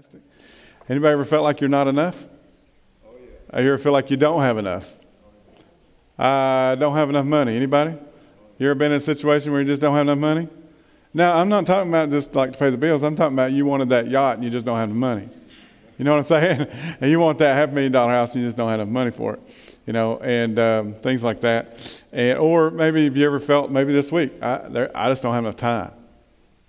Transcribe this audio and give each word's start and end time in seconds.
Fantastic. 0.00 0.22
Anybody 0.88 1.12
ever 1.12 1.26
felt 1.26 1.42
like 1.42 1.60
you're 1.60 1.68
not 1.68 1.86
enough? 1.86 2.24
Oh, 3.06 3.10
yeah. 3.52 3.60
You 3.60 3.68
ever 3.68 3.76
feel 3.76 3.92
like 3.92 4.10
you 4.10 4.16
don't 4.16 4.40
have 4.40 4.56
enough? 4.56 4.94
I 6.18 6.74
don't 6.80 6.94
have 6.94 7.10
enough 7.10 7.26
money. 7.26 7.54
Anybody? 7.54 7.98
You 8.58 8.70
ever 8.70 8.74
been 8.74 8.92
in 8.92 8.96
a 8.96 9.00
situation 9.00 9.52
where 9.52 9.60
you 9.60 9.66
just 9.66 9.82
don't 9.82 9.92
have 9.92 10.06
enough 10.06 10.16
money? 10.16 10.48
Now, 11.12 11.36
I'm 11.36 11.50
not 11.50 11.66
talking 11.66 11.90
about 11.90 12.08
just 12.08 12.34
like 12.34 12.54
to 12.54 12.58
pay 12.58 12.70
the 12.70 12.78
bills. 12.78 13.02
I'm 13.02 13.14
talking 13.14 13.34
about 13.34 13.52
you 13.52 13.66
wanted 13.66 13.90
that 13.90 14.08
yacht 14.08 14.36
and 14.36 14.44
you 14.44 14.48
just 14.48 14.64
don't 14.64 14.78
have 14.78 14.88
the 14.88 14.94
money. 14.94 15.28
You 15.98 16.06
know 16.06 16.12
what 16.12 16.18
I'm 16.18 16.24
saying? 16.24 16.66
and 17.02 17.10
you 17.10 17.20
want 17.20 17.38
that 17.40 17.54
half 17.54 17.70
million 17.70 17.92
dollar 17.92 18.12
house 18.12 18.34
and 18.34 18.42
you 18.42 18.48
just 18.48 18.56
don't 18.56 18.70
have 18.70 18.80
enough 18.80 18.90
money 18.90 19.10
for 19.10 19.34
it. 19.34 19.40
You 19.86 19.92
know, 19.92 20.18
and 20.20 20.58
um, 20.58 20.94
things 20.94 21.22
like 21.22 21.42
that. 21.42 21.76
And, 22.10 22.38
or 22.38 22.70
maybe 22.70 23.04
have 23.04 23.18
you 23.18 23.26
ever 23.26 23.38
felt 23.38 23.70
maybe 23.70 23.92
this 23.92 24.10
week, 24.10 24.42
I, 24.42 24.66
there, 24.66 24.90
I 24.94 25.10
just 25.10 25.22
don't 25.22 25.34
have 25.34 25.44
enough 25.44 25.56
time. 25.56 25.92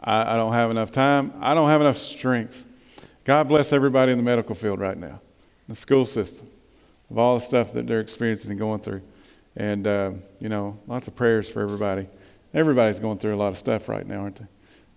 I, 0.02 0.34
I 0.34 0.36
don't 0.36 0.52
have 0.52 0.70
enough 0.70 0.92
time. 0.92 1.34
I 1.40 1.54
don't 1.54 1.70
have 1.70 1.80
enough 1.80 1.96
strength. 1.96 2.66
God 3.24 3.48
bless 3.48 3.72
everybody 3.72 4.12
in 4.12 4.18
the 4.18 4.24
medical 4.24 4.56
field 4.56 4.80
right 4.80 4.98
now, 4.98 5.22
the 5.68 5.76
school 5.76 6.06
system, 6.06 6.48
of 7.10 7.20
all 7.20 7.36
the 7.36 7.42
stuff 7.42 7.72
that 7.74 7.86
they're 7.86 8.00
experiencing 8.00 8.50
and 8.52 8.60
going 8.60 8.82
through. 8.82 9.02
And, 9.56 9.86
uh, 9.86 10.14
you 10.40 10.50
know, 10.50 10.80
lots 10.88 11.08
of 11.08 11.16
prayers 11.16 11.50
for 11.50 11.62
everybody. 11.62 12.08
Everybody's 12.54 13.00
going 13.00 13.20
through 13.20 13.36
a 13.36 13.38
lot 13.38 13.50
of 13.50 13.58
stuff 13.58 13.88
right 13.90 14.08
now, 14.08 14.22
aren't 14.22 14.38
they? 14.38 14.48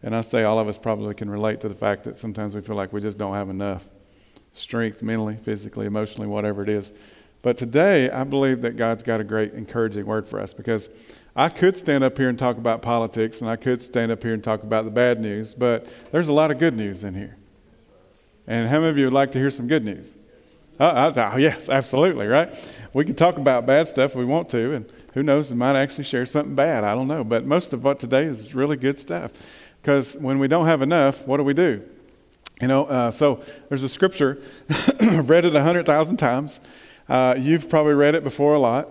And 0.02 0.15
I 0.15 0.23
say 0.23 0.45
all 0.45 0.59
of 0.59 0.68
us 0.68 0.79
probably 0.79 1.15
can 1.15 1.29
relate 1.29 1.60
to 1.60 1.68
the 1.68 1.74
fact 1.74 2.05
that 2.05 2.16
sometimes 2.16 2.55
we 2.55 2.60
feel 2.62 2.77
like 2.77 2.92
we 2.92 3.01
just 3.01 3.18
don't 3.18 3.34
have 3.34 3.51
enough 3.51 3.88
strength 4.52 5.02
mentally, 5.02 5.37
physically, 5.37 5.87
emotionally, 5.87 6.29
whatever 6.29 6.62
it 6.62 6.68
is. 6.68 6.93
But 7.43 7.59
today, 7.59 8.10
I 8.10 8.24
believe 8.24 8.62
that 8.62 8.77
God's 8.77 9.02
got 9.02 9.20
a 9.20 9.24
great 9.24 9.52
encouraging 9.52 10.06
word 10.06 10.27
for 10.27 10.41
us 10.41 10.54
because 10.54 10.88
I 11.37 11.51
could 11.51 11.77
stand 11.77 12.02
up 12.02 12.16
here 12.16 12.30
and 12.30 12.38
talk 12.38 12.56
about 12.56 12.80
politics 12.80 13.43
and 13.43 13.51
I 13.51 13.56
could 13.56 13.82
stand 13.82 14.10
up 14.10 14.23
here 14.23 14.32
and 14.32 14.43
talk 14.43 14.62
about 14.62 14.87
the 14.87 14.91
bad 14.91 15.20
news, 15.20 15.52
but 15.52 15.87
there's 16.10 16.29
a 16.29 16.32
lot 16.32 16.51
of 16.51 16.59
good 16.59 16.74
news 16.74 17.04
in 17.04 17.15
here. 17.15 17.37
And 18.46 18.68
how 18.68 18.78
many 18.78 18.90
of 18.90 18.98
you 18.98 19.04
would 19.04 19.14
like 19.14 19.32
to 19.32 19.38
hear 19.38 19.50
some 19.50 19.66
good 19.66 19.84
news? 19.84 20.16
Uh, 20.78 21.12
oh, 21.16 21.36
yes, 21.36 21.68
absolutely, 21.68 22.26
right? 22.26 22.52
We 22.92 23.04
can 23.04 23.14
talk 23.14 23.36
about 23.36 23.64
bad 23.64 23.86
stuff 23.86 24.12
if 24.12 24.16
we 24.16 24.24
want 24.24 24.51
to, 24.51 24.74
and 24.74 24.86
who 25.14 25.23
knows, 25.23 25.52
we 25.52 25.59
might 25.59 25.76
actually 25.76 26.04
share 26.04 26.26
something 26.26 26.54
bad. 26.54 26.82
I 26.82 26.95
don't 26.95 27.06
know. 27.06 27.23
But 27.23 27.46
most 27.46 27.73
of 27.73 27.84
what 27.84 28.01
today 28.01 28.24
is 28.24 28.54
really 28.54 28.76
good 28.76 28.98
stuff. 28.98 29.32
Because 29.80 30.16
when 30.16 30.38
we 30.38 30.48
don't 30.48 30.66
have 30.66 30.82
enough, 30.82 31.26
what 31.26 31.36
do 31.36 31.45
we 31.45 31.54
do? 31.54 31.82
You 32.60 32.68
know, 32.68 32.86
uh, 32.86 33.10
so 33.10 33.42
there's 33.68 33.82
a 33.82 33.88
scripture, 33.88 34.40
I've 35.01 35.29
read 35.30 35.45
it 35.45 35.54
a 35.54 35.62
hundred 35.62 35.86
thousand 35.86 36.16
times. 36.16 36.60
Uh, 37.08 37.34
you've 37.38 37.68
probably 37.68 37.95
read 37.95 38.14
it 38.14 38.24
before 38.24 38.54
a 38.54 38.58
lot. 38.58 38.88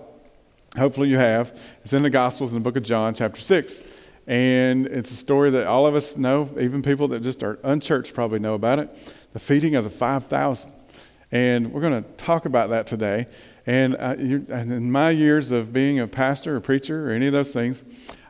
Hopefully 0.77 1.09
you 1.09 1.17
have. 1.17 1.59
It's 1.83 1.93
in 1.93 2.03
the 2.03 2.09
Gospels 2.09 2.53
in 2.53 2.59
the 2.59 2.63
book 2.63 2.77
of 2.77 2.83
John, 2.83 3.13
chapter 3.13 3.41
6. 3.41 3.83
And 4.25 4.87
it's 4.87 5.11
a 5.11 5.15
story 5.15 5.49
that 5.51 5.67
all 5.67 5.85
of 5.85 5.95
us 5.95 6.17
know, 6.17 6.49
even 6.59 6.81
people 6.81 7.09
that 7.09 7.21
just 7.21 7.43
are 7.43 7.59
unchurched 7.63 8.13
probably 8.13 8.39
know 8.39 8.53
about 8.53 8.79
it 8.79 8.89
the 9.33 9.39
feeding 9.39 9.75
of 9.75 9.83
the 9.83 9.89
5,000. 9.89 10.71
And 11.31 11.73
we're 11.73 11.81
going 11.81 12.03
to 12.03 12.09
talk 12.11 12.45
about 12.45 12.69
that 12.69 12.87
today. 12.87 13.27
And, 13.65 13.95
uh, 13.97 14.15
you, 14.17 14.45
in 14.49 14.91
my 14.91 15.09
years 15.09 15.51
of 15.51 15.73
being 15.73 15.99
a 15.99 16.07
pastor 16.07 16.55
or 16.55 16.59
preacher 16.59 17.09
or 17.09 17.11
any 17.11 17.27
of 17.27 17.33
those 17.33 17.51
things, 17.51 17.83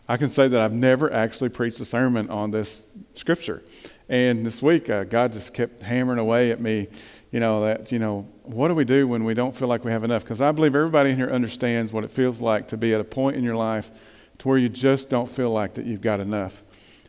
I 0.07 0.17
can 0.17 0.29
say 0.29 0.47
that 0.47 0.59
I've 0.59 0.73
never 0.73 1.11
actually 1.11 1.49
preached 1.49 1.79
a 1.79 1.85
sermon 1.85 2.29
on 2.29 2.51
this 2.51 2.87
scripture. 3.13 3.63
And 4.09 4.45
this 4.45 4.61
week, 4.61 4.89
uh, 4.89 5.03
God 5.05 5.33
just 5.33 5.53
kept 5.53 5.81
hammering 5.81 6.19
away 6.19 6.51
at 6.51 6.61
me, 6.61 6.87
you 7.31 7.39
know, 7.39 7.61
that, 7.61 7.91
you 7.91 7.99
know, 7.99 8.27
what 8.43 8.67
do 8.67 8.75
we 8.75 8.85
do 8.85 9.07
when 9.07 9.23
we 9.23 9.33
don't 9.33 9.55
feel 9.55 9.67
like 9.67 9.83
we 9.83 9.91
have 9.91 10.03
enough? 10.03 10.23
Because 10.23 10.41
I 10.41 10.51
believe 10.51 10.75
everybody 10.75 11.11
in 11.11 11.15
here 11.15 11.29
understands 11.29 11.91
what 11.91 12.03
it 12.03 12.11
feels 12.11 12.41
like 12.41 12.67
to 12.69 12.77
be 12.77 12.93
at 12.93 13.01
a 13.01 13.05
point 13.05 13.37
in 13.37 13.43
your 13.43 13.55
life 13.55 13.91
to 14.39 14.47
where 14.47 14.57
you 14.57 14.69
just 14.69 15.09
don't 15.09 15.29
feel 15.29 15.51
like 15.51 15.73
that 15.75 15.85
you've 15.85 16.01
got 16.01 16.19
enough. 16.19 16.63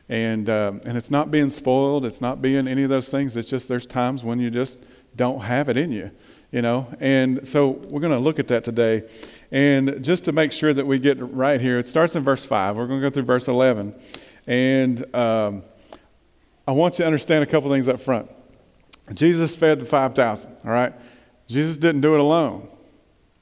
And, 0.08 0.50
um, 0.50 0.80
and 0.84 0.96
it's 0.98 1.10
not 1.10 1.30
being 1.30 1.48
spoiled, 1.48 2.04
it's 2.04 2.20
not 2.20 2.42
being 2.42 2.68
any 2.68 2.82
of 2.82 2.90
those 2.90 3.10
things. 3.10 3.36
It's 3.36 3.48
just 3.48 3.68
there's 3.68 3.86
times 3.86 4.22
when 4.22 4.38
you 4.38 4.50
just 4.50 4.80
don't 5.16 5.40
have 5.40 5.68
it 5.68 5.76
in 5.76 5.92
you, 5.92 6.10
you 6.50 6.62
know. 6.62 6.92
And 7.00 7.46
so 7.46 7.70
we're 7.70 8.00
going 8.00 8.12
to 8.12 8.18
look 8.18 8.38
at 8.38 8.48
that 8.48 8.64
today. 8.64 9.08
And 9.50 10.04
just 10.04 10.24
to 10.24 10.32
make 10.32 10.52
sure 10.52 10.74
that 10.74 10.86
we 10.86 10.98
get 10.98 11.18
right 11.20 11.60
here, 11.60 11.78
it 11.78 11.86
starts 11.86 12.16
in 12.16 12.22
verse 12.22 12.44
5. 12.44 12.76
We're 12.76 12.86
going 12.86 13.00
to 13.00 13.08
go 13.08 13.12
through 13.12 13.22
verse 13.22 13.48
11. 13.48 13.94
And 14.46 15.14
um, 15.14 15.62
I 16.66 16.72
want 16.72 16.94
you 16.94 17.04
to 17.04 17.06
understand 17.06 17.42
a 17.42 17.46
couple 17.46 17.70
things 17.70 17.88
up 17.88 18.00
front. 18.00 18.30
Jesus 19.12 19.54
fed 19.54 19.80
the 19.80 19.86
5,000, 19.86 20.56
all 20.64 20.70
right? 20.70 20.92
Jesus 21.46 21.76
didn't 21.76 22.00
do 22.00 22.14
it 22.14 22.20
alone, 22.20 22.68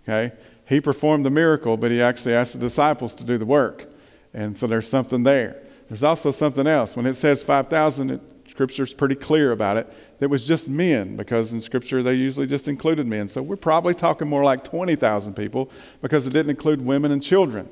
okay? 0.03 0.34
He 0.69 0.81
performed 0.81 1.25
the 1.25 1.31
miracle, 1.31 1.76
but 1.76 1.91
he 1.91 2.03
actually 2.03 2.34
asked 2.34 2.54
the 2.54 2.59
disciples 2.59 3.15
to 3.16 3.25
do 3.25 3.38
the 3.38 3.47
work. 3.47 3.86
And 4.34 4.56
so 4.56 4.66
there's 4.66 4.88
something 4.88 5.22
there. 5.22 5.62
There's 5.92 6.04
also 6.04 6.30
something 6.30 6.66
else. 6.66 6.97
When 6.97 7.04
it 7.04 7.12
says 7.12 7.42
5,000, 7.42 8.19
Scripture's 8.48 8.94
pretty 8.94 9.14
clear 9.14 9.53
about 9.53 9.76
it. 9.76 9.92
That 10.20 10.30
was 10.30 10.47
just 10.47 10.70
men, 10.70 11.19
because 11.19 11.53
in 11.53 11.60
Scripture 11.60 12.03
they 12.03 12.14
usually 12.14 12.47
just 12.47 12.66
included 12.66 13.06
men. 13.06 13.28
So 13.28 13.42
we're 13.42 13.56
probably 13.56 13.92
talking 13.92 14.26
more 14.26 14.42
like 14.42 14.64
20,000 14.64 15.34
people 15.34 15.70
because 16.00 16.26
it 16.26 16.32
didn't 16.32 16.48
include 16.48 16.80
women 16.80 17.10
and 17.10 17.22
children. 17.22 17.69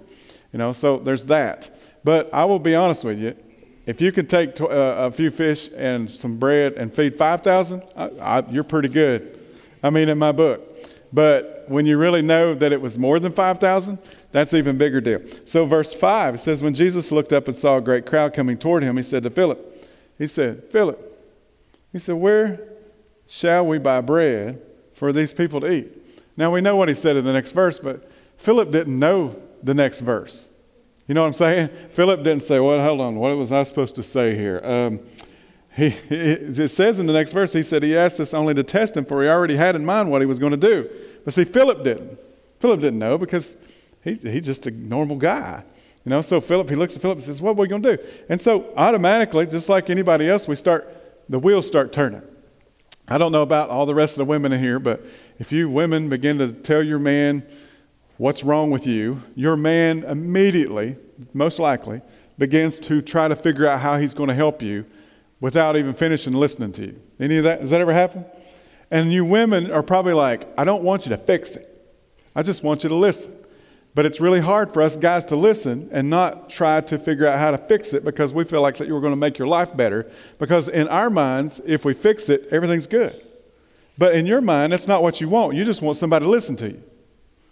You 0.52 0.58
know, 0.58 0.74
so 0.74 0.98
there's 0.98 1.24
that. 1.24 1.74
But 2.04 2.28
I 2.30 2.44
will 2.44 2.58
be 2.58 2.74
honest 2.74 3.04
with 3.04 3.18
you. 3.18 3.34
If 3.86 4.02
you 4.02 4.12
can 4.12 4.26
take 4.26 4.54
t- 4.54 4.64
uh, 4.64 4.68
a 4.68 5.10
few 5.10 5.30
fish 5.30 5.70
and 5.74 6.10
some 6.10 6.36
bread 6.36 6.74
and 6.74 6.92
feed 6.92 7.16
5,000, 7.16 7.82
you're 8.50 8.64
pretty 8.64 8.90
good. 8.90 9.40
I 9.82 9.88
mean, 9.88 10.10
in 10.10 10.18
my 10.18 10.32
book. 10.32 10.60
But 11.10 11.64
when 11.68 11.86
you 11.86 11.96
really 11.96 12.20
know 12.20 12.52
that 12.52 12.70
it 12.70 12.82
was 12.82 12.98
more 12.98 13.18
than 13.18 13.32
5,000, 13.32 13.98
that's 14.32 14.54
even 14.54 14.78
bigger 14.78 15.00
deal. 15.00 15.20
So 15.44 15.66
verse 15.66 15.92
5, 15.92 16.34
it 16.34 16.38
says, 16.38 16.62
When 16.62 16.74
Jesus 16.74 17.10
looked 17.10 17.32
up 17.32 17.48
and 17.48 17.56
saw 17.56 17.78
a 17.78 17.80
great 17.80 18.06
crowd 18.06 18.32
coming 18.32 18.56
toward 18.56 18.82
him, 18.82 18.96
he 18.96 19.02
said 19.02 19.22
to 19.24 19.30
Philip, 19.30 19.88
He 20.18 20.26
said, 20.26 20.64
Philip, 20.70 21.06
he 21.92 21.98
said, 21.98 22.14
Where 22.14 22.60
shall 23.26 23.66
we 23.66 23.78
buy 23.78 24.00
bread 24.00 24.62
for 24.92 25.12
these 25.12 25.32
people 25.32 25.60
to 25.62 25.72
eat? 25.72 25.88
Now 26.36 26.52
we 26.52 26.60
know 26.60 26.76
what 26.76 26.88
he 26.88 26.94
said 26.94 27.16
in 27.16 27.24
the 27.24 27.32
next 27.32 27.52
verse, 27.52 27.78
but 27.78 28.10
Philip 28.36 28.70
didn't 28.70 28.98
know 28.98 29.40
the 29.62 29.74
next 29.74 30.00
verse. 30.00 30.48
You 31.06 31.14
know 31.14 31.22
what 31.22 31.28
I'm 31.28 31.34
saying? 31.34 31.68
Philip 31.92 32.22
didn't 32.22 32.42
say, 32.42 32.60
Well, 32.60 32.80
hold 32.82 33.00
on, 33.00 33.16
what 33.16 33.36
was 33.36 33.50
I 33.50 33.64
supposed 33.64 33.96
to 33.96 34.02
say 34.02 34.36
here? 34.36 34.60
Um, 34.64 35.00
he, 35.76 35.86
it 36.08 36.68
says 36.68 37.00
in 37.00 37.06
the 37.06 37.12
next 37.12 37.32
verse, 37.32 37.52
he 37.52 37.62
said 37.62 37.82
he 37.82 37.96
asked 37.96 38.20
us 38.20 38.34
only 38.34 38.54
to 38.54 38.62
test 38.62 38.96
him, 38.96 39.04
for 39.04 39.22
he 39.22 39.28
already 39.28 39.56
had 39.56 39.76
in 39.76 39.84
mind 39.84 40.10
what 40.10 40.20
he 40.20 40.26
was 40.26 40.38
going 40.38 40.52
to 40.52 40.56
do. 40.56 40.88
But 41.24 41.34
see, 41.34 41.44
Philip 41.44 41.84
didn't. 41.84 42.18
Philip 42.60 42.80
didn't 42.80 42.98
know 42.98 43.16
because 43.18 43.56
he, 44.02 44.14
he's 44.14 44.42
just 44.42 44.66
a 44.66 44.70
normal 44.70 45.16
guy. 45.16 45.62
You 46.04 46.10
know, 46.10 46.22
so 46.22 46.40
Philip, 46.40 46.68
he 46.70 46.76
looks 46.76 46.96
at 46.96 47.02
Philip 47.02 47.16
and 47.16 47.22
says, 47.22 47.42
What 47.42 47.50
are 47.50 47.54
we 47.54 47.68
going 47.68 47.82
to 47.82 47.96
do? 47.96 48.02
And 48.28 48.40
so 48.40 48.72
automatically, 48.76 49.46
just 49.46 49.68
like 49.68 49.90
anybody 49.90 50.28
else, 50.28 50.48
we 50.48 50.56
start, 50.56 50.88
the 51.28 51.38
wheels 51.38 51.66
start 51.66 51.92
turning. 51.92 52.22
I 53.06 53.18
don't 53.18 53.32
know 53.32 53.42
about 53.42 53.70
all 53.70 53.86
the 53.86 53.94
rest 53.94 54.14
of 54.14 54.18
the 54.18 54.30
women 54.30 54.52
in 54.52 54.60
here, 54.60 54.78
but 54.78 55.04
if 55.38 55.52
you 55.52 55.68
women 55.68 56.08
begin 56.08 56.38
to 56.38 56.52
tell 56.52 56.82
your 56.82 56.98
man 56.98 57.44
what's 58.16 58.44
wrong 58.44 58.70
with 58.70 58.86
you, 58.86 59.20
your 59.34 59.56
man 59.56 60.04
immediately, 60.04 60.96
most 61.34 61.58
likely, 61.58 62.00
begins 62.38 62.80
to 62.80 63.02
try 63.02 63.28
to 63.28 63.36
figure 63.36 63.66
out 63.66 63.80
how 63.80 63.98
he's 63.98 64.14
going 64.14 64.28
to 64.28 64.34
help 64.34 64.62
you 64.62 64.86
without 65.40 65.76
even 65.76 65.92
finishing 65.92 66.32
listening 66.32 66.72
to 66.72 66.86
you. 66.86 67.00
Any 67.18 67.38
of 67.38 67.44
that? 67.44 67.60
Does 67.60 67.70
that 67.70 67.80
ever 67.80 67.92
happen? 67.92 68.24
And 68.90 69.12
you 69.12 69.24
women 69.24 69.70
are 69.70 69.82
probably 69.82 70.14
like, 70.14 70.46
I 70.56 70.64
don't 70.64 70.82
want 70.82 71.04
you 71.04 71.10
to 71.10 71.18
fix 71.18 71.56
it. 71.56 71.66
I 72.34 72.42
just 72.42 72.62
want 72.62 72.82
you 72.84 72.88
to 72.88 72.94
listen. 72.94 73.32
But 73.94 74.06
it's 74.06 74.20
really 74.20 74.40
hard 74.40 74.72
for 74.72 74.82
us 74.82 74.96
guys 74.96 75.24
to 75.26 75.36
listen 75.36 75.88
and 75.92 76.08
not 76.08 76.48
try 76.48 76.80
to 76.82 76.98
figure 76.98 77.26
out 77.26 77.38
how 77.38 77.50
to 77.50 77.58
fix 77.58 77.92
it 77.92 78.04
because 78.04 78.32
we 78.32 78.44
feel 78.44 78.62
like 78.62 78.76
that 78.76 78.86
you're 78.86 79.00
going 79.00 79.12
to 79.12 79.16
make 79.16 79.36
your 79.36 79.48
life 79.48 79.76
better. 79.76 80.10
Because 80.38 80.68
in 80.68 80.86
our 80.88 81.10
minds, 81.10 81.60
if 81.66 81.84
we 81.84 81.92
fix 81.92 82.28
it, 82.28 82.48
everything's 82.52 82.86
good. 82.86 83.20
But 83.98 84.14
in 84.14 84.26
your 84.26 84.40
mind, 84.40 84.72
that's 84.72 84.86
not 84.86 85.02
what 85.02 85.20
you 85.20 85.28
want. 85.28 85.56
You 85.56 85.64
just 85.64 85.82
want 85.82 85.96
somebody 85.96 86.24
to 86.24 86.30
listen 86.30 86.56
to 86.56 86.70
you. 86.70 86.82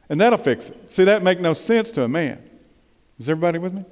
And 0.09 0.21
that'll 0.21 0.39
fix 0.39 0.71
it. 0.71 0.91
See, 0.91 1.05
that 1.05 1.23
make 1.23 1.41
no 1.41 1.53
sense 1.53 1.91
to 1.93 2.05
a 2.05 2.09
man. 2.09 2.43
Is 3.19 3.29
everybody 3.29 3.59
with 3.59 3.75
me? 3.75 3.85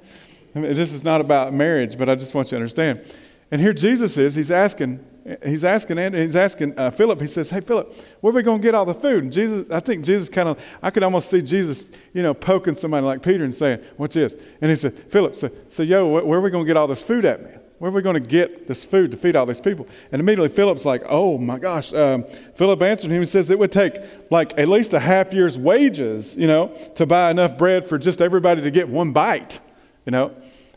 I 0.55 0.59
mean, 0.59 0.73
this 0.73 0.93
is 0.93 1.03
not 1.03 1.21
about 1.21 1.53
marriage, 1.53 1.97
but 1.97 2.09
I 2.09 2.15
just 2.15 2.33
want 2.33 2.47
you 2.47 2.51
to 2.51 2.55
understand. 2.55 3.01
And 3.49 3.61
here 3.61 3.73
Jesus 3.73 4.17
is, 4.17 4.35
he's 4.35 4.51
asking, 4.51 5.05
he's 5.45 5.63
asking, 5.63 5.97
and 5.97 6.13
he's 6.15 6.35
asking 6.35 6.77
uh, 6.77 6.91
Philip, 6.91 7.21
he 7.21 7.27
says, 7.27 7.49
Hey, 7.49 7.61
Philip, 7.61 7.93
where 8.19 8.31
are 8.31 8.35
we 8.35 8.43
going 8.43 8.59
to 8.61 8.63
get 8.65 8.75
all 8.75 8.85
the 8.85 8.93
food? 8.93 9.23
And 9.23 9.31
Jesus, 9.31 9.69
I 9.71 9.79
think 9.79 10.03
Jesus 10.03 10.27
kind 10.27 10.49
of, 10.49 10.63
I 10.81 10.89
could 10.89 11.03
almost 11.03 11.29
see 11.29 11.41
Jesus, 11.41 11.85
you 12.13 12.23
know, 12.23 12.33
poking 12.33 12.75
somebody 12.75 13.05
like 13.05 13.23
Peter 13.23 13.45
and 13.45 13.55
saying, 13.55 13.79
What's 13.95 14.15
this? 14.15 14.35
And 14.61 14.69
he 14.69 14.75
said, 14.75 14.93
Philip, 14.93 15.35
so, 15.35 15.49
so 15.69 15.83
yo, 15.83 16.07
where 16.07 16.39
are 16.39 16.41
we 16.41 16.49
going 16.49 16.65
to 16.65 16.67
get 16.67 16.75
all 16.75 16.87
this 16.87 17.03
food 17.03 17.23
at, 17.23 17.41
man? 17.41 17.59
Where 17.79 17.91
are 17.91 17.93
we 17.93 18.01
going 18.01 18.21
to 18.21 18.27
get 18.27 18.67
this 18.67 18.83
food 18.83 19.11
to 19.11 19.17
feed 19.17 19.35
all 19.35 19.45
these 19.45 19.61
people? 19.61 19.87
And 20.11 20.19
immediately 20.19 20.49
Philip's 20.49 20.83
like, 20.83 21.03
Oh 21.05 21.37
my 21.37 21.59
gosh. 21.59 21.93
Um, 21.93 22.25
Philip 22.55 22.81
answered 22.81 23.11
him 23.11 23.17
and 23.17 23.29
says, 23.29 23.49
It 23.49 23.59
would 23.59 23.71
take 23.71 24.01
like 24.29 24.57
at 24.59 24.67
least 24.67 24.93
a 24.93 24.99
half 24.99 25.31
year's 25.31 25.57
wages, 25.57 26.35
you 26.35 26.47
know, 26.47 26.67
to 26.95 27.05
buy 27.05 27.31
enough 27.31 27.57
bread 27.57 27.87
for 27.87 27.97
just 27.97 28.21
everybody 28.21 28.61
to 28.61 28.71
get 28.71 28.89
one 28.89 29.13
bite, 29.13 29.61
you 30.05 30.11
know. 30.11 30.35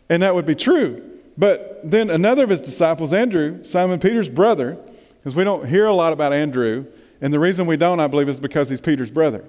And 0.08 0.22
that 0.22 0.34
would 0.34 0.46
be 0.46 0.54
true. 0.54 1.09
But 1.40 1.80
then 1.82 2.10
another 2.10 2.44
of 2.44 2.50
his 2.50 2.60
disciples, 2.60 3.14
Andrew, 3.14 3.64
Simon 3.64 3.98
Peter's 3.98 4.28
brother, 4.28 4.76
because 5.16 5.34
we 5.34 5.42
don't 5.42 5.66
hear 5.66 5.86
a 5.86 5.94
lot 5.94 6.12
about 6.12 6.34
Andrew, 6.34 6.84
and 7.22 7.32
the 7.32 7.38
reason 7.38 7.66
we 7.66 7.78
don't, 7.78 7.98
I 7.98 8.08
believe, 8.08 8.28
is 8.28 8.38
because 8.38 8.68
he's 8.68 8.82
Peter's 8.82 9.10
brother. 9.10 9.42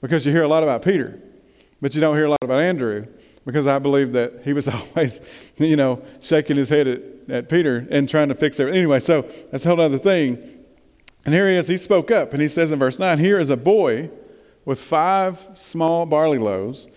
Because 0.00 0.24
you 0.24 0.32
hear 0.32 0.42
a 0.42 0.48
lot 0.48 0.62
about 0.62 0.80
Peter, 0.80 1.20
but 1.82 1.94
you 1.94 2.00
don't 2.00 2.16
hear 2.16 2.24
a 2.24 2.30
lot 2.30 2.42
about 2.42 2.62
Andrew, 2.62 3.06
because 3.44 3.66
I 3.66 3.78
believe 3.78 4.12
that 4.12 4.40
he 4.42 4.54
was 4.54 4.68
always, 4.96 5.20
you 5.58 5.76
know, 5.76 6.02
shaking 6.18 6.56
his 6.56 6.70
head 6.70 6.86
at, 6.86 7.02
at 7.28 7.48
Peter 7.50 7.86
and 7.90 8.08
trying 8.08 8.30
to 8.30 8.34
fix 8.34 8.58
everything. 8.58 8.78
Anyway, 8.78 8.98
so 8.98 9.20
that's 9.50 9.66
a 9.66 9.68
whole 9.68 9.82
other 9.82 9.98
thing. 9.98 10.38
And 11.26 11.34
here 11.34 11.46
he 11.50 11.56
is, 11.56 11.68
he 11.68 11.76
spoke 11.76 12.10
up 12.10 12.32
and 12.32 12.40
he 12.40 12.48
says 12.48 12.72
in 12.72 12.78
verse 12.78 12.98
9, 12.98 13.18
Here 13.18 13.38
is 13.38 13.50
a 13.50 13.56
boy 13.58 14.08
with 14.64 14.80
five 14.80 15.46
small 15.52 16.06
barley 16.06 16.38
loaves 16.38 16.88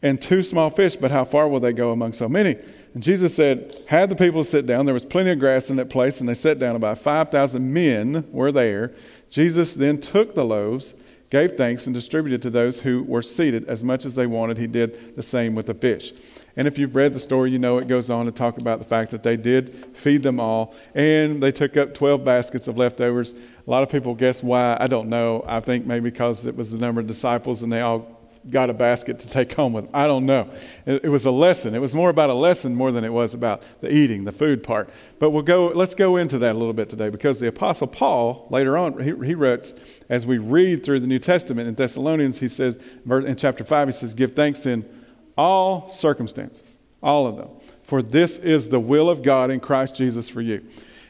and 0.00 0.22
two 0.22 0.44
small 0.44 0.70
fish, 0.70 0.94
but 0.94 1.10
how 1.10 1.24
far 1.24 1.48
will 1.48 1.58
they 1.58 1.72
go 1.72 1.90
among 1.90 2.12
so 2.12 2.28
many? 2.28 2.56
And 2.94 3.02
Jesus 3.02 3.34
said, 3.34 3.76
Had 3.86 4.10
the 4.10 4.16
people 4.16 4.42
sit 4.42 4.66
down. 4.66 4.84
There 4.84 4.94
was 4.94 5.04
plenty 5.04 5.30
of 5.30 5.38
grass 5.38 5.70
in 5.70 5.76
that 5.76 5.90
place, 5.90 6.20
and 6.20 6.28
they 6.28 6.34
sat 6.34 6.58
down. 6.58 6.76
About 6.76 6.98
5,000 6.98 7.72
men 7.72 8.26
were 8.32 8.52
there. 8.52 8.92
Jesus 9.30 9.74
then 9.74 10.00
took 10.00 10.34
the 10.34 10.44
loaves, 10.44 10.94
gave 11.30 11.52
thanks, 11.52 11.86
and 11.86 11.94
distributed 11.94 12.42
to 12.42 12.50
those 12.50 12.80
who 12.80 13.04
were 13.04 13.22
seated 13.22 13.64
as 13.66 13.84
much 13.84 14.04
as 14.04 14.16
they 14.16 14.26
wanted. 14.26 14.58
He 14.58 14.66
did 14.66 15.14
the 15.14 15.22
same 15.22 15.54
with 15.54 15.66
the 15.66 15.74
fish. 15.74 16.12
And 16.56 16.66
if 16.66 16.78
you've 16.78 16.96
read 16.96 17.14
the 17.14 17.20
story, 17.20 17.52
you 17.52 17.60
know 17.60 17.78
it 17.78 17.86
goes 17.86 18.10
on 18.10 18.26
to 18.26 18.32
talk 18.32 18.58
about 18.58 18.80
the 18.80 18.84
fact 18.84 19.12
that 19.12 19.22
they 19.22 19.36
did 19.36 19.96
feed 19.96 20.24
them 20.24 20.40
all, 20.40 20.74
and 20.96 21.40
they 21.40 21.52
took 21.52 21.76
up 21.76 21.94
12 21.94 22.24
baskets 22.24 22.66
of 22.66 22.76
leftovers. 22.76 23.34
A 23.34 23.70
lot 23.70 23.84
of 23.84 23.88
people 23.88 24.16
guess 24.16 24.42
why. 24.42 24.76
I 24.80 24.88
don't 24.88 25.08
know. 25.08 25.44
I 25.46 25.60
think 25.60 25.86
maybe 25.86 26.10
because 26.10 26.44
it 26.44 26.56
was 26.56 26.72
the 26.72 26.78
number 26.78 27.00
of 27.00 27.06
disciples 27.06 27.62
and 27.62 27.72
they 27.72 27.80
all 27.80 28.19
got 28.48 28.70
a 28.70 28.74
basket 28.74 29.18
to 29.20 29.28
take 29.28 29.52
home 29.52 29.72
with 29.72 29.84
them. 29.84 29.94
I 29.94 30.06
don't 30.06 30.24
know. 30.24 30.50
It, 30.86 31.04
it, 31.04 31.08
was 31.08 31.26
a 31.26 31.30
lesson. 31.30 31.74
It 31.74 31.80
was 31.80 31.94
more 31.94 32.08
about 32.08 32.30
a 32.30 32.34
lesson 32.34 32.74
more 32.74 32.90
than 32.90 33.04
it 33.04 33.12
was 33.12 33.34
about 33.34 33.62
the 33.80 33.92
eating, 33.92 34.24
the 34.24 34.32
food 34.32 34.62
part. 34.62 34.88
But 35.18 35.30
we'll 35.30 35.42
go, 35.42 35.68
let's 35.68 35.94
go 35.94 36.16
into 36.16 36.38
that 36.38 36.56
a 36.56 36.58
little 36.58 36.72
bit 36.72 36.88
today 36.88 37.10
because 37.10 37.38
the 37.38 37.48
Apostle 37.48 37.86
Paul, 37.86 38.46
later 38.50 38.78
on, 38.78 38.98
he, 38.98 39.14
he 39.26 39.34
writes, 39.34 39.74
as 40.08 40.26
we 40.26 40.38
read 40.38 40.82
through 40.84 41.00
the 41.00 41.06
New 41.06 41.18
Testament 41.18 41.68
in 41.68 41.74
Thessalonians, 41.74 42.40
he 42.40 42.48
says, 42.48 42.78
in 43.08 43.36
chapter 43.36 43.62
5, 43.62 43.88
he 43.88 43.92
says, 43.92 44.14
Give 44.14 44.30
thanks 44.30 44.64
in 44.64 44.88
all 45.36 45.88
circumstances, 45.88 46.78
all 47.02 47.26
of 47.26 47.36
them. 47.36 47.50
For 47.82 48.02
this 48.02 48.38
is 48.38 48.68
the 48.68 48.80
will 48.80 49.10
of 49.10 49.22
God 49.22 49.50
in 49.50 49.60
Christ 49.60 49.96
Jesus 49.96 50.28
for 50.28 50.40
you. 50.40 50.64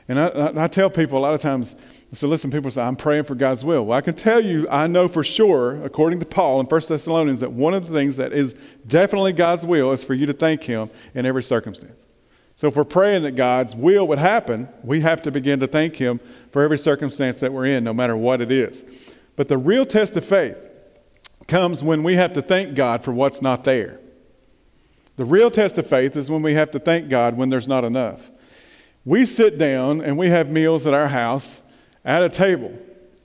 And 0.08 0.18
I, 0.18 0.26
I, 0.28 0.64
I 0.64 0.66
tell 0.66 0.90
people 0.90 1.18
a 1.18 1.20
lot 1.20 1.34
of 1.34 1.40
times, 1.40 1.76
so 2.12 2.26
listen, 2.26 2.50
people 2.50 2.70
say, 2.70 2.82
I'm 2.82 2.96
praying 2.96 3.24
for 3.24 3.36
God's 3.36 3.64
will. 3.64 3.86
Well, 3.86 3.96
I 3.96 4.00
can 4.00 4.16
tell 4.16 4.44
you, 4.44 4.68
I 4.68 4.88
know 4.88 5.06
for 5.06 5.22
sure, 5.22 5.82
according 5.84 6.18
to 6.20 6.26
Paul 6.26 6.58
in 6.58 6.66
1 6.66 6.80
Thessalonians, 6.88 7.40
that 7.40 7.52
one 7.52 7.72
of 7.72 7.86
the 7.86 7.92
things 7.92 8.16
that 8.16 8.32
is 8.32 8.54
definitely 8.86 9.32
God's 9.32 9.64
will 9.64 9.92
is 9.92 10.02
for 10.02 10.14
you 10.14 10.26
to 10.26 10.32
thank 10.32 10.64
Him 10.64 10.90
in 11.14 11.24
every 11.24 11.42
circumstance. 11.42 12.06
So 12.56 12.66
if 12.66 12.76
we're 12.76 12.84
praying 12.84 13.22
that 13.22 13.36
God's 13.36 13.76
will 13.76 14.08
would 14.08 14.18
happen, 14.18 14.68
we 14.82 15.00
have 15.00 15.22
to 15.22 15.30
begin 15.30 15.60
to 15.60 15.68
thank 15.68 15.96
Him 15.96 16.18
for 16.50 16.62
every 16.62 16.78
circumstance 16.78 17.38
that 17.40 17.52
we're 17.52 17.66
in, 17.66 17.84
no 17.84 17.94
matter 17.94 18.16
what 18.16 18.40
it 18.40 18.50
is. 18.50 18.84
But 19.36 19.46
the 19.46 19.56
real 19.56 19.84
test 19.84 20.16
of 20.16 20.24
faith 20.24 20.68
comes 21.46 21.82
when 21.82 22.02
we 22.02 22.16
have 22.16 22.32
to 22.32 22.42
thank 22.42 22.74
God 22.74 23.04
for 23.04 23.12
what's 23.12 23.40
not 23.40 23.62
there. 23.62 24.00
The 25.16 25.24
real 25.24 25.50
test 25.50 25.78
of 25.78 25.86
faith 25.86 26.16
is 26.16 26.30
when 26.30 26.42
we 26.42 26.54
have 26.54 26.72
to 26.72 26.80
thank 26.80 27.08
God 27.08 27.36
when 27.36 27.50
there's 27.50 27.68
not 27.68 27.84
enough. 27.84 28.30
We 29.04 29.24
sit 29.24 29.58
down 29.58 30.00
and 30.00 30.18
we 30.18 30.28
have 30.28 30.50
meals 30.50 30.86
at 30.86 30.94
our 30.94 31.08
house 31.08 31.62
at 32.04 32.22
a 32.22 32.28
table, 32.28 32.76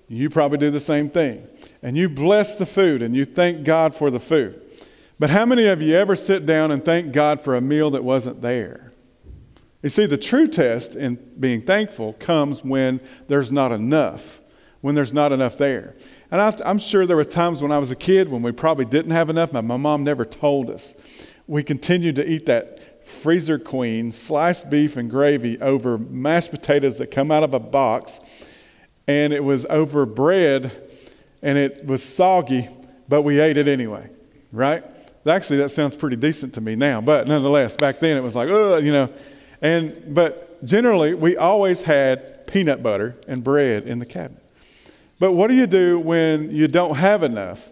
you 0.08 0.30
probably 0.30 0.58
do 0.58 0.70
the 0.70 0.80
same 0.80 1.10
thing. 1.10 1.48
And 1.82 1.96
you 1.96 2.10
bless 2.10 2.56
the 2.56 2.66
food 2.66 3.02
and 3.02 3.16
you 3.16 3.26
thank 3.26 3.64
God 3.64 3.96
for 3.96 4.10
the 4.10 4.20
food. 4.20 4.62
But 5.18 5.30
how 5.30 5.46
many 5.46 5.68
of 5.68 5.82
you 5.82 5.96
ever 5.96 6.16
sit 6.16 6.46
down 6.46 6.72
and 6.72 6.84
thank 6.84 7.14
God 7.14 7.42
for 7.42 7.56
a 7.56 7.62
meal 7.62 7.92
that 7.92 8.04
wasn't 8.04 8.42
there? 8.42 8.92
You 9.82 9.90
see, 9.90 10.08
the 10.08 10.18
true 10.18 10.48
test 10.48 10.96
in 10.96 11.16
being 11.40 11.62
thankful 11.62 12.14
comes 12.14 12.64
when 12.64 13.00
there's 13.28 13.52
not 13.52 13.72
enough, 13.72 14.42
when 14.82 14.96
there's 14.96 15.14
not 15.14 15.32
enough 15.32 15.58
there. 15.58 15.96
And 16.32 16.42
I, 16.42 16.70
am 16.70 16.80
sure 16.80 17.06
there 17.06 17.16
were 17.16 17.24
times 17.24 17.62
when 17.62 17.72
I 17.72 17.78
was 17.78 17.92
a 17.92 17.96
kid 17.96 18.30
when 18.30 18.42
we 18.42 18.52
probably 18.52 18.86
didn't 18.86 19.12
have 19.12 19.30
enough. 19.30 19.54
My, 19.54 19.62
my 19.62 19.78
mom 19.78 20.04
never 20.04 20.26
told 20.26 20.70
us. 20.70 20.96
We 21.48 21.64
continued 21.64 22.16
to 22.16 22.28
eat 22.28 22.48
that 22.48 23.06
freezer 23.06 23.60
queen, 23.60 24.12
sliced 24.12 24.70
beef 24.72 24.98
and 24.98 25.10
gravy 25.10 25.62
over 25.62 26.00
mashed 26.00 26.50
potatoes 26.50 26.98
that 26.98 27.12
come 27.12 27.30
out 27.30 27.44
of 27.44 27.54
a 27.54 27.60
box 27.60 28.20
and 29.08 29.34
it 29.34 29.44
was 29.44 29.66
over 29.68 30.06
bread 30.06 30.72
and 31.42 31.58
it 31.58 31.86
was 31.86 32.04
soggy, 32.04 32.68
but 33.08 33.22
we 33.22 33.40
ate 33.40 33.58
it 33.58 33.68
anyway, 33.68 34.10
right? 34.52 34.84
Actually, 35.28 35.58
that 35.58 35.70
sounds 35.70 35.96
pretty 35.96 36.16
decent 36.16 36.54
to 36.54 36.62
me 36.62 36.76
now, 36.76 37.02
but 37.02 37.28
nonetheless, 37.28 37.76
back 37.76 38.00
then 38.00 38.18
it 38.18 38.22
was 38.22 38.36
like, 38.36 38.50
oh, 38.50 38.78
you 38.78 38.92
know. 38.92 39.10
And 39.62 40.14
but 40.14 40.64
generally, 40.64 41.14
we 41.14 41.38
always 41.38 41.82
had 41.82 42.46
peanut 42.48 42.84
butter 42.84 43.16
and 43.28 43.44
bread 43.44 43.84
in 43.84 44.00
the 44.00 44.06
cabinet. 44.06 44.44
But 45.20 45.32
what 45.32 45.48
do 45.48 45.56
you 45.56 45.66
do 45.66 46.00
when 46.00 46.52
you 46.52 46.68
don't 46.68 46.96
have 46.96 47.24
enough? 47.24 47.72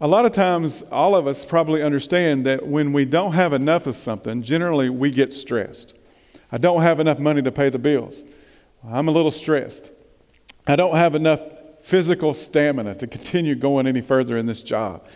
A 0.00 0.08
lot 0.08 0.24
of 0.24 0.32
times, 0.32 0.82
all 0.90 1.14
of 1.14 1.26
us 1.26 1.44
probably 1.44 1.82
understand 1.82 2.46
that 2.46 2.66
when 2.66 2.92
we 2.92 3.04
don't 3.04 3.32
have 3.32 3.52
enough 3.52 3.86
of 3.86 3.94
something, 3.94 4.42
generally 4.42 4.88
we 4.88 5.10
get 5.10 5.32
stressed. 5.32 5.94
I 6.50 6.56
don't 6.56 6.82
have 6.82 7.00
enough 7.00 7.18
money 7.18 7.42
to 7.42 7.52
pay 7.52 7.68
the 7.68 7.78
bills. 7.78 8.24
I'm 8.88 9.08
a 9.08 9.10
little 9.10 9.30
stressed. 9.30 9.92
I 10.66 10.76
don't 10.76 10.94
have 10.94 11.14
enough 11.14 11.40
physical 11.82 12.34
stamina 12.34 12.94
to 12.96 13.06
continue 13.06 13.54
going 13.54 13.86
any 13.86 14.00
further 14.00 14.36
in 14.36 14.46
this 14.46 14.62
job. 14.62 15.06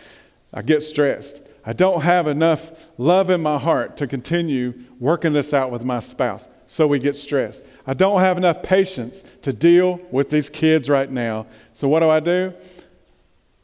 I 0.53 0.61
get 0.61 0.81
stressed. 0.81 1.41
I 1.65 1.73
don't 1.73 2.01
have 2.01 2.27
enough 2.27 2.71
love 2.97 3.29
in 3.29 3.41
my 3.41 3.57
heart 3.57 3.97
to 3.97 4.07
continue 4.07 4.73
working 4.99 5.33
this 5.33 5.53
out 5.53 5.71
with 5.71 5.83
my 5.83 5.99
spouse. 5.99 6.47
So 6.65 6.87
we 6.87 6.99
get 6.99 7.15
stressed. 7.15 7.65
I 7.85 7.93
don't 7.93 8.19
have 8.19 8.37
enough 8.37 8.63
patience 8.63 9.23
to 9.41 9.51
deal 9.51 9.99
with 10.11 10.29
these 10.29 10.49
kids 10.49 10.89
right 10.89 11.09
now. 11.09 11.47
So 11.73 11.87
what 11.87 11.99
do 12.01 12.09
I 12.09 12.19
do? 12.19 12.53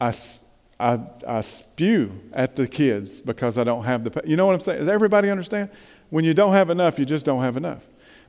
I, 0.00 0.12
I, 0.78 1.00
I 1.26 1.40
spew 1.40 2.20
at 2.32 2.56
the 2.56 2.66
kids 2.66 3.20
because 3.20 3.56
I 3.56 3.64
don't 3.64 3.84
have 3.84 4.04
the. 4.04 4.22
You 4.24 4.36
know 4.36 4.46
what 4.46 4.54
I'm 4.54 4.60
saying? 4.60 4.80
Does 4.80 4.88
everybody 4.88 5.30
understand? 5.30 5.70
When 6.10 6.24
you 6.24 6.34
don't 6.34 6.52
have 6.52 6.70
enough, 6.70 6.98
you 6.98 7.04
just 7.04 7.24
don't 7.24 7.42
have 7.42 7.56
enough. 7.56 7.82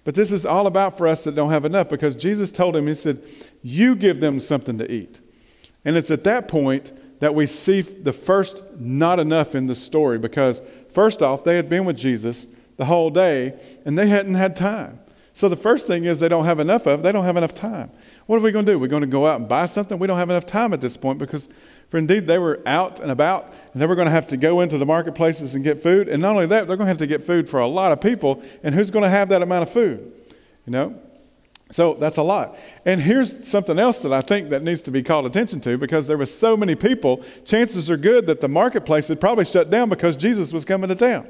But 0.03 0.15
this 0.15 0.31
is 0.31 0.45
all 0.45 0.67
about 0.67 0.97
for 0.97 1.07
us 1.07 1.23
that 1.23 1.35
don't 1.35 1.51
have 1.51 1.65
enough 1.65 1.89
because 1.89 2.15
Jesus 2.15 2.51
told 2.51 2.75
him, 2.75 2.87
He 2.87 2.93
said, 2.93 3.23
You 3.61 3.95
give 3.95 4.19
them 4.19 4.39
something 4.39 4.77
to 4.77 4.91
eat. 4.91 5.21
And 5.85 5.95
it's 5.95 6.11
at 6.11 6.23
that 6.25 6.47
point 6.47 6.91
that 7.19 7.35
we 7.35 7.45
see 7.45 7.81
the 7.81 8.13
first 8.13 8.65
not 8.77 9.19
enough 9.19 9.55
in 9.55 9.67
the 9.67 9.75
story 9.75 10.17
because, 10.17 10.61
first 10.91 11.21
off, 11.21 11.43
they 11.43 11.55
had 11.55 11.69
been 11.69 11.85
with 11.85 11.97
Jesus 11.97 12.47
the 12.77 12.85
whole 12.85 13.09
day 13.09 13.57
and 13.85 13.97
they 13.97 14.07
hadn't 14.07 14.35
had 14.35 14.55
time. 14.55 14.99
So 15.35 15.49
the 15.49 15.55
first 15.55 15.87
thing 15.87 16.05
is 16.05 16.19
they 16.19 16.29
don't 16.29 16.45
have 16.45 16.59
enough 16.59 16.85
of, 16.85 17.01
they 17.01 17.11
don't 17.11 17.25
have 17.25 17.37
enough 17.37 17.55
time. 17.55 17.89
What 18.27 18.37
are 18.37 18.41
we 18.41 18.51
going 18.51 18.65
to 18.65 18.71
do? 18.73 18.77
We're 18.77 18.87
going 18.87 19.01
to 19.01 19.07
go 19.07 19.25
out 19.25 19.39
and 19.39 19.49
buy 19.49 19.65
something? 19.65 19.97
We 19.97 20.05
don't 20.05 20.19
have 20.19 20.29
enough 20.29 20.45
time 20.45 20.73
at 20.73 20.81
this 20.81 20.95
point 20.95 21.17
because, 21.17 21.49
for 21.93 21.99
indeed, 21.99 22.25
they 22.25 22.39
were 22.39 22.59
out 22.65 22.99
and 23.01 23.11
about 23.11 23.53
and 23.71 23.79
they 23.79 23.85
were 23.85 23.93
going 23.93 24.07
to 24.07 24.11
have 24.11 24.25
to 24.29 24.35
go 24.35 24.61
into 24.61 24.79
the 24.79 24.85
marketplaces 24.85 25.53
and 25.53 25.63
get 25.63 25.83
food. 25.83 26.09
And 26.09 26.23
not 26.23 26.31
only 26.31 26.47
that, 26.47 26.65
they're 26.65 26.75
going 26.75 26.87
to 26.87 26.89
have 26.89 26.97
to 26.97 27.05
get 27.05 27.23
food 27.23 27.47
for 27.47 27.59
a 27.59 27.67
lot 27.67 27.91
of 27.91 28.01
people. 28.01 28.41
And 28.63 28.73
who's 28.73 28.89
going 28.89 29.03
to 29.03 29.11
have 29.11 29.29
that 29.29 29.43
amount 29.43 29.61
of 29.61 29.69
food? 29.69 30.11
You 30.65 30.71
know? 30.71 30.99
So 31.69 31.93
that's 31.93 32.17
a 32.17 32.23
lot. 32.23 32.57
And 32.83 32.99
here's 32.99 33.47
something 33.47 33.77
else 33.77 34.01
that 34.01 34.11
I 34.11 34.21
think 34.21 34.49
that 34.49 34.63
needs 34.63 34.81
to 34.81 34.89
be 34.89 35.03
called 35.03 35.27
attention 35.27 35.61
to 35.61 35.77
because 35.77 36.07
there 36.07 36.17
were 36.17 36.25
so 36.25 36.57
many 36.57 36.73
people, 36.73 37.23
chances 37.45 37.91
are 37.91 37.97
good 37.97 38.25
that 38.25 38.41
the 38.41 38.47
marketplace 38.47 39.07
had 39.07 39.21
probably 39.21 39.45
shut 39.45 39.69
down 39.69 39.87
because 39.87 40.17
Jesus 40.17 40.51
was 40.51 40.65
coming 40.65 40.87
to 40.87 40.95
town. 40.95 41.27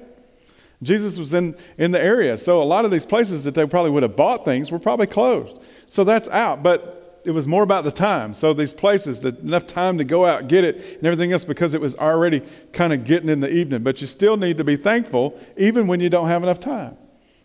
Jesus 0.81 1.19
was 1.19 1.33
in, 1.33 1.57
in 1.77 1.91
the 1.91 2.01
area. 2.01 2.37
So 2.37 2.63
a 2.63 2.63
lot 2.63 2.85
of 2.85 2.91
these 2.91 3.05
places 3.05 3.43
that 3.43 3.53
they 3.53 3.67
probably 3.67 3.91
would 3.91 4.03
have 4.03 4.15
bought 4.15 4.45
things 4.45 4.71
were 4.71 4.79
probably 4.79 5.07
closed. 5.07 5.61
So 5.89 6.05
that's 6.05 6.29
out. 6.29 6.63
But 6.63 7.02
it 7.25 7.31
was 7.31 7.47
more 7.47 7.63
about 7.63 7.83
the 7.83 7.91
time. 7.91 8.33
So 8.33 8.53
these 8.53 8.73
places, 8.73 9.21
that 9.21 9.39
enough 9.39 9.65
time 9.65 9.97
to 9.97 10.03
go 10.03 10.25
out, 10.25 10.47
get 10.47 10.63
it, 10.63 10.97
and 10.97 11.05
everything 11.05 11.31
else 11.31 11.45
because 11.45 11.73
it 11.73 11.81
was 11.81 11.95
already 11.95 12.41
kind 12.71 12.91
of 12.91 13.05
getting 13.05 13.29
in 13.29 13.39
the 13.39 13.51
evening. 13.51 13.83
But 13.83 14.01
you 14.01 14.07
still 14.07 14.37
need 14.37 14.57
to 14.57 14.63
be 14.63 14.75
thankful 14.75 15.39
even 15.57 15.87
when 15.87 15.99
you 15.99 16.09
don't 16.09 16.27
have 16.27 16.43
enough 16.43 16.59
time. 16.59 16.97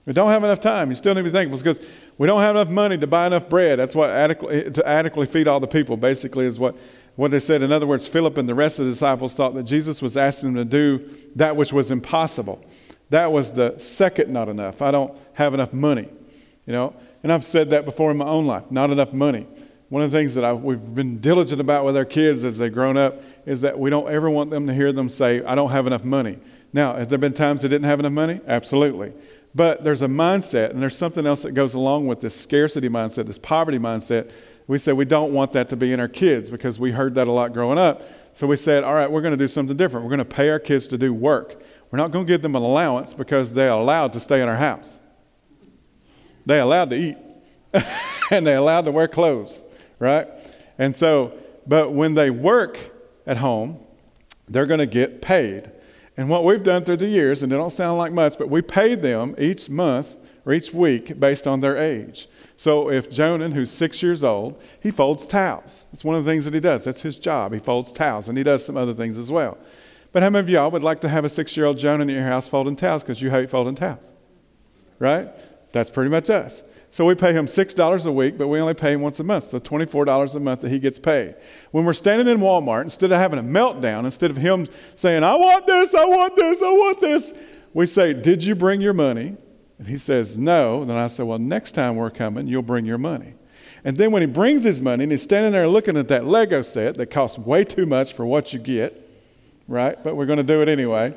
We 0.09 0.15
don't 0.15 0.31
have 0.31 0.43
enough 0.43 0.61
time. 0.61 0.89
You 0.89 0.95
still 0.95 1.15
need 1.15 1.21
to 1.21 1.25
be 1.25 1.31
thankful 1.31 1.59
because 1.59 1.81
we 2.17 2.27
don't 2.27 2.41
have 2.41 2.57
enough 2.57 2.71
money 2.71 2.97
to 2.97 3.07
buy 3.07 3.27
enough 3.27 3.49
bread. 3.51 3.79
That's 3.79 3.95
what 3.95 4.09
adequately, 4.09 4.71
to 4.71 4.89
adequately 4.89 5.27
feed 5.27 5.47
all 5.47 5.61
the 5.61 5.67
people, 5.67 5.99
basically, 5.99 6.47
is 6.47 6.59
what, 6.59 6.77
what 7.17 7.31
they 7.31 7.39
said. 7.39 7.63
In 7.63 7.73
other 7.73 7.87
words, 7.87 8.07
Philip 8.07 8.39
and 8.39 8.49
the 8.49 8.55
rest 8.55 8.79
of 8.79 8.87
the 8.87 8.93
disciples 8.93 9.35
thought 9.35 9.55
that 9.55 9.65
Jesus 9.65 10.01
was 10.01 10.17
asking 10.17 10.55
them 10.55 10.65
to 10.65 10.71
do 10.71 11.11
that 11.37 11.57
which 11.57 11.75
was 11.75 11.91
impossible. 11.91 12.65
That 13.11 13.33
was 13.33 13.53
the 13.53 13.79
second 13.79 14.33
not 14.33 14.49
enough. 14.49 14.81
I 14.81 14.91
don't 14.91 15.15
have 15.35 15.53
enough 15.53 15.75
money, 15.75 16.09
you 16.67 16.73
know. 16.73 16.95
And 17.23 17.31
I've 17.31 17.45
said 17.45 17.69
that 17.71 17.85
before 17.85 18.11
in 18.11 18.17
my 18.17 18.27
own 18.27 18.47
life. 18.47 18.71
Not 18.71 18.91
enough 18.91 19.13
money. 19.13 19.47
One 19.89 20.03
of 20.03 20.11
the 20.11 20.19
things 20.19 20.35
that 20.35 20.45
I've, 20.45 20.63
we've 20.63 20.95
been 20.95 21.19
diligent 21.21 21.61
about 21.61 21.85
with 21.85 21.97
our 21.97 22.05
kids 22.05 22.45
as 22.45 22.59
they've 22.59 22.73
grown 22.73 22.97
up 22.97 23.23
is 23.47 23.63
that 23.63 23.79
we 23.79 23.89
don't 23.89 24.11
ever 24.11 24.29
want 24.29 24.51
them 24.51 24.67
to 24.67 24.75
hear 24.75 24.93
them 24.93 25.09
say, 25.09 25.43
"I 25.43 25.55
don't 25.55 25.71
have 25.71 25.87
enough 25.87 26.05
money." 26.05 26.39
Now, 26.73 26.97
have 26.97 27.09
there 27.09 27.19
been 27.19 27.33
times 27.33 27.63
they 27.63 27.69
didn't 27.69 27.87
have 27.87 27.99
enough 27.99 28.13
money? 28.13 28.41
Absolutely. 28.47 29.13
But 29.55 29.85
there's 29.85 30.03
a 30.03 30.07
mindset, 30.07 30.71
and 30.71 30.83
there's 30.83 30.97
something 30.97 31.27
else 31.27 31.43
that 31.43 31.53
goes 31.53 31.75
along 31.75 32.07
with 32.07 32.21
this 32.21 32.39
scarcity 32.39 32.89
mindset, 32.89 33.27
this 33.27 33.39
poverty 33.39 33.79
mindset. 33.79 34.31
We 34.67 34.77
say 34.77 34.93
we 34.93 35.07
don't 35.07 35.33
want 35.33 35.53
that 35.53 35.71
to 35.71 35.77
be 35.77 35.95
in 35.95 36.01
our 36.01 36.09
kids 36.09 36.51
because 36.51 36.79
we 36.79 36.93
heard 36.93 37.15
that 37.15 37.27
a 37.27 37.33
lot 37.33 37.55
growing 37.55 37.79
up. 37.79 38.03
So 38.33 38.47
we 38.47 38.57
said, 38.57 38.85
all 38.85 38.93
right, 38.93 39.11
we're 39.11 39.23
going 39.23 39.33
to 39.33 39.39
do 39.39 39.49
something 39.49 39.77
different. 39.77 40.05
We're 40.05 40.11
going 40.15 40.19
to 40.19 40.25
pay 40.27 40.51
our 40.51 40.59
kids 40.59 40.87
to 40.89 40.99
do 40.99 41.15
work. 41.15 41.63
We're 41.91 41.97
not 41.97 42.11
going 42.11 42.27
to 42.27 42.31
give 42.31 42.43
them 42.43 42.55
an 42.55 42.63
allowance 42.63 43.15
because 43.15 43.53
they're 43.53 43.71
allowed 43.71 44.13
to 44.13 44.21
stay 44.21 44.43
in 44.43 44.49
our 44.49 44.59
house. 44.59 45.01
They're 46.45 46.61
allowed 46.61 46.91
to 46.91 46.97
eat 46.97 47.17
and 48.31 48.47
they're 48.47 48.59
allowed 48.59 48.83
to 48.83 48.93
wear 48.93 49.09
clothes, 49.09 49.65
right? 49.99 50.29
And 50.79 50.95
so, 50.95 51.33
but 51.67 51.93
when 51.93 52.15
they 52.15 52.31
work 52.31 52.79
at 53.27 53.37
home, 53.37 53.79
they're 54.49 54.67
going 54.67 54.81
to 54.81 54.87
get 54.87 55.21
paid. 55.21 55.71
And 56.17 56.29
what 56.29 56.45
we've 56.45 56.63
done 56.63 56.85
through 56.85 56.97
the 56.97 57.07
years, 57.07 57.43
and 57.43 57.53
it 57.53 57.57
don't 57.57 57.71
sound 57.71 57.99
like 57.99 58.13
much, 58.13 58.39
but 58.39 58.49
we 58.49 58.63
pay 58.63 58.95
them 58.95 59.35
each 59.39 59.71
month 59.71 60.17
or 60.45 60.53
each 60.53 60.73
week 60.73 61.21
based 61.21 61.47
on 61.47 61.61
their 61.61 61.77
age. 61.77 62.27
So 62.57 62.91
if 62.91 63.11
Jonan, 63.11 63.53
who's 63.53 63.71
six 63.71 64.03
years 64.03 64.25
old, 64.25 64.61
he 64.81 64.91
folds 64.91 65.27
towels. 65.27 65.87
It's 65.93 66.05
one 66.05 66.17
of 66.17 66.25
the 66.25 66.31
things 66.31 66.45
that 66.47 66.55
he 66.55 66.61
does. 66.61 66.85
That's 66.85 67.03
his 67.03 67.19
job. 67.19 67.53
He 67.53 67.61
folds 67.61 67.93
towels, 67.93 68.29
and 68.29 68.37
he 68.37 68.43
does 68.43 68.65
some 68.65 68.77
other 68.77 68.95
things 68.95 69.19
as 69.19 69.31
well. 69.31 69.59
But 70.11 70.23
how 70.23 70.31
many 70.31 70.41
of 70.41 70.49
y'all 70.49 70.71
would 70.71 70.83
like 70.83 71.01
to 71.03 71.09
have 71.09 71.25
a 71.25 71.29
six 71.29 71.57
year 71.57 71.67
old 71.67 71.77
Jonan 71.77 72.09
in 72.09 72.17
your 72.17 72.25
house 72.25 72.49
folding 72.49 72.77
towels 72.77 73.03
because 73.03 73.21
you 73.21 73.31
hate 73.31 73.51
folding 73.51 73.75
towels? 73.75 74.13
Right? 74.99 75.29
That's 75.73 75.91
pretty 75.91 76.11
much 76.11 76.31
us. 76.31 76.63
So 76.91 77.05
we 77.05 77.15
pay 77.15 77.33
him 77.33 77.47
$6 77.47 78.07
a 78.07 78.13
week, 78.13 78.39
but 78.39 78.49
we 78.49 78.61
only 78.61 78.75
pay 78.75 78.95
him 78.95 79.03
once 79.03 79.21
a 79.21 79.25
month. 79.25 79.45
So 79.45 79.59
$24 79.59 80.35
a 80.35 80.41
month 80.41 80.63
that 80.63 80.71
he 80.71 80.79
gets 80.79 80.99
paid. 80.99 81.37
When 81.71 81.85
we're 81.85 81.93
standing 81.93 82.29
in 82.29 82.41
Walmart, 82.41 82.83
instead 82.83 83.13
of 83.13 83.19
having 83.19 83.39
a 83.39 83.43
meltdown, 83.43 84.05
instead 84.05 84.31
of 84.31 84.39
him 84.39 84.67
saying, 84.95 85.23
I 85.23 85.35
want 85.35 85.67
this, 85.67 85.95
I 85.95 86.05
want 86.07 86.35
this, 86.35 86.63
I 86.63 86.71
want 86.71 87.01
this, 87.01 87.35
we 87.75 87.85
say, 87.85 88.15
Did 88.15 88.43
you 88.43 88.55
bring 88.55 88.81
your 88.81 88.95
money? 88.95 89.37
And 89.79 89.87
he 89.87 89.99
says, 89.99 90.39
No. 90.39 90.81
And 90.81 90.91
then 90.91 90.97
I 90.97 91.09
say, 91.09 91.25
Well, 91.25 91.39
next 91.39 91.73
time 91.73 91.97
we're 91.97 92.11
coming, 92.11 92.47
you'll 92.47 92.63
bring 92.63 92.87
your 92.87 92.99
money. 92.99 93.35
And 93.85 93.97
then 93.97 94.11
when 94.11 94.23
he 94.23 94.27
brings 94.27 94.65
his 94.65 94.83
money 94.83 95.05
and 95.05 95.13
he's 95.13 95.23
standing 95.23 95.53
there 95.53 95.69
looking 95.69 95.97
at 95.97 96.09
that 96.09 96.25
Lego 96.25 96.63
set 96.63 96.97
that 96.97 97.11
costs 97.11 97.39
way 97.39 97.65
too 97.65 97.87
much 97.87 98.15
for 98.15 98.27
what 98.27 98.53
you 98.53 98.59
get, 98.59 99.09
right? 99.69 100.03
But 100.03 100.17
we're 100.17 100.27
going 100.27 100.39
to 100.39 100.43
do 100.43 100.63
it 100.63 100.69
anyway. 100.69 101.15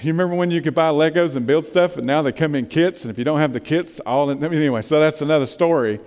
You 0.00 0.12
remember 0.12 0.34
when 0.34 0.50
you 0.50 0.60
could 0.60 0.74
buy 0.74 0.90
Legos 0.90 1.36
and 1.36 1.46
build 1.46 1.64
stuff, 1.64 1.96
and 1.96 2.06
now 2.06 2.20
they 2.20 2.32
come 2.32 2.54
in 2.54 2.66
kits, 2.66 3.04
and 3.04 3.10
if 3.10 3.18
you 3.18 3.24
don't 3.24 3.38
have 3.38 3.52
the 3.52 3.60
kits, 3.60 4.00
all 4.00 4.28
in, 4.30 4.42
anyway, 4.44 4.82
so 4.82 5.00
that's 5.00 5.22
another 5.22 5.46
story. 5.46 6.00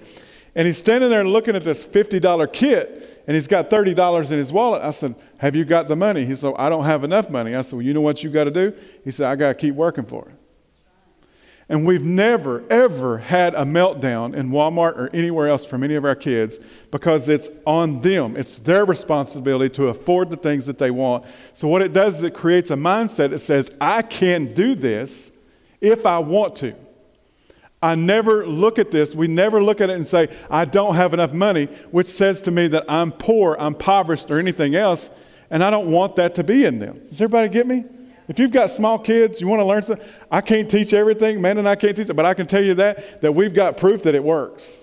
And 0.56 0.65
he's 0.65 0.77
standing 0.77 1.10
there 1.10 1.24
looking 1.24 1.56
at 1.56 1.63
this 1.63 1.86
$50 1.86 2.51
kit, 2.51 3.24
and 3.27 3.36
he's 3.36 3.48
got 3.48 3.70
$30 3.70 4.32
in 4.32 4.38
his 4.38 4.51
wallet. 4.51 4.82
I 4.82 4.89
said, 4.89 5.15
Have 5.38 5.56
you 5.56 5.65
got 5.65 5.88
the 5.88 5.96
money? 5.96 6.25
He 6.25 6.36
said, 6.36 6.53
I 6.58 6.70
don't 6.70 6.86
have 6.86 7.03
enough 7.03 7.29
money. 7.29 7.56
I 7.56 7.62
said, 7.62 7.77
Well, 7.77 7.86
you 7.86 7.94
know 7.94 8.01
what 8.01 8.24
you 8.24 8.29
got 8.29 8.46
to 8.46 8.51
do? 8.51 8.74
He 9.03 9.12
said, 9.12 9.27
I 9.27 9.36
got 9.36 9.50
to 9.50 9.53
keep 9.56 9.75
working 9.75 10.06
for 10.06 10.27
it. 10.29 10.36
And 11.70 11.86
we've 11.86 12.04
never, 12.04 12.64
ever 12.70 13.18
had 13.18 13.54
a 13.54 13.64
meltdown 13.64 14.34
in 14.36 14.52
Walmart 14.52 14.98
or 14.98 15.10
anywhere 15.14 15.50
else 15.50 15.66
from 15.66 15.84
any 15.84 15.96
of 15.96 16.06
our 16.06 16.16
kids 16.16 16.60
because 16.92 17.28
it's 17.28 17.50
on 17.66 18.02
them. 18.02 18.38
It's 18.38 18.60
their 18.60 18.86
responsibility 18.86 19.70
to 19.76 19.90
afford 19.90 20.30
the 20.30 20.38
things 20.38 20.66
that 20.68 20.78
they 20.78 20.92
want. 20.92 21.26
So, 21.52 21.68
what 21.68 21.82
it 21.82 21.92
does 21.92 22.18
is 22.18 22.24
it 22.24 22.34
creates 22.34 22.72
a 22.72 22.76
mindset 22.76 23.32
that 23.32 23.40
says, 23.40 23.70
I 23.82 24.02
can 24.02 24.54
do 24.54 24.76
this 24.76 25.34
if 25.82 26.06
I 26.06 26.20
want 26.20 26.56
to. 26.58 26.74
I 27.82 27.96
never 27.96 28.48
look 28.48 28.80
at 28.80 28.90
this, 28.90 29.14
we 29.14 29.28
never 29.28 29.62
look 29.62 29.82
at 29.82 29.90
it 29.90 29.96
and 29.98 30.08
say, 30.08 30.30
I 30.50 30.66
don't 30.66 30.96
have 30.96 31.14
enough 31.14 31.34
money, 31.34 31.66
which 31.92 32.08
says 32.08 32.42
to 32.42 32.52
me 32.52 32.70
that 32.70 32.86
I'm 32.90 33.12
poor, 33.12 33.56
I'm 33.60 33.74
impoverished, 33.74 34.32
or 34.32 34.40
anything 34.40 34.74
else, 34.74 35.12
and 35.52 35.64
I 35.64 35.70
don't 35.70 35.92
want 35.92 36.16
that 36.16 36.36
to 36.36 36.44
be 36.44 36.66
in 36.66 36.80
them. 36.80 37.02
Does 37.10 37.22
everybody 37.22 37.50
get 37.50 37.68
me? 37.68 37.84
If 38.28 38.40
you've 38.40 38.52
got 38.52 38.70
small 38.70 39.00
kids, 39.00 39.40
you 39.40 39.48
want 39.48 39.62
to 39.62 39.66
learn 39.66 39.82
something, 39.82 40.06
I 40.30 40.42
can't 40.42 40.70
teach 40.70 40.94
everything, 40.94 41.42
man, 41.42 41.58
and 41.58 41.68
I 41.68 41.76
can't 41.76 41.96
teach 41.96 42.10
it, 42.10 42.14
but 42.14 42.26
I 42.26 42.34
can 42.34 42.46
tell 42.46 42.64
you 42.64 42.74
that, 42.76 43.22
that 43.22 43.32
we've 43.32 43.54
got 43.54 43.78
proof 43.78 44.04
that 44.04 44.16
it 44.16 44.24
works. 44.24 44.78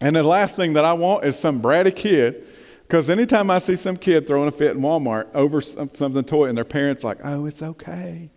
And 0.00 0.14
the 0.14 0.22
last 0.22 0.56
thing 0.56 0.74
that 0.74 0.84
I 0.84 0.92
want 0.92 1.24
is 1.24 1.38
some 1.38 1.62
bratty 1.62 1.94
kid, 1.94 2.44
because 2.82 3.08
anytime 3.08 3.50
I 3.50 3.58
see 3.58 3.74
some 3.74 3.96
kid 3.96 4.26
throwing 4.26 4.48
a 4.48 4.52
fit 4.52 4.72
in 4.72 4.82
Walmart 4.82 5.28
over 5.34 5.62
um, 5.78 5.90
something 5.92 6.22
toy 6.24 6.48
and 6.48 6.56
their 6.56 6.64
parents 6.64 7.02
like, 7.02 7.18
oh, 7.24 7.46
it's 7.46 7.62
okay. 7.62 8.30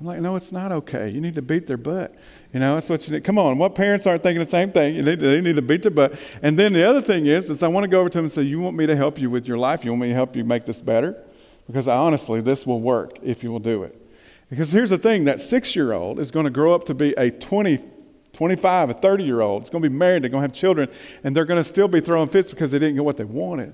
I'm 0.00 0.06
like, 0.06 0.20
no, 0.20 0.34
it's 0.34 0.50
not 0.50 0.72
okay. 0.72 1.08
You 1.08 1.20
need 1.20 1.36
to 1.36 1.42
beat 1.42 1.68
their 1.68 1.76
butt. 1.76 2.12
You 2.52 2.58
know, 2.58 2.74
that's 2.74 2.90
what 2.90 3.06
you 3.06 3.14
need. 3.14 3.22
Come 3.22 3.38
on, 3.38 3.56
what 3.56 3.76
parents 3.76 4.04
aren't 4.08 4.24
thinking 4.24 4.40
the 4.40 4.44
same 4.44 4.72
thing? 4.72 4.96
Need 4.96 5.20
to, 5.20 5.26
they 5.26 5.40
need 5.40 5.54
to 5.54 5.62
beat 5.62 5.84
their 5.84 5.92
butt. 5.92 6.18
And 6.42 6.58
then 6.58 6.72
the 6.72 6.82
other 6.82 7.00
thing 7.00 7.26
is, 7.26 7.50
is 7.50 7.62
I 7.62 7.68
want 7.68 7.84
to 7.84 7.88
go 7.88 8.00
over 8.00 8.08
to 8.08 8.18
them 8.18 8.24
and 8.24 8.32
say, 8.32 8.42
you 8.42 8.58
want 8.58 8.76
me 8.76 8.84
to 8.86 8.96
help 8.96 9.20
you 9.20 9.30
with 9.30 9.46
your 9.46 9.58
life? 9.58 9.84
You 9.84 9.92
want 9.92 10.02
me 10.02 10.08
to 10.08 10.14
help 10.14 10.34
you 10.34 10.42
make 10.42 10.64
this 10.64 10.82
better? 10.82 11.24
Because 11.72 11.88
honestly, 11.88 12.42
this 12.42 12.66
will 12.66 12.82
work 12.82 13.18
if 13.22 13.42
you 13.42 13.50
will 13.50 13.58
do 13.58 13.82
it. 13.82 13.98
Because 14.50 14.72
here's 14.72 14.90
the 14.90 14.98
thing 14.98 15.24
that 15.24 15.40
six 15.40 15.74
year 15.74 15.94
old 15.94 16.20
is 16.20 16.30
going 16.30 16.44
to 16.44 16.50
grow 16.50 16.74
up 16.74 16.84
to 16.84 16.94
be 16.94 17.14
a 17.16 17.30
20, 17.30 17.80
25, 18.34 18.90
a 18.90 18.92
30 18.92 19.24
year 19.24 19.40
old. 19.40 19.62
It's 19.62 19.70
going 19.70 19.82
to 19.82 19.88
be 19.88 19.96
married, 19.96 20.22
they're 20.22 20.28
going 20.28 20.42
to 20.42 20.48
have 20.48 20.52
children, 20.52 20.90
and 21.24 21.34
they're 21.34 21.46
going 21.46 21.58
to 21.58 21.64
still 21.64 21.88
be 21.88 22.00
throwing 22.00 22.28
fits 22.28 22.50
because 22.50 22.72
they 22.72 22.78
didn't 22.78 22.96
get 22.96 23.06
what 23.06 23.16
they 23.16 23.24
wanted. 23.24 23.72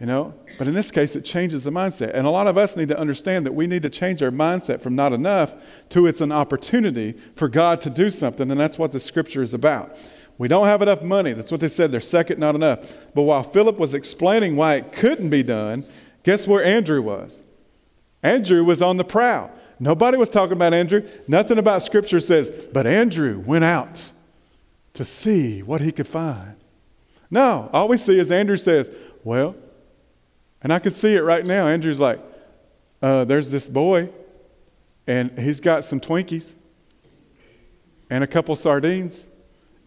You 0.00 0.06
know? 0.06 0.32
But 0.56 0.66
in 0.66 0.72
this 0.72 0.90
case, 0.90 1.14
it 1.14 1.26
changes 1.26 1.62
the 1.62 1.70
mindset. 1.70 2.12
And 2.14 2.26
a 2.26 2.30
lot 2.30 2.46
of 2.46 2.56
us 2.56 2.74
need 2.74 2.88
to 2.88 2.98
understand 2.98 3.44
that 3.44 3.52
we 3.52 3.66
need 3.66 3.82
to 3.82 3.90
change 3.90 4.22
our 4.22 4.30
mindset 4.30 4.80
from 4.80 4.94
not 4.94 5.12
enough 5.12 5.54
to 5.90 6.06
it's 6.06 6.22
an 6.22 6.32
opportunity 6.32 7.12
for 7.36 7.48
God 7.48 7.82
to 7.82 7.90
do 7.90 8.08
something. 8.08 8.50
And 8.50 8.58
that's 8.58 8.78
what 8.78 8.92
the 8.92 9.00
scripture 9.00 9.42
is 9.42 9.52
about. 9.52 9.94
We 10.38 10.48
don't 10.48 10.66
have 10.66 10.80
enough 10.80 11.02
money. 11.02 11.34
That's 11.34 11.52
what 11.52 11.60
they 11.60 11.68
said. 11.68 11.92
They're 11.92 12.00
second, 12.00 12.38
not 12.38 12.54
enough. 12.54 13.10
But 13.14 13.22
while 13.22 13.42
Philip 13.42 13.76
was 13.76 13.92
explaining 13.92 14.56
why 14.56 14.76
it 14.76 14.92
couldn't 14.92 15.28
be 15.28 15.42
done, 15.42 15.84
Guess 16.28 16.46
where 16.46 16.62
Andrew 16.62 17.00
was? 17.00 17.42
Andrew 18.22 18.62
was 18.62 18.82
on 18.82 18.98
the 18.98 19.04
prowl. 19.04 19.50
Nobody 19.80 20.18
was 20.18 20.28
talking 20.28 20.52
about 20.52 20.74
Andrew. 20.74 21.08
Nothing 21.26 21.56
about 21.56 21.80
Scripture 21.80 22.20
says, 22.20 22.50
but 22.70 22.86
Andrew 22.86 23.38
went 23.38 23.64
out 23.64 24.12
to 24.92 25.06
see 25.06 25.62
what 25.62 25.80
he 25.80 25.90
could 25.90 26.06
find. 26.06 26.54
No, 27.30 27.70
all 27.72 27.88
we 27.88 27.96
see 27.96 28.18
is 28.18 28.30
Andrew 28.30 28.58
says, 28.58 28.90
Well, 29.24 29.56
and 30.60 30.70
I 30.70 30.80
could 30.80 30.94
see 30.94 31.14
it 31.14 31.22
right 31.22 31.46
now. 31.46 31.66
Andrew's 31.66 31.98
like, 31.98 32.20
uh, 33.00 33.24
There's 33.24 33.48
this 33.48 33.66
boy, 33.66 34.10
and 35.06 35.30
he's 35.38 35.60
got 35.60 35.82
some 35.86 35.98
Twinkies 35.98 36.56
and 38.10 38.22
a 38.22 38.26
couple 38.26 38.54
sardines, 38.54 39.26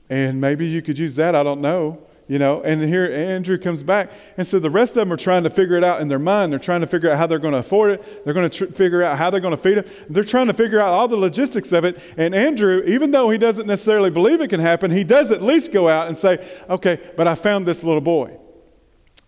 and 0.09 0.41
maybe 0.41 0.67
you 0.67 0.81
could 0.81 0.97
use 0.97 1.15
that. 1.17 1.35
I 1.35 1.43
don't 1.43 1.61
know 1.61 2.01
you 2.31 2.39
know 2.39 2.61
and 2.61 2.81
here 2.81 3.11
andrew 3.11 3.57
comes 3.57 3.83
back. 3.83 4.09
And 4.37 4.47
so 4.47 4.57
the 4.57 4.69
rest 4.69 4.91
of 4.91 5.01
them 5.01 5.11
are 5.11 5.17
trying 5.17 5.43
to 5.43 5.49
figure 5.49 5.75
it 5.75 5.83
out 5.83 5.99
in 5.99 6.07
their 6.07 6.17
mind. 6.17 6.53
They're 6.53 6.59
trying 6.59 6.79
to 6.79 6.87
figure 6.87 7.09
out 7.11 7.17
how 7.17 7.27
they're 7.27 7.39
going 7.39 7.51
to 7.51 7.59
afford 7.59 7.91
it. 7.91 8.23
They're 8.23 8.33
going 8.33 8.49
to 8.49 8.67
tr- 8.67 8.73
figure 8.73 9.03
out 9.03 9.17
how 9.17 9.29
they're 9.29 9.41
going 9.41 9.55
to 9.55 9.61
feed 9.61 9.79
it. 9.79 9.89
They're 10.09 10.23
trying 10.23 10.47
to 10.47 10.53
figure 10.53 10.79
out 10.79 10.87
all 10.87 11.09
the 11.09 11.17
logistics 11.17 11.73
of 11.73 11.83
it. 11.83 11.99
And 12.15 12.33
andrew 12.33 12.83
even 12.87 13.11
though 13.11 13.29
he 13.29 13.37
doesn't 13.37 13.67
necessarily 13.67 14.09
believe 14.09 14.39
it 14.39 14.47
can 14.47 14.61
happen 14.61 14.91
he 14.91 15.03
does 15.03 15.33
at 15.33 15.41
least 15.41 15.73
go 15.73 15.89
out 15.89 16.07
and 16.07 16.17
say 16.17 16.47
okay 16.69 16.99
but 17.17 17.27
i 17.27 17.35
found 17.35 17.67
this 17.67 17.83
little 17.83 18.01
boy. 18.01 18.37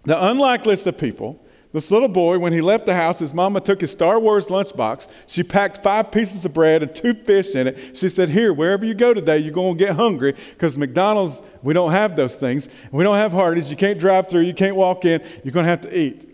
The 0.06 0.26
unlikeliest 0.30 0.88
of 0.88 0.98
people 0.98 1.43
this 1.74 1.90
little 1.90 2.08
boy, 2.08 2.38
when 2.38 2.54
he 2.54 2.62
left 2.62 2.86
the 2.86 2.94
house, 2.94 3.18
his 3.18 3.34
mama 3.34 3.60
took 3.60 3.82
his 3.82 3.92
Star 3.92 4.20
Wars 4.20 4.48
lunchbox. 4.48 5.10
She 5.26 5.42
packed 5.42 5.78
five 5.78 6.12
pieces 6.12 6.46
of 6.46 6.54
bread 6.54 6.84
and 6.84 6.94
two 6.94 7.16
fish 7.16 7.56
in 7.56 7.66
it. 7.66 7.98
She 7.98 8.10
said, 8.10 8.30
Here, 8.30 8.54
wherever 8.54 8.86
you 8.86 8.94
go 8.94 9.12
today, 9.12 9.40
you're 9.40 9.52
going 9.52 9.76
to 9.76 9.84
get 9.84 9.96
hungry 9.96 10.36
because 10.52 10.78
McDonald's, 10.78 11.42
we 11.64 11.74
don't 11.74 11.92
have 11.92 12.16
those 12.16 12.38
things. 12.38 12.70
We 12.92 13.04
don't 13.04 13.18
have 13.18 13.32
Hardee's. 13.32 13.72
You 13.72 13.76
can't 13.76 14.00
drive 14.00 14.30
through. 14.30 14.42
You 14.42 14.54
can't 14.54 14.76
walk 14.76 15.04
in. 15.04 15.24
You're 15.44 15.52
going 15.52 15.66
to 15.66 15.70
have 15.72 15.82
to 15.82 15.98
eat. 15.98 16.30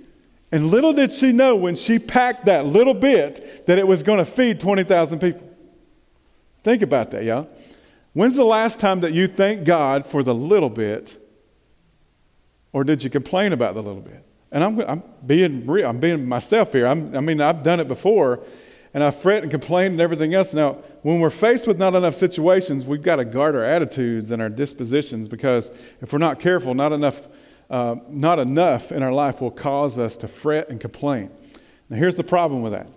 And 0.51 0.71
little 0.71 0.91
did 0.91 1.09
she 1.09 1.31
know 1.31 1.55
when 1.55 1.75
she 1.75 1.99
packed 1.99 2.47
that 2.47 2.65
little 2.65 2.93
bit 2.93 3.65
that 3.65 3.77
it 3.77 3.87
was 3.87 4.03
going 4.03 4.19
to 4.19 4.25
feed 4.25 4.59
20,000 4.59 5.19
people. 5.19 5.47
Think 6.63 6.81
about 6.81 7.11
that, 7.11 7.23
y'all. 7.23 7.47
When's 8.11 8.35
the 8.35 8.43
last 8.43 8.81
time 8.81 8.99
that 9.01 9.13
you 9.13 9.27
thanked 9.27 9.63
God 9.63 10.05
for 10.05 10.21
the 10.21 10.35
little 10.35 10.69
bit, 10.69 11.17
or 12.73 12.83
did 12.83 13.05
you 13.05 13.09
complain 13.09 13.53
about 13.53 13.75
the 13.75 13.81
little 13.81 14.01
bit? 14.01 14.25
And 14.51 14.63
I'm, 14.63 14.79
I'm 14.81 15.03
being 15.25 15.67
real, 15.67 15.87
I'm 15.87 15.99
being 15.99 16.27
myself 16.27 16.73
here. 16.73 16.87
I'm, 16.87 17.15
I 17.15 17.19
mean, 17.19 17.39
I've 17.39 17.61
done 17.63 17.79
it 17.79 17.87
before, 17.87 18.43
and 18.93 19.03
I 19.03 19.11
fret 19.11 19.43
and 19.43 19.51
complain 19.51 19.91
and 19.91 20.01
everything 20.01 20.33
else. 20.33 20.53
Now, 20.53 20.73
when 21.03 21.19
we're 21.19 21.29
faced 21.29 21.67
with 21.67 21.77
not 21.77 21.93
enough 21.93 22.15
situations, 22.15 22.85
we've 22.85 23.03
got 23.03 23.17
to 23.17 23.25
guard 23.25 23.55
our 23.55 23.63
attitudes 23.63 24.31
and 24.31 24.41
our 24.41 24.49
dispositions 24.49 25.27
because 25.27 25.69
if 26.01 26.11
we're 26.11 26.19
not 26.19 26.39
careful, 26.39 26.73
not 26.73 26.91
enough, 26.91 27.27
uh, 27.69 27.95
not 28.09 28.39
enough 28.39 28.91
in 28.91 29.03
our 29.03 29.13
life 29.13 29.39
will 29.39 29.51
cause 29.51 29.99
us 29.99 30.17
to 30.17 30.27
fret 30.27 30.69
and 30.69 30.81
complain. 30.81 31.29
Now, 31.89 31.97
here's 31.97 32.15
the 32.15 32.23
problem 32.23 32.63
with 32.63 32.73
that. 32.73 32.87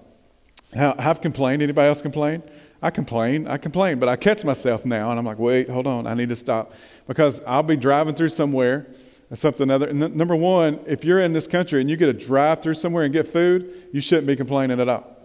How, 0.74 0.94
I've 0.98 1.20
complained. 1.20 1.62
Anybody 1.62 1.88
else 1.88 2.00
complain? 2.00 2.42
I 2.80 2.90
complain, 2.90 3.46
I 3.46 3.58
complain, 3.58 4.00
but 4.00 4.08
I 4.08 4.16
catch 4.16 4.44
myself 4.44 4.84
now 4.84 5.10
and 5.10 5.18
I'm 5.18 5.24
like, 5.24 5.38
wait, 5.38 5.68
hold 5.68 5.86
on, 5.86 6.06
I 6.06 6.14
need 6.14 6.30
to 6.30 6.36
stop. 6.36 6.74
Because 7.06 7.42
I'll 7.44 7.62
be 7.62 7.76
driving 7.76 8.14
through 8.14 8.30
somewhere 8.30 8.88
something 9.34 9.70
other. 9.70 9.88
And 9.88 10.14
number 10.14 10.36
one, 10.36 10.80
if 10.86 11.04
you're 11.04 11.20
in 11.20 11.32
this 11.32 11.46
country 11.46 11.80
and 11.80 11.88
you 11.88 11.96
get 11.96 12.08
a 12.08 12.12
drive 12.12 12.60
through 12.60 12.74
somewhere 12.74 13.04
and 13.04 13.12
get 13.12 13.26
food, 13.26 13.88
you 13.92 14.00
shouldn't 14.00 14.26
be 14.26 14.36
complaining 14.36 14.78
at 14.80 14.88
all. 14.88 15.16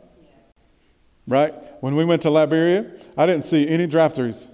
Right? 1.28 1.54
When 1.82 1.96
we 1.96 2.06
went 2.06 2.22
to 2.22 2.30
Liberia, 2.30 2.92
I 3.18 3.26
didn't 3.26 3.44
see 3.44 3.68
any 3.68 3.86
drive 3.86 4.14
throughs. 4.14 4.48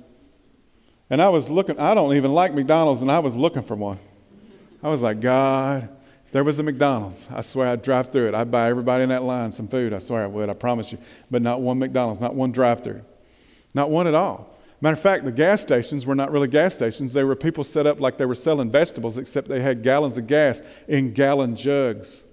And 1.10 1.22
I 1.22 1.30
was 1.30 1.50
looking, 1.50 1.80
I 1.80 1.94
don't 1.94 2.16
even 2.16 2.34
like 2.34 2.54
McDonald's, 2.54 3.02
and 3.02 3.12
I 3.12 3.20
was 3.20 3.36
looking 3.36 3.62
for 3.62 3.76
one. 3.76 4.00
I 4.82 4.90
was 4.90 5.04
like, 5.04 5.22
God, 5.22 5.90
there 6.32 6.44
was 6.44 6.58
a 6.58 6.64
McDonald's, 6.64 7.30
I 7.32 7.42
swear 7.42 7.68
I'd 7.68 7.84
drive 7.84 8.12
through 8.12 8.30
it. 8.30 8.34
I'd 8.34 8.50
buy 8.50 8.70
everybody 8.70 9.04
in 9.04 9.10
that 9.10 9.22
line 9.22 9.52
some 9.52 9.68
food. 9.68 9.94
I 9.94 10.00
swear 10.00 10.24
I 10.24 10.28
would, 10.28 10.50
I 10.50 10.54
promise 10.54 10.92
you. 10.92 10.98
But 11.30 11.44
not 11.44 11.62
one 11.62 11.78
McDonald's, 11.78 12.20
not 12.20 12.34
one 12.34 12.52
drive 12.52 12.82
through. 12.82 13.04
Not 13.76 13.92
one 13.92 14.08
at 14.08 14.16
all. 14.16 14.53
Matter 14.84 14.96
of 14.96 15.00
fact, 15.00 15.24
the 15.24 15.32
gas 15.32 15.62
stations 15.62 16.06
were 16.06 16.14
not 16.14 16.30
really 16.30 16.50
gas 16.50 16.76
stations. 16.76 17.14
They 17.14 17.24
were 17.24 17.38
people 17.38 17.64
set 17.64 17.88
up 17.88 18.02
like 18.02 18.18
they 18.18 18.26
were 18.26 18.36
selling 18.36 18.70
vegetables, 18.70 19.18
except 19.18 19.48
they 19.48 19.62
had 19.62 19.82
gallons 19.82 20.18
of 20.18 20.28
gas 20.28 20.62
in 20.90 21.14
gallon 21.14 21.56
jugs. 21.56 22.26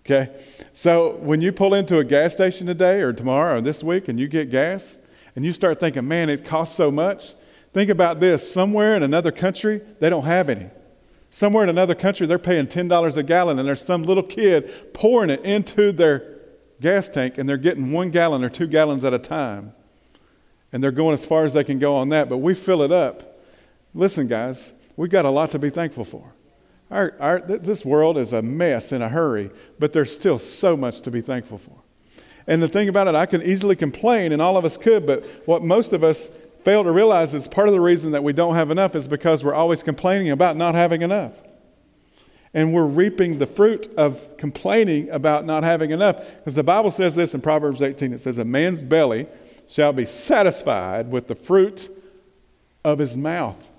Okay? 0.00 0.30
So 0.72 1.16
when 1.16 1.42
you 1.42 1.52
pull 1.52 1.74
into 1.74 1.98
a 1.98 2.04
gas 2.04 2.32
station 2.32 2.66
today 2.66 3.02
or 3.02 3.12
tomorrow 3.12 3.58
or 3.58 3.60
this 3.60 3.84
week 3.84 4.08
and 4.08 4.18
you 4.18 4.28
get 4.28 4.50
gas 4.50 4.98
and 5.36 5.44
you 5.44 5.52
start 5.52 5.78
thinking, 5.78 6.08
man, 6.08 6.30
it 6.30 6.42
costs 6.42 6.74
so 6.74 6.90
much, 6.90 7.34
think 7.74 7.90
about 7.90 8.18
this. 8.18 8.50
Somewhere 8.50 8.94
in 8.94 9.02
another 9.02 9.30
country, 9.30 9.82
they 9.98 10.08
don't 10.08 10.24
have 10.24 10.48
any. 10.48 10.70
Somewhere 11.28 11.64
in 11.64 11.68
another 11.68 11.94
country, 11.94 12.26
they're 12.26 12.38
paying 12.38 12.66
$10 12.66 13.16
a 13.18 13.22
gallon, 13.22 13.58
and 13.58 13.68
there's 13.68 13.84
some 13.84 14.04
little 14.04 14.22
kid 14.22 14.94
pouring 14.94 15.28
it 15.28 15.44
into 15.44 15.92
their 15.92 16.38
gas 16.80 17.10
tank, 17.10 17.36
and 17.36 17.46
they're 17.46 17.58
getting 17.58 17.92
one 17.92 18.08
gallon 18.08 18.42
or 18.42 18.48
two 18.48 18.66
gallons 18.66 19.04
at 19.04 19.12
a 19.12 19.18
time. 19.18 19.74
And 20.72 20.82
they're 20.82 20.92
going 20.92 21.14
as 21.14 21.24
far 21.24 21.44
as 21.44 21.52
they 21.52 21.64
can 21.64 21.78
go 21.78 21.96
on 21.96 22.10
that, 22.10 22.28
but 22.28 22.38
we 22.38 22.54
fill 22.54 22.82
it 22.82 22.92
up. 22.92 23.40
Listen, 23.94 24.28
guys, 24.28 24.72
we've 24.96 25.10
got 25.10 25.24
a 25.24 25.30
lot 25.30 25.50
to 25.52 25.58
be 25.58 25.70
thankful 25.70 26.04
for. 26.04 26.32
Our, 26.90 27.14
our, 27.20 27.40
this 27.40 27.84
world 27.84 28.18
is 28.18 28.32
a 28.32 28.42
mess 28.42 28.92
in 28.92 29.02
a 29.02 29.08
hurry, 29.08 29.50
but 29.78 29.92
there's 29.92 30.14
still 30.14 30.38
so 30.38 30.76
much 30.76 31.00
to 31.02 31.10
be 31.10 31.20
thankful 31.20 31.58
for. 31.58 31.76
And 32.46 32.62
the 32.62 32.68
thing 32.68 32.88
about 32.88 33.06
it, 33.06 33.14
I 33.14 33.26
can 33.26 33.42
easily 33.42 33.76
complain, 33.76 34.32
and 34.32 34.42
all 34.42 34.56
of 34.56 34.64
us 34.64 34.76
could, 34.76 35.06
but 35.06 35.24
what 35.46 35.62
most 35.62 35.92
of 35.92 36.02
us 36.02 36.28
fail 36.64 36.84
to 36.84 36.90
realize 36.90 37.32
is 37.32 37.46
part 37.46 37.68
of 37.68 37.74
the 37.74 37.80
reason 37.80 38.12
that 38.12 38.24
we 38.24 38.32
don't 38.32 38.54
have 38.54 38.70
enough 38.70 38.94
is 38.94 39.06
because 39.06 39.44
we're 39.44 39.54
always 39.54 39.82
complaining 39.82 40.30
about 40.30 40.56
not 40.56 40.74
having 40.74 41.02
enough. 41.02 41.32
And 42.52 42.74
we're 42.74 42.86
reaping 42.86 43.38
the 43.38 43.46
fruit 43.46 43.88
of 43.96 44.36
complaining 44.36 45.10
about 45.10 45.44
not 45.44 45.62
having 45.62 45.92
enough. 45.92 46.38
Because 46.38 46.56
the 46.56 46.64
Bible 46.64 46.90
says 46.90 47.14
this 47.14 47.32
in 47.32 47.40
Proverbs 47.40 47.80
18 47.80 48.12
it 48.12 48.20
says, 48.20 48.38
A 48.38 48.44
man's 48.44 48.82
belly 48.82 49.28
shall 49.70 49.92
be 49.92 50.04
satisfied 50.04 51.12
with 51.12 51.28
the 51.28 51.34
fruit 51.36 51.88
of 52.82 52.98
his 52.98 53.16
mouth 53.16 53.70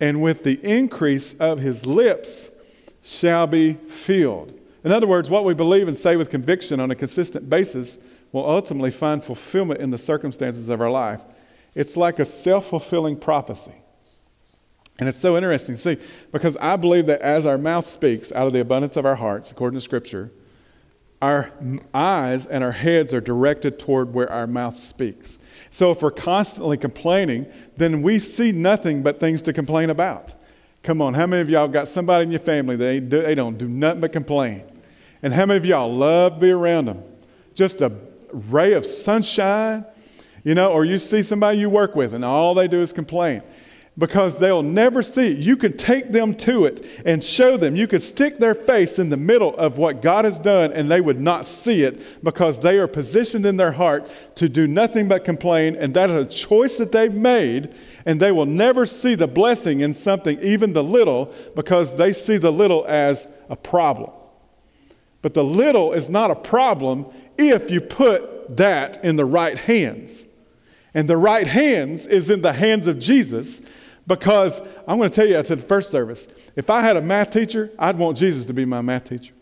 and 0.00 0.22
with 0.22 0.42
the 0.42 0.58
increase 0.64 1.34
of 1.34 1.58
his 1.58 1.84
lips 1.84 2.50
shall 3.02 3.46
be 3.46 3.74
filled. 3.74 4.58
In 4.84 4.90
other 4.90 5.06
words, 5.06 5.28
what 5.28 5.44
we 5.44 5.52
believe 5.52 5.86
and 5.86 5.96
say 5.96 6.16
with 6.16 6.30
conviction 6.30 6.80
on 6.80 6.90
a 6.90 6.94
consistent 6.94 7.50
basis 7.50 7.98
will 8.32 8.48
ultimately 8.48 8.90
find 8.90 9.22
fulfillment 9.22 9.80
in 9.80 9.90
the 9.90 9.98
circumstances 9.98 10.70
of 10.70 10.80
our 10.80 10.90
life. 10.90 11.20
It's 11.74 11.96
like 11.96 12.18
a 12.18 12.24
self 12.24 12.70
fulfilling 12.70 13.16
prophecy. 13.16 13.74
And 14.98 15.08
it's 15.08 15.18
so 15.18 15.36
interesting 15.36 15.76
see 15.76 15.98
because 16.32 16.56
I 16.56 16.76
believe 16.76 17.06
that 17.06 17.20
as 17.20 17.44
our 17.44 17.58
mouth 17.58 17.86
speaks 17.86 18.32
out 18.32 18.46
of 18.46 18.54
the 18.54 18.60
abundance 18.60 18.96
of 18.96 19.04
our 19.04 19.16
hearts, 19.16 19.50
according 19.50 19.76
to 19.76 19.82
Scripture, 19.82 20.30
our 21.22 21.52
eyes 21.94 22.46
and 22.46 22.64
our 22.64 22.72
heads 22.72 23.14
are 23.14 23.20
directed 23.20 23.78
toward 23.78 24.12
where 24.12 24.30
our 24.30 24.48
mouth 24.48 24.76
speaks. 24.76 25.38
So 25.70 25.92
if 25.92 26.02
we're 26.02 26.10
constantly 26.10 26.76
complaining, 26.76 27.46
then 27.76 28.02
we 28.02 28.18
see 28.18 28.50
nothing 28.50 29.04
but 29.04 29.20
things 29.20 29.40
to 29.42 29.52
complain 29.52 29.88
about. 29.88 30.34
Come 30.82 31.00
on, 31.00 31.14
how 31.14 31.28
many 31.28 31.40
of 31.40 31.48
y'all 31.48 31.68
got 31.68 31.86
somebody 31.86 32.24
in 32.24 32.32
your 32.32 32.40
family 32.40 32.74
they, 32.74 32.98
do, 32.98 33.22
they 33.22 33.36
don't 33.36 33.56
do 33.56 33.68
nothing 33.68 34.00
but 34.00 34.12
complain? 34.12 34.64
And 35.22 35.32
how 35.32 35.46
many 35.46 35.58
of 35.58 35.64
y'all 35.64 35.94
love 35.94 36.34
to 36.34 36.40
be 36.40 36.50
around 36.50 36.86
them? 36.86 37.04
Just 37.54 37.82
a 37.82 37.92
ray 38.32 38.72
of 38.72 38.84
sunshine, 38.84 39.86
you 40.42 40.56
know, 40.56 40.72
or 40.72 40.84
you 40.84 40.98
see 40.98 41.22
somebody 41.22 41.58
you 41.58 41.70
work 41.70 41.94
with 41.94 42.14
and 42.14 42.24
all 42.24 42.52
they 42.52 42.66
do 42.66 42.80
is 42.80 42.92
complain 42.92 43.42
because 43.98 44.36
they'll 44.36 44.62
never 44.62 45.02
see 45.02 45.32
it. 45.32 45.38
You 45.38 45.56
can 45.56 45.76
take 45.76 46.12
them 46.12 46.34
to 46.36 46.64
it 46.64 46.86
and 47.04 47.22
show 47.22 47.58
them. 47.58 47.76
You 47.76 47.86
could 47.86 48.02
stick 48.02 48.38
their 48.38 48.54
face 48.54 48.98
in 48.98 49.10
the 49.10 49.18
middle 49.18 49.54
of 49.56 49.76
what 49.76 50.00
God 50.00 50.24
has 50.24 50.38
done 50.38 50.72
and 50.72 50.90
they 50.90 51.02
would 51.02 51.20
not 51.20 51.44
see 51.44 51.82
it 51.82 52.24
because 52.24 52.58
they 52.60 52.78
are 52.78 52.88
positioned 52.88 53.44
in 53.44 53.58
their 53.58 53.72
heart 53.72 54.10
to 54.36 54.48
do 54.48 54.66
nothing 54.66 55.08
but 55.08 55.26
complain. 55.26 55.76
And 55.76 55.92
that 55.92 56.08
is 56.08 56.16
a 56.16 56.28
choice 56.28 56.78
that 56.78 56.90
they've 56.90 57.12
made. 57.12 57.74
And 58.06 58.18
they 58.18 58.32
will 58.32 58.46
never 58.46 58.86
see 58.86 59.14
the 59.14 59.28
blessing 59.28 59.80
in 59.80 59.92
something, 59.92 60.40
even 60.40 60.72
the 60.72 60.82
little, 60.82 61.32
because 61.54 61.94
they 61.94 62.14
see 62.14 62.38
the 62.38 62.50
little 62.50 62.86
as 62.88 63.28
a 63.50 63.56
problem. 63.56 64.10
But 65.20 65.34
the 65.34 65.44
little 65.44 65.92
is 65.92 66.08
not 66.08 66.30
a 66.30 66.34
problem 66.34 67.06
if 67.36 67.70
you 67.70 67.82
put 67.82 68.56
that 68.56 69.04
in 69.04 69.16
the 69.16 69.24
right 69.26 69.56
hands. 69.56 70.24
And 70.94 71.08
the 71.08 71.16
right 71.16 71.46
hands 71.46 72.06
is 72.06 72.30
in 72.30 72.42
the 72.42 72.52
hands 72.52 72.86
of 72.86 72.98
Jesus 72.98 73.62
because 74.06 74.60
I'm 74.88 74.98
going 74.98 75.08
to 75.08 75.14
tell 75.14 75.26
you, 75.26 75.38
I 75.38 75.42
said 75.42 75.58
the 75.58 75.66
first 75.66 75.90
service, 75.90 76.28
if 76.56 76.70
I 76.70 76.80
had 76.80 76.96
a 76.96 77.02
math 77.02 77.30
teacher, 77.30 77.70
I'd 77.78 77.96
want 77.96 78.16
Jesus 78.16 78.46
to 78.46 78.52
be 78.52 78.64
my 78.64 78.80
math 78.80 79.04
teacher. 79.04 79.34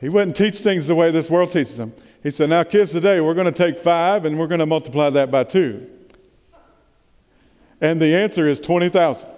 He 0.00 0.08
wouldn't 0.08 0.36
teach 0.36 0.58
things 0.58 0.86
the 0.86 0.94
way 0.94 1.10
this 1.10 1.30
world 1.30 1.52
teaches 1.52 1.76
them. 1.76 1.92
He 2.22 2.30
said, 2.30 2.50
Now, 2.50 2.64
kids, 2.64 2.92
today 2.92 3.20
we're 3.20 3.34
going 3.34 3.52
to 3.52 3.52
take 3.52 3.78
five 3.78 4.24
and 4.24 4.38
we're 4.38 4.48
going 4.48 4.58
to 4.58 4.66
multiply 4.66 5.10
that 5.10 5.30
by 5.30 5.44
two. 5.44 5.88
And 7.80 8.00
the 8.00 8.14
answer 8.14 8.48
is 8.48 8.60
20,000 8.60 9.28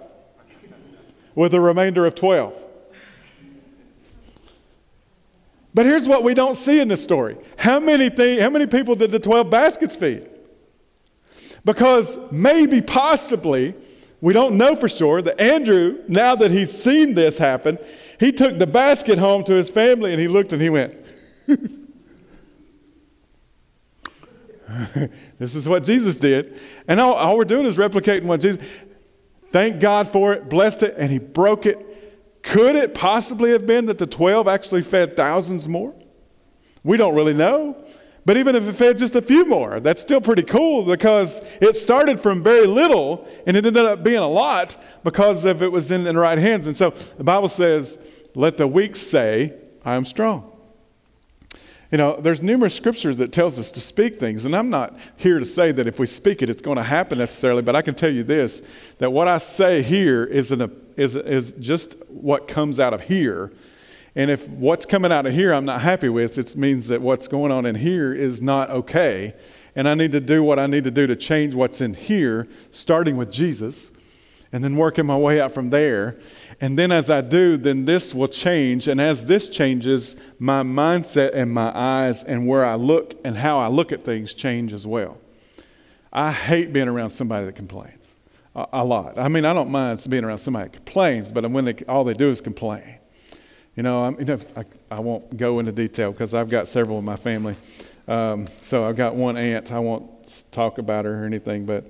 with 1.35 1.53
a 1.53 1.61
remainder 1.61 2.05
of 2.05 2.15
12. 2.15 2.65
But 5.73 5.85
here's 5.85 6.07
what 6.07 6.23
we 6.23 6.33
don't 6.33 6.55
see 6.55 6.79
in 6.79 6.87
this 6.87 7.03
story. 7.03 7.37
How 7.57 7.79
many, 7.79 8.09
th- 8.09 8.41
how 8.41 8.49
many 8.49 8.65
people 8.65 8.95
did 8.95 9.11
the 9.11 9.19
12 9.19 9.49
baskets 9.49 9.95
feed? 9.95 10.27
Because 11.69 12.17
maybe, 12.31 12.81
possibly, 12.81 13.75
we 14.21 14.33
don't 14.33 14.57
know 14.57 14.75
for 14.75 14.89
sure 14.89 15.21
that 15.21 15.39
Andrew, 15.39 15.99
now 16.07 16.35
that 16.35 16.49
he's 16.49 16.71
seen 16.71 17.13
this 17.13 17.37
happen, 17.37 17.77
he 18.19 18.31
took 18.31 18.57
the 18.57 18.65
basket 18.65 19.19
home 19.19 19.43
to 19.43 19.53
his 19.53 19.69
family 19.69 20.11
and 20.11 20.19
he 20.19 20.27
looked 20.27 20.51
and 20.51 20.59
he 20.59 20.71
went, 20.71 20.95
This 25.37 25.53
is 25.53 25.69
what 25.69 25.83
Jesus 25.83 26.17
did. 26.17 26.59
And 26.87 26.99
all, 26.99 27.13
all 27.13 27.37
we're 27.37 27.45
doing 27.45 27.67
is 27.67 27.77
replicating 27.77 28.23
what 28.23 28.41
Jesus. 28.41 28.59
Thank 29.49 29.79
God 29.79 30.07
for 30.07 30.33
it, 30.33 30.49
blessed 30.49 30.81
it, 30.81 30.95
and 30.97 31.11
he 31.11 31.19
broke 31.19 31.67
it. 31.67 32.41
Could 32.41 32.77
it 32.77 32.95
possibly 32.95 33.51
have 33.51 33.67
been 33.67 33.85
that 33.85 33.99
the 33.99 34.07
12 34.07 34.47
actually 34.47 34.81
fed 34.81 35.15
thousands 35.15 35.69
more? 35.69 35.93
We 36.83 36.97
don't 36.97 37.13
really 37.13 37.35
know. 37.35 37.77
But 38.29 38.37
even 38.37 38.55
if 38.55 38.67
it 38.67 38.73
fed 38.73 38.99
just 38.99 39.15
a 39.15 39.23
few 39.23 39.43
more, 39.43 39.79
that's 39.79 40.01
still 40.01 40.21
pretty 40.21 40.43
cool 40.43 40.83
because 40.83 41.41
it 41.59 41.75
started 41.75 42.19
from 42.19 42.43
very 42.43 42.67
little 42.67 43.27
and 43.47 43.57
it 43.57 43.65
ended 43.65 43.83
up 43.83 44.03
being 44.03 44.19
a 44.19 44.27
lot 44.27 44.77
because 45.03 45.45
of 45.45 45.63
it 45.63 45.71
was 45.71 45.89
in 45.89 46.03
the 46.03 46.13
right 46.13 46.37
hands. 46.37 46.67
And 46.67 46.75
so 46.75 46.91
the 46.91 47.23
Bible 47.23 47.47
says, 47.47 47.97
let 48.35 48.57
the 48.57 48.67
weak 48.67 48.95
say, 48.95 49.55
I 49.83 49.95
am 49.95 50.05
strong. 50.05 50.55
You 51.91 51.97
know, 51.97 52.17
there's 52.21 52.43
numerous 52.43 52.75
scriptures 52.75 53.17
that 53.17 53.31
tells 53.31 53.57
us 53.57 53.71
to 53.71 53.79
speak 53.79 54.19
things, 54.19 54.45
and 54.45 54.55
I'm 54.55 54.69
not 54.69 54.95
here 55.17 55.39
to 55.39 55.45
say 55.45 55.71
that 55.71 55.87
if 55.87 55.97
we 55.97 56.05
speak 56.05 56.43
it, 56.43 56.51
it's 56.51 56.61
going 56.61 56.77
to 56.77 56.83
happen 56.83 57.17
necessarily, 57.17 57.63
but 57.63 57.75
I 57.75 57.81
can 57.81 57.95
tell 57.95 58.11
you 58.11 58.23
this, 58.23 58.61
that 58.99 59.11
what 59.11 59.27
I 59.27 59.39
say 59.39 59.81
here 59.81 60.23
is, 60.23 60.51
an, 60.51 60.71
is, 60.95 61.15
is 61.15 61.53
just 61.53 61.97
what 62.09 62.47
comes 62.47 62.79
out 62.79 62.93
of 62.93 63.01
here 63.01 63.51
and 64.15 64.31
if 64.31 64.47
what's 64.49 64.85
coming 64.85 65.11
out 65.11 65.25
of 65.25 65.33
here 65.33 65.53
I'm 65.53 65.65
not 65.65 65.81
happy 65.81 66.09
with, 66.09 66.37
it 66.37 66.55
means 66.55 66.87
that 66.87 67.01
what's 67.01 67.27
going 67.27 67.51
on 67.51 67.65
in 67.65 67.75
here 67.75 68.13
is 68.13 68.41
not 68.41 68.69
okay. 68.69 69.33
And 69.75 69.87
I 69.87 69.93
need 69.93 70.11
to 70.13 70.19
do 70.19 70.43
what 70.43 70.59
I 70.59 70.67
need 70.67 70.83
to 70.85 70.91
do 70.91 71.07
to 71.07 71.15
change 71.15 71.55
what's 71.55 71.79
in 71.81 71.93
here, 71.93 72.47
starting 72.71 73.17
with 73.17 73.31
Jesus, 73.31 73.91
and 74.51 74.63
then 74.63 74.75
working 74.75 75.05
my 75.05 75.17
way 75.17 75.39
out 75.39 75.53
from 75.53 75.69
there. 75.69 76.17
And 76.59 76.77
then 76.77 76.91
as 76.91 77.09
I 77.09 77.21
do, 77.21 77.55
then 77.55 77.85
this 77.85 78.13
will 78.13 78.27
change. 78.27 78.87
And 78.87 78.99
as 78.99 79.23
this 79.23 79.47
changes, 79.47 80.15
my 80.39 80.63
mindset 80.63 81.33
and 81.33 81.51
my 81.51 81.71
eyes 81.73 82.23
and 82.23 82.47
where 82.47 82.65
I 82.65 82.75
look 82.75 83.15
and 83.23 83.37
how 83.37 83.59
I 83.59 83.67
look 83.67 83.91
at 83.91 84.03
things 84.03 84.33
change 84.33 84.73
as 84.73 84.85
well. 84.85 85.17
I 86.11 86.31
hate 86.31 86.73
being 86.73 86.87
around 86.87 87.11
somebody 87.11 87.45
that 87.45 87.55
complains 87.55 88.17
a, 88.55 88.67
a 88.73 88.83
lot. 88.83 89.17
I 89.17 89.27
mean, 89.27 89.45
I 89.45 89.53
don't 89.53 89.69
mind 89.69 90.05
being 90.09 90.23
around 90.23 90.39
somebody 90.39 90.65
that 90.65 90.73
complains, 90.73 91.31
but 91.31 91.49
when 91.49 91.65
they, 91.65 91.75
all 91.87 92.03
they 92.03 92.15
do 92.15 92.29
is 92.29 92.41
complain. 92.41 92.98
You 93.79 93.83
know, 93.83 94.03
I, 94.03 94.09
mean, 94.09 94.29
I, 94.57 94.65
I 94.91 94.99
won't 94.99 95.37
go 95.37 95.59
into 95.59 95.71
detail 95.71 96.11
because 96.11 96.33
I've 96.33 96.49
got 96.49 96.67
several 96.67 96.99
in 96.99 97.05
my 97.05 97.15
family. 97.15 97.55
Um, 98.09 98.49
so 98.59 98.83
I've 98.83 98.97
got 98.97 99.15
one 99.15 99.37
aunt. 99.37 99.71
I 99.71 99.79
won't 99.79 100.49
talk 100.51 100.79
about 100.79 101.05
her 101.05 101.23
or 101.23 101.25
anything, 101.25 101.65
but 101.65 101.85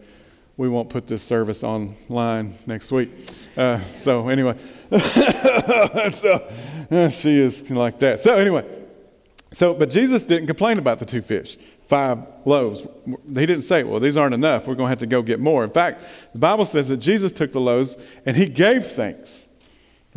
we 0.56 0.70
won't 0.70 0.92
put 0.92 1.08
this 1.08 1.24
service 1.24 1.64
online 1.64 2.54
next 2.68 2.92
week. 2.92 3.10
Uh, 3.58 3.84
so 3.86 4.28
anyway, 4.28 4.56
so 6.12 6.48
uh, 6.92 7.10
she 7.10 7.40
is 7.40 7.72
like 7.72 7.98
that. 7.98 8.20
So 8.20 8.36
anyway, 8.36 8.66
so 9.52 9.74
but 9.74 9.90
Jesus 9.90 10.28
didn't 10.28 10.46
complain 10.46 10.78
about 10.78 11.00
the 11.00 11.06
two 11.06 11.24
fish, 11.24 11.58
five 11.88 12.20
loaves. 12.46 12.86
He 13.08 13.48
didn't 13.48 13.62
say, 13.62 13.82
"Well, 13.82 14.00
these 14.00 14.16
aren't 14.16 14.36
enough. 14.36 14.68
We're 14.68 14.76
going 14.76 14.86
to 14.86 14.92
have 14.92 15.00
to 15.00 15.08
go 15.08 15.24
get 15.24 15.40
more." 15.40 15.64
In 15.64 15.72
fact, 15.72 16.04
the 16.34 16.40
Bible 16.40 16.66
says 16.66 16.90
that 16.90 16.98
Jesus 16.98 17.32
took 17.32 17.52
the 17.52 17.60
loaves 17.60 17.98
and 18.28 18.38
he 18.38 18.46
gave 18.46 18.86
thanks. 18.86 19.48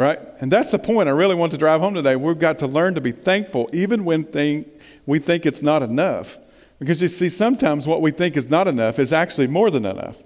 Right? 0.02 0.18
And 0.40 0.50
that's 0.50 0.72
the 0.72 0.80
point 0.80 1.08
I 1.08 1.12
really 1.12 1.36
want 1.36 1.52
to 1.52 1.58
drive 1.58 1.80
home 1.80 1.94
today. 1.94 2.16
We've 2.16 2.36
got 2.36 2.58
to 2.58 2.66
learn 2.66 2.96
to 2.96 3.00
be 3.00 3.12
thankful 3.12 3.70
even 3.72 4.04
when 4.04 4.24
thing, 4.24 4.68
we 5.06 5.20
think 5.20 5.46
it's 5.46 5.62
not 5.62 5.80
enough. 5.80 6.40
Because 6.80 7.00
you 7.00 7.06
see, 7.06 7.28
sometimes 7.28 7.86
what 7.86 8.02
we 8.02 8.10
think 8.10 8.36
is 8.36 8.50
not 8.50 8.66
enough 8.66 8.98
is 8.98 9.12
actually 9.12 9.46
more 9.46 9.70
than 9.70 9.86
enough. 9.86 10.20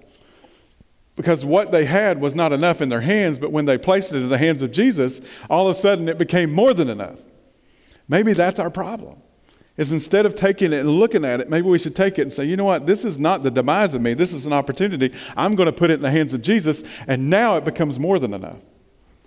Because 1.15 1.45
what 1.45 1.71
they 1.71 1.85
had 1.85 2.19
was 2.19 2.33
not 2.33 2.51
enough 2.53 2.81
in 2.81 2.89
their 2.89 3.01
hands, 3.01 3.37
but 3.37 3.51
when 3.51 3.65
they 3.65 3.77
placed 3.77 4.11
it 4.13 4.17
in 4.17 4.29
the 4.29 4.39
hands 4.39 4.63
of 4.63 4.71
Jesus, 4.71 5.21
all 5.47 5.67
of 5.67 5.75
a 5.75 5.79
sudden 5.79 6.09
it 6.09 6.17
became 6.17 6.51
more 6.51 6.73
than 6.73 6.89
enough. 6.89 7.21
Maybe 8.09 8.33
that's 8.33 8.59
our 8.59 8.71
problem. 8.71 9.21
Is 9.77 9.91
instead 9.91 10.25
of 10.25 10.33
taking 10.33 10.73
it 10.73 10.79
and 10.79 10.89
looking 10.89 11.23
at 11.23 11.39
it, 11.39 11.51
maybe 11.51 11.69
we 11.69 11.77
should 11.77 11.95
take 11.95 12.17
it 12.17 12.23
and 12.23 12.33
say, 12.33 12.45
you 12.45 12.57
know 12.57 12.65
what, 12.65 12.87
this 12.87 13.05
is 13.05 13.19
not 13.19 13.43
the 13.43 13.51
demise 13.51 13.93
of 13.93 14.01
me. 14.01 14.15
This 14.15 14.33
is 14.33 14.47
an 14.47 14.53
opportunity. 14.53 15.13
I'm 15.35 15.53
going 15.53 15.67
to 15.67 15.71
put 15.71 15.91
it 15.91 15.95
in 15.95 16.01
the 16.01 16.09
hands 16.09 16.33
of 16.33 16.41
Jesus, 16.41 16.83
and 17.05 17.29
now 17.29 17.57
it 17.57 17.63
becomes 17.63 17.99
more 17.99 18.17
than 18.17 18.33
enough 18.33 18.57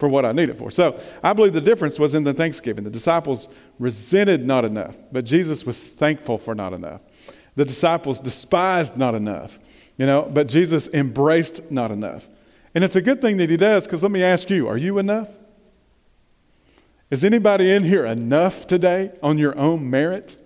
for 0.00 0.08
what 0.08 0.24
I 0.24 0.32
need 0.32 0.48
it 0.48 0.56
for. 0.56 0.70
So 0.70 0.98
I 1.22 1.34
believe 1.34 1.52
the 1.52 1.60
difference 1.60 1.98
was 1.98 2.14
in 2.14 2.24
the 2.24 2.32
thanksgiving. 2.32 2.82
The 2.82 2.90
disciples 2.90 3.48
resented 3.78 4.44
not 4.44 4.64
enough, 4.64 4.96
but 5.12 5.26
Jesus 5.26 5.64
was 5.64 5.86
thankful 5.86 6.38
for 6.38 6.54
not 6.54 6.72
enough. 6.72 7.02
The 7.54 7.66
disciples 7.66 8.18
despised 8.18 8.96
not 8.96 9.14
enough, 9.14 9.60
you 9.98 10.06
know, 10.06 10.22
but 10.22 10.48
Jesus 10.48 10.88
embraced 10.88 11.70
not 11.70 11.90
enough. 11.90 12.26
And 12.74 12.82
it's 12.82 12.96
a 12.96 13.02
good 13.02 13.20
thing 13.20 13.36
that 13.36 13.50
He 13.50 13.58
does 13.58 13.86
because 13.86 14.02
let 14.02 14.10
me 14.10 14.24
ask 14.24 14.48
you 14.48 14.66
are 14.66 14.78
you 14.78 14.98
enough? 14.98 15.28
Is 17.10 17.24
anybody 17.24 17.70
in 17.70 17.82
here 17.82 18.06
enough 18.06 18.66
today 18.66 19.12
on 19.22 19.36
your 19.36 19.56
own 19.58 19.90
merit? 19.90 20.36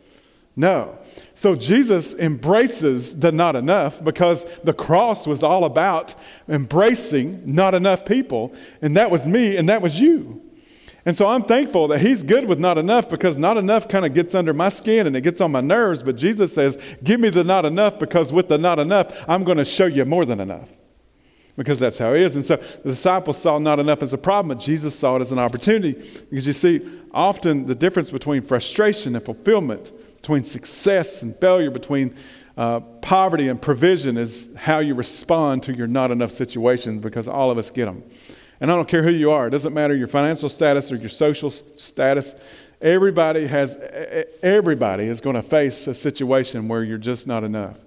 No. 0.57 0.99
So 1.35 1.57
Jesus 1.57 2.15
embraces 2.15 3.19
the 3.19 3.33
not 3.33 3.57
enough 3.57 4.03
because 4.03 4.45
the 4.61 4.73
cross 4.73 5.27
was 5.27 5.43
all 5.43 5.65
about 5.65 6.15
embracing 6.49 7.43
not 7.45 7.75
enough 7.75 8.05
people. 8.05 8.55
And 8.81 8.97
that 8.97 9.11
was 9.11 9.27
me 9.27 9.57
and 9.57 9.69
that 9.69 9.83
was 9.83 10.01
you. 10.01 10.41
And 11.07 11.15
so 11.15 11.29
I'm 11.29 11.43
thankful 11.43 11.89
that 11.89 12.01
he's 12.01 12.23
good 12.23 12.47
with 12.47 12.59
not 12.59 12.79
enough 12.79 13.11
because 13.11 13.37
not 13.37 13.59
enough 13.59 13.89
kind 13.89 14.07
of 14.07 14.15
gets 14.15 14.35
under 14.35 14.55
my 14.55 14.71
skin 14.71 15.07
and 15.07 15.15
it 15.15 15.21
gets 15.21 15.41
on 15.41 15.53
my 15.53 15.61
nerves. 15.61 16.03
But 16.03 16.17
Jesus 16.17 16.55
says, 16.55 16.79
Give 17.03 17.21
me 17.21 17.29
the 17.29 17.45
not 17.45 17.65
enough 17.65 17.99
because 17.99 18.33
with 18.33 18.49
the 18.49 18.57
not 18.57 18.79
enough, 18.79 19.25
I'm 19.29 19.45
going 19.45 19.59
to 19.59 19.65
show 19.65 19.87
you 19.87 20.05
more 20.05 20.25
than 20.25 20.41
enough. 20.41 20.71
Because 21.57 21.79
that's 21.79 21.99
how 21.99 22.15
he 22.15 22.23
is. 22.23 22.35
And 22.35 22.45
so 22.45 22.57
the 22.57 22.91
disciples 22.91 23.39
saw 23.39 23.59
not 23.59 23.79
enough 23.79 24.03
as 24.03 24.13
a 24.13 24.19
problem, 24.19 24.57
but 24.57 24.65
Jesus 24.65 24.99
saw 24.99 25.17
it 25.17 25.21
as 25.21 25.31
an 25.31 25.39
opportunity. 25.39 25.93
Because 25.93 26.47
you 26.47 26.53
see, 26.53 26.81
often 27.13 27.67
the 27.67 27.77
difference 27.77 28.11
between 28.11 28.43
frustration 28.43 29.15
and 29.15 29.25
fulfillment, 29.25 29.93
between 30.25 30.43
success 30.43 31.21
and 31.21 31.37
failure, 31.37 31.71
between 31.71 32.15
uh, 32.57 32.81
poverty 32.81 33.49
and 33.49 33.61
provision 33.61 34.17
is 34.17 34.49
how 34.57 34.79
you 34.79 34.95
respond 34.95 35.63
to 35.63 35.77
your 35.77 35.87
not 35.87 36.11
enough 36.11 36.31
situations 36.31 37.03
because 37.03 37.29
all 37.29 37.51
of 37.51 37.59
us 37.59 37.71
get 37.71 37.85
them. 37.85 38.03
And 38.59 38.73
I 38.73 38.75
don't 38.75 38.89
care 38.89 39.03
who 39.03 39.11
you 39.11 39.33
are, 39.33 39.49
it 39.49 39.51
doesn't 39.51 39.75
matter 39.75 39.95
your 39.95 40.09
financial 40.09 40.49
status 40.49 40.91
or 40.91 40.97
your 40.97 41.11
social 41.11 41.51
status. 41.51 42.37
Everybody 42.81 43.47
has 43.47 43.77
everybody 44.43 45.05
is 45.05 45.21
going 45.21 45.37
to 45.37 45.43
face 45.43 45.87
a 45.89 45.95
situation 45.95 46.69
where 46.69 46.83
you're 46.83 46.97
just 46.97 47.27
not 47.27 47.45
enough. 47.45 47.79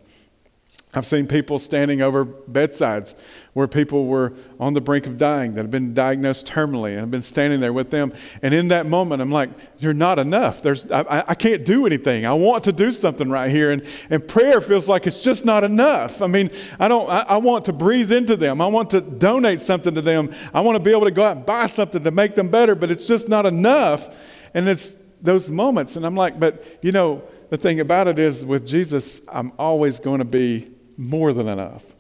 I've 0.94 1.06
seen 1.06 1.28
people 1.28 1.60
standing 1.60 2.02
over 2.02 2.24
bedsides 2.24 3.16
where 3.52 3.68
people 3.68 4.06
were 4.06 4.34
on 4.58 4.74
the 4.74 4.80
brink 4.80 5.06
of 5.06 5.18
dying 5.18 5.54
that 5.56 5.62
have 5.62 5.70
been 5.70 5.94
diagnosed 5.94 6.48
terminally 6.48 6.94
and 6.94 7.02
I've 7.02 7.12
been 7.12 7.22
standing 7.22 7.60
there 7.60 7.74
with 7.74 7.92
them. 7.92 8.14
And 8.42 8.54
in 8.54 8.70
that 8.70 8.86
moment, 8.86 9.22
I'm 9.22 9.32
like, 9.32 9.50
you're 9.80 9.94
not 9.94 10.18
enough. 10.18 10.62
There's, 10.62 10.90
I, 10.90 11.26
I 11.28 11.36
can't 11.36 11.66
do 11.66 11.86
anything. 11.86 12.26
I 12.26 12.34
want 12.34 12.64
to 12.64 12.72
do 12.72 12.94
something 12.94 13.30
right 13.30 13.52
here. 13.52 13.72
And, 13.72 13.86
and 14.10 14.26
prayer 14.26 14.62
feels 14.62 14.88
like 14.88 15.06
it's 15.08 15.22
just 15.22 15.44
not 15.44 15.66
enough. 15.66 16.22
I 16.22 16.28
mean, 16.28 16.50
I 16.80 16.88
don't, 16.88 17.10
I, 17.10 17.20
I 17.20 17.38
want 17.38 17.66
to 17.66 17.74
breathe 17.74 18.14
into 18.14 18.38
them. 18.38 18.62
I 18.62 18.68
want 18.68 18.90
to 18.92 19.02
donate 19.02 19.60
something 19.60 19.94
to 19.94 20.02
them. 20.02 20.34
I 20.54 20.62
want 20.62 20.78
to 20.78 20.84
be 20.84 20.92
able 20.92 21.06
to 21.06 21.12
go 21.12 21.24
out 21.24 21.36
and 21.36 21.46
buy 21.46 21.66
something 21.66 22.02
to 22.02 22.12
make 22.12 22.34
them 22.34 22.48
better, 22.48 22.76
but 22.76 22.92
it's 22.92 23.08
just 23.08 23.28
not 23.28 23.46
enough. 23.46 24.42
And 24.54 24.70
it's 24.70 24.98
those 25.22 25.50
moments. 25.50 25.98
And 25.98 26.06
I'm 26.06 26.16
like, 26.16 26.40
but 26.40 26.64
you 26.82 26.94
know, 26.94 27.24
the 27.50 27.58
thing 27.58 27.82
about 27.82 28.08
it 28.08 28.20
is 28.20 28.46
with 28.46 28.66
Jesus, 28.66 29.22
I'm 29.28 29.52
always 29.60 30.00
going 30.00 30.20
to 30.20 30.26
be 30.26 30.72
more 30.98 31.34
than 31.34 31.48
enough. 31.48 31.96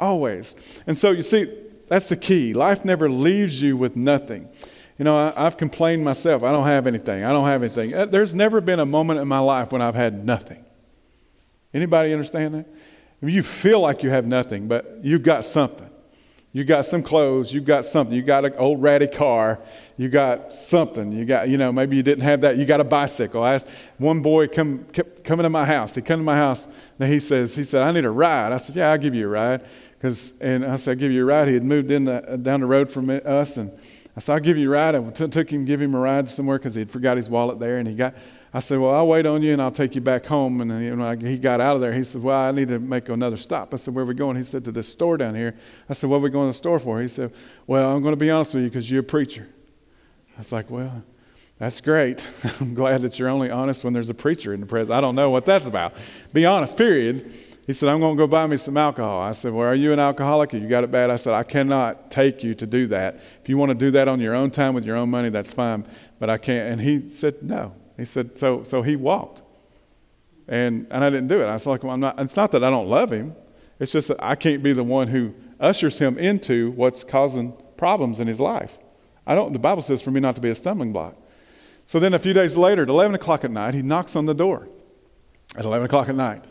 Always. 0.00 0.54
And 0.86 0.96
so 0.96 1.10
you 1.10 1.22
see, 1.22 1.52
that's 1.88 2.08
the 2.08 2.16
key. 2.16 2.54
Life 2.54 2.84
never 2.84 3.10
leaves 3.10 3.60
you 3.60 3.76
with 3.76 3.96
nothing. 3.96 4.48
You 4.98 5.04
know, 5.04 5.32
I, 5.36 5.44
have 5.44 5.56
complained 5.56 6.04
myself. 6.04 6.42
I 6.42 6.50
don't 6.50 6.66
have 6.66 6.86
anything. 6.86 7.24
I 7.24 7.30
don't 7.30 7.46
have 7.46 7.62
anything. 7.62 7.94
Uh, 7.94 8.06
there's 8.06 8.34
never 8.34 8.60
been 8.60 8.80
a 8.80 8.86
moment 8.86 9.20
in 9.20 9.28
my 9.28 9.38
life 9.38 9.70
when 9.70 9.80
I've 9.80 9.94
had 9.94 10.24
nothing. 10.24 10.64
Anybody 11.72 12.12
understand 12.12 12.54
that? 12.54 12.66
I 13.22 13.26
mean, 13.26 13.34
you 13.34 13.42
feel 13.42 13.80
like 13.80 14.02
you 14.02 14.10
have 14.10 14.26
nothing, 14.26 14.68
but 14.68 14.98
you've 15.02 15.22
got 15.22 15.44
something. 15.44 15.87
You 16.52 16.64
got 16.64 16.86
some 16.86 17.02
clothes, 17.02 17.52
you 17.52 17.60
got 17.60 17.84
something, 17.84 18.16
you 18.16 18.22
got 18.22 18.44
an 18.46 18.54
old 18.56 18.80
ratty 18.80 19.06
car, 19.06 19.60
you 19.98 20.08
got 20.08 20.52
something, 20.52 21.12
you 21.12 21.26
got, 21.26 21.48
you 21.48 21.58
know, 21.58 21.70
maybe 21.70 21.94
you 21.94 22.02
didn't 22.02 22.24
have 22.24 22.40
that, 22.40 22.56
you 22.56 22.64
got 22.64 22.80
a 22.80 22.84
bicycle. 22.84 23.42
I 23.44 23.60
one 23.98 24.22
boy 24.22 24.48
come 24.48 24.84
kept 24.86 25.24
coming 25.24 25.44
to 25.44 25.50
my 25.50 25.66
house. 25.66 25.94
He 25.94 26.00
come 26.00 26.20
to 26.20 26.24
my 26.24 26.36
house 26.36 26.66
and 26.98 27.12
he 27.12 27.20
says, 27.20 27.54
he 27.54 27.64
said, 27.64 27.82
I 27.82 27.92
need 27.92 28.06
a 28.06 28.10
ride. 28.10 28.52
I 28.52 28.56
said, 28.56 28.76
Yeah, 28.76 28.90
I'll 28.90 28.98
give 28.98 29.14
you 29.14 29.26
a 29.26 29.30
ride. 29.30 29.66
Cause, 30.00 30.32
and 30.40 30.64
I 30.64 30.76
said, 30.76 30.92
I'll 30.92 30.96
give 30.96 31.12
you 31.12 31.22
a 31.22 31.26
ride. 31.26 31.48
He 31.48 31.54
had 31.54 31.64
moved 31.64 31.90
in 31.90 32.04
the, 32.04 32.38
down 32.40 32.60
the 32.60 32.66
road 32.66 32.90
from 32.90 33.10
us 33.10 33.56
and 33.56 33.70
I 34.18 34.20
said, 34.20 34.32
I'll 34.32 34.40
give 34.40 34.56
you 34.56 34.68
a 34.68 34.72
ride. 34.72 34.96
I 34.96 35.10
t- 35.10 35.28
took 35.28 35.48
him, 35.48 35.64
give 35.64 35.80
him 35.80 35.94
a 35.94 35.98
ride 36.00 36.28
somewhere 36.28 36.58
because 36.58 36.74
he 36.74 36.84
forgot 36.84 37.16
his 37.16 37.30
wallet 37.30 37.60
there 37.60 37.78
and 37.78 37.86
he 37.86 37.94
got, 37.94 38.16
I 38.52 38.58
said, 38.58 38.80
Well, 38.80 38.90
I'll 38.90 39.06
wait 39.06 39.26
on 39.26 39.42
you 39.42 39.52
and 39.52 39.62
I'll 39.62 39.70
take 39.70 39.94
you 39.94 40.00
back 40.00 40.26
home. 40.26 40.60
And 40.60 40.82
you 40.82 40.96
know, 40.96 41.14
he 41.14 41.38
got 41.38 41.60
out 41.60 41.76
of 41.76 41.80
there. 41.80 41.92
He 41.92 42.02
said, 42.02 42.20
Well, 42.20 42.36
I 42.36 42.50
need 42.50 42.66
to 42.66 42.80
make 42.80 43.08
another 43.10 43.36
stop. 43.36 43.72
I 43.72 43.76
said, 43.76 43.94
Where 43.94 44.02
are 44.02 44.08
we 44.08 44.14
going? 44.14 44.36
He 44.36 44.42
said, 44.42 44.64
To 44.64 44.72
this 44.72 44.88
store 44.88 45.18
down 45.18 45.36
here. 45.36 45.54
I 45.88 45.92
said, 45.92 46.10
What 46.10 46.16
are 46.16 46.22
we 46.22 46.30
going 46.30 46.48
to 46.48 46.50
the 46.50 46.58
store 46.58 46.80
for? 46.80 47.00
He 47.00 47.06
said, 47.06 47.32
Well, 47.68 47.94
I'm 47.94 48.02
going 48.02 48.10
to 48.10 48.16
be 48.16 48.28
honest 48.28 48.56
with 48.56 48.64
you 48.64 48.70
because 48.70 48.90
you're 48.90 49.02
a 49.02 49.04
preacher. 49.04 49.46
I 50.34 50.38
was 50.38 50.50
like, 50.50 50.68
Well, 50.68 51.04
that's 51.58 51.80
great. 51.80 52.28
I'm 52.60 52.74
glad 52.74 53.02
that 53.02 53.20
you're 53.20 53.28
only 53.28 53.52
honest 53.52 53.84
when 53.84 53.92
there's 53.92 54.10
a 54.10 54.14
preacher 54.14 54.52
in 54.52 54.58
the 54.58 54.66
presence. 54.66 54.92
I 54.92 55.00
don't 55.00 55.14
know 55.14 55.30
what 55.30 55.44
that's 55.44 55.68
about. 55.68 55.94
Be 56.32 56.44
honest, 56.44 56.76
period. 56.76 57.32
He 57.68 57.74
said, 57.74 57.88
I'm 57.88 58.00
going 58.00 58.16
to 58.16 58.18
go 58.18 58.26
buy 58.26 58.46
me 58.48 58.56
some 58.56 58.76
alcohol. 58.76 59.20
I 59.20 59.30
said, 59.30 59.52
Well, 59.52 59.68
are 59.68 59.74
you 59.74 59.92
an 59.92 60.00
alcoholic? 60.00 60.52
You 60.52 60.66
got 60.66 60.82
it 60.82 60.90
bad? 60.90 61.10
I 61.10 61.16
said, 61.16 61.34
I 61.34 61.44
cannot 61.44 62.10
take 62.10 62.42
you 62.42 62.54
to 62.54 62.66
do 62.66 62.88
that. 62.88 63.20
If 63.42 63.48
you 63.48 63.56
want 63.58 63.70
to 63.70 63.76
do 63.76 63.92
that 63.92 64.08
on 64.08 64.20
your 64.20 64.34
own 64.34 64.50
time 64.50 64.74
with 64.74 64.84
your 64.84 64.96
own 64.96 65.10
money, 65.10 65.28
that's 65.28 65.52
fine. 65.52 65.86
But 66.18 66.30
I 66.30 66.38
can't. 66.38 66.72
And 66.72 66.80
he 66.80 67.08
said, 67.08 67.42
No. 67.42 67.74
He 67.98 68.04
said, 68.04 68.38
so, 68.38 68.62
so 68.62 68.80
he 68.80 68.96
walked. 68.96 69.42
And, 70.46 70.86
and 70.90 71.04
I 71.04 71.10
didn't 71.10 71.28
do 71.28 71.40
it. 71.42 71.44
I 71.44 71.52
was 71.52 71.66
like, 71.66 71.82
well, 71.82 71.92
I'm 71.92 72.00
not, 72.00 72.18
it's 72.18 72.36
not 72.36 72.52
that 72.52 72.64
I 72.64 72.70
don't 72.70 72.88
love 72.88 73.12
him. 73.12 73.34
It's 73.80 73.92
just 73.92 74.08
that 74.08 74.22
I 74.22 74.34
can't 74.36 74.62
be 74.62 74.72
the 74.72 74.84
one 74.84 75.08
who 75.08 75.34
ushers 75.60 75.98
him 75.98 76.16
into 76.16 76.70
what's 76.70 77.04
causing 77.04 77.52
problems 77.76 78.20
in 78.20 78.28
his 78.28 78.40
life. 78.40 78.78
I 79.26 79.34
don't, 79.34 79.52
the 79.52 79.58
Bible 79.58 79.82
says 79.82 80.00
for 80.00 80.10
me 80.10 80.20
not 80.20 80.36
to 80.36 80.40
be 80.40 80.48
a 80.48 80.54
stumbling 80.54 80.92
block. 80.92 81.16
So 81.86 81.98
then 81.98 82.14
a 82.14 82.18
few 82.18 82.32
days 82.32 82.56
later, 82.56 82.82
at 82.82 82.88
11 82.88 83.16
o'clock 83.16 83.44
at 83.44 83.50
night, 83.50 83.74
he 83.74 83.82
knocks 83.82 84.14
on 84.14 84.26
the 84.26 84.34
door. 84.34 84.68
At 85.56 85.64
11 85.64 85.86
o'clock 85.86 86.08
at 86.08 86.14
night. 86.14 86.44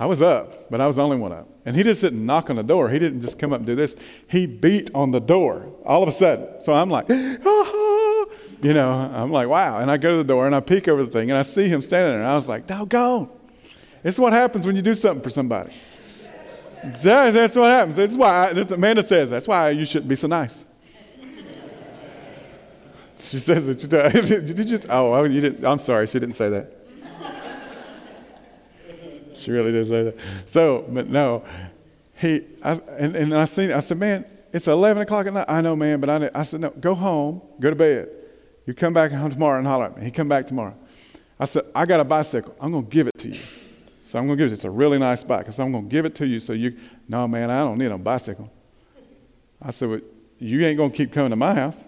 I 0.00 0.06
was 0.06 0.22
up, 0.22 0.70
but 0.70 0.80
I 0.80 0.86
was 0.86 0.96
the 0.96 1.04
only 1.04 1.18
one 1.18 1.30
up. 1.30 1.46
And 1.66 1.76
he 1.76 1.82
just 1.82 2.00
didn't 2.00 2.24
knock 2.24 2.48
on 2.48 2.56
the 2.56 2.62
door. 2.62 2.88
He 2.88 2.98
didn't 2.98 3.20
just 3.20 3.38
come 3.38 3.52
up 3.52 3.58
and 3.58 3.66
do 3.66 3.74
this. 3.74 3.94
He 4.28 4.46
beat 4.46 4.90
on 4.94 5.10
the 5.10 5.20
door 5.20 5.70
all 5.84 6.02
of 6.02 6.08
a 6.08 6.12
sudden. 6.12 6.58
So 6.58 6.72
I'm 6.72 6.88
like, 6.88 7.06
you 7.10 7.38
know, 8.62 8.90
I'm 9.14 9.30
like, 9.30 9.46
wow. 9.46 9.78
And 9.78 9.90
I 9.90 9.98
go 9.98 10.10
to 10.10 10.16
the 10.16 10.24
door 10.24 10.46
and 10.46 10.56
I 10.56 10.60
peek 10.60 10.88
over 10.88 11.04
the 11.04 11.10
thing 11.10 11.30
and 11.30 11.38
I 11.38 11.42
see 11.42 11.68
him 11.68 11.82
standing 11.82 12.12
there. 12.12 12.20
And 12.20 12.28
I 12.28 12.34
was 12.34 12.48
like, 12.48 12.66
doggone. 12.66 13.28
Is 14.02 14.18
what 14.18 14.32
happens 14.32 14.66
when 14.66 14.74
you 14.74 14.80
do 14.80 14.94
something 14.94 15.22
for 15.22 15.28
somebody. 15.28 15.74
That, 17.02 17.34
that's 17.34 17.56
what 17.56 17.68
happens. 17.68 17.96
That's 17.96 18.16
why, 18.16 18.48
I, 18.48 18.52
this, 18.54 18.70
Amanda 18.70 19.02
says, 19.02 19.28
that's 19.28 19.46
why 19.46 19.68
you 19.68 19.84
shouldn't 19.84 20.08
be 20.08 20.16
so 20.16 20.28
nice. 20.28 20.64
She 23.18 23.38
says 23.38 23.68
it. 23.68 23.80
Did 23.90 24.58
you 24.58 24.64
just, 24.64 24.86
oh, 24.88 25.24
you 25.24 25.42
didn't, 25.42 25.62
I'm 25.62 25.78
sorry, 25.78 26.06
she 26.06 26.18
didn't 26.18 26.36
say 26.36 26.48
that. 26.48 26.79
She 29.40 29.50
really 29.50 29.72
did 29.72 29.86
say 29.86 30.04
that. 30.04 30.16
So, 30.46 30.84
but 30.88 31.08
no, 31.08 31.44
he, 32.16 32.42
I, 32.62 32.72
and, 32.98 33.16
and 33.16 33.34
I 33.34 33.44
seen, 33.46 33.72
I 33.72 33.80
said, 33.80 33.98
man, 33.98 34.24
it's 34.52 34.68
11 34.68 35.02
o'clock 35.02 35.26
at 35.26 35.32
night. 35.32 35.46
I 35.48 35.60
know, 35.60 35.74
man, 35.76 36.00
but 36.00 36.10
I, 36.10 36.30
I 36.34 36.42
said, 36.42 36.60
no, 36.60 36.70
go 36.70 36.94
home, 36.94 37.40
go 37.58 37.70
to 37.70 37.76
bed. 37.76 38.10
You 38.66 38.74
come 38.74 38.92
back 38.92 39.10
home 39.10 39.30
tomorrow 39.30 39.58
and 39.58 39.66
holler 39.66 39.86
at 39.86 39.96
me. 39.96 40.04
He 40.04 40.10
come 40.10 40.28
back 40.28 40.46
tomorrow. 40.46 40.76
I 41.38 41.46
said, 41.46 41.64
I 41.74 41.86
got 41.86 42.00
a 42.00 42.04
bicycle. 42.04 42.54
I'm 42.60 42.72
going 42.72 42.84
to 42.84 42.90
give 42.90 43.06
it 43.06 43.18
to 43.18 43.30
you. 43.30 43.40
So 44.02 44.18
I'm 44.18 44.26
going 44.26 44.38
to 44.38 44.44
give 44.44 44.50
it. 44.50 44.54
It's 44.54 44.64
a 44.64 44.70
really 44.70 44.98
nice 44.98 45.24
bike. 45.24 45.48
I 45.48 45.50
said, 45.50 45.62
I'm 45.64 45.72
going 45.72 45.84
to 45.84 45.90
give 45.90 46.04
it 46.04 46.14
to 46.16 46.26
you 46.26 46.40
so 46.40 46.52
you, 46.52 46.76
no, 47.08 47.26
man, 47.26 47.50
I 47.50 47.60
don't 47.60 47.78
need 47.78 47.90
a 47.90 47.98
bicycle. 47.98 48.50
I 49.62 49.70
said, 49.70 49.88
well, 49.88 50.00
you 50.38 50.64
ain't 50.66 50.76
going 50.76 50.90
to 50.90 50.96
keep 50.96 51.12
coming 51.12 51.30
to 51.30 51.36
my 51.36 51.54
house. 51.54 51.84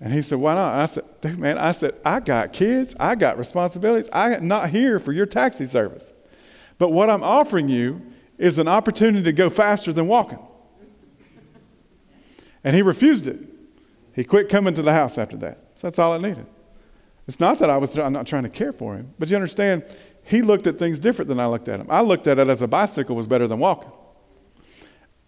And 0.00 0.12
he 0.12 0.22
said, 0.22 0.38
why 0.38 0.54
not? 0.54 0.72
I 0.72 0.86
said, 0.86 1.04
dude, 1.20 1.38
man, 1.38 1.58
I 1.58 1.72
said, 1.72 1.94
I 2.04 2.20
got 2.20 2.54
kids. 2.54 2.96
I 2.98 3.14
got 3.14 3.36
responsibilities. 3.36 4.08
I'm 4.12 4.48
not 4.48 4.70
here 4.70 4.98
for 4.98 5.12
your 5.12 5.26
taxi 5.26 5.66
service. 5.66 6.14
But 6.78 6.88
what 6.88 7.10
I'm 7.10 7.22
offering 7.22 7.68
you 7.68 8.00
is 8.38 8.58
an 8.58 8.66
opportunity 8.66 9.22
to 9.24 9.32
go 9.32 9.50
faster 9.50 9.92
than 9.92 10.06
walking. 10.06 10.38
And 12.64 12.74
he 12.74 12.80
refused 12.80 13.26
it. 13.26 13.38
He 14.14 14.24
quit 14.24 14.48
coming 14.48 14.72
to 14.74 14.82
the 14.82 14.92
house 14.92 15.18
after 15.18 15.36
that. 15.38 15.58
So 15.74 15.86
that's 15.86 15.98
all 15.98 16.14
I 16.14 16.18
needed. 16.18 16.46
It's 17.28 17.38
not 17.38 17.58
that 17.58 17.68
I 17.70 17.76
was 17.76 17.96
I'm 17.98 18.12
not 18.12 18.26
trying 18.26 18.42
to 18.42 18.48
care 18.48 18.72
for 18.72 18.96
him, 18.96 19.12
but 19.18 19.30
you 19.30 19.36
understand, 19.36 19.84
he 20.24 20.42
looked 20.42 20.66
at 20.66 20.78
things 20.78 20.98
different 20.98 21.28
than 21.28 21.38
I 21.38 21.46
looked 21.46 21.68
at 21.68 21.78
him. 21.78 21.86
I 21.90 22.00
looked 22.00 22.26
at 22.26 22.38
it 22.38 22.48
as 22.48 22.62
a 22.62 22.66
bicycle 22.66 23.14
was 23.14 23.26
better 23.26 23.46
than 23.46 23.58
walking. 23.58 23.92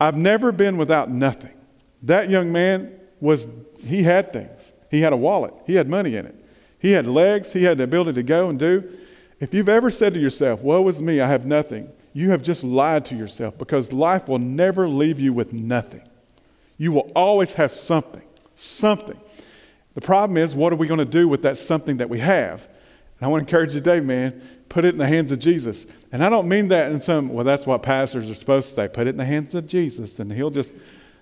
I've 0.00 0.16
never 0.16 0.50
been 0.50 0.78
without 0.78 1.10
nothing. 1.10 1.52
That 2.02 2.28
young 2.28 2.50
man 2.50 2.98
was, 3.22 3.48
he 3.82 4.02
had 4.02 4.32
things. 4.32 4.74
He 4.90 5.00
had 5.00 5.14
a 5.14 5.16
wallet, 5.16 5.54
he 5.66 5.74
had 5.74 5.88
money 5.88 6.16
in 6.16 6.26
it. 6.26 6.34
He 6.78 6.92
had 6.92 7.06
legs, 7.06 7.52
he 7.52 7.62
had 7.62 7.78
the 7.78 7.84
ability 7.84 8.14
to 8.14 8.22
go 8.22 8.50
and 8.50 8.58
do. 8.58 8.98
If 9.40 9.54
you've 9.54 9.68
ever 9.68 9.90
said 9.90 10.12
to 10.14 10.20
yourself, 10.20 10.60
Woe 10.60 10.86
is 10.88 11.00
me, 11.00 11.20
I 11.20 11.28
have 11.28 11.46
nothing, 11.46 11.90
you 12.12 12.30
have 12.30 12.42
just 12.42 12.64
lied 12.64 13.06
to 13.06 13.14
yourself 13.14 13.56
because 13.56 13.92
life 13.92 14.28
will 14.28 14.38
never 14.38 14.88
leave 14.88 15.18
you 15.18 15.32
with 15.32 15.52
nothing. 15.52 16.02
You 16.76 16.92
will 16.92 17.10
always 17.14 17.54
have 17.54 17.70
something 17.70 18.22
something. 18.54 19.18
The 19.94 20.00
problem 20.00 20.36
is, 20.36 20.54
what 20.54 20.72
are 20.72 20.76
we 20.76 20.86
going 20.86 20.98
to 20.98 21.04
do 21.04 21.28
with 21.28 21.42
that 21.42 21.56
something 21.56 21.98
that 21.98 22.08
we 22.08 22.18
have? 22.18 22.66
And 23.18 23.26
I 23.26 23.28
want 23.28 23.46
to 23.46 23.50
encourage 23.50 23.74
you 23.74 23.80
today, 23.80 24.00
man, 24.00 24.40
put 24.68 24.84
it 24.84 24.90
in 24.90 24.98
the 24.98 25.06
hands 25.06 25.32
of 25.32 25.38
Jesus. 25.38 25.86
And 26.12 26.24
I 26.24 26.30
don't 26.30 26.48
mean 26.48 26.68
that 26.68 26.92
in 26.92 27.00
some, 27.00 27.28
well, 27.28 27.44
that's 27.44 27.66
what 27.66 27.82
pastors 27.82 28.30
are 28.30 28.34
supposed 28.34 28.70
to 28.70 28.74
say. 28.74 28.88
Put 28.88 29.06
it 29.06 29.10
in 29.10 29.16
the 29.16 29.24
hands 29.24 29.54
of 29.54 29.66
Jesus, 29.66 30.18
and 30.18 30.32
he'll 30.32 30.50
just. 30.50 30.74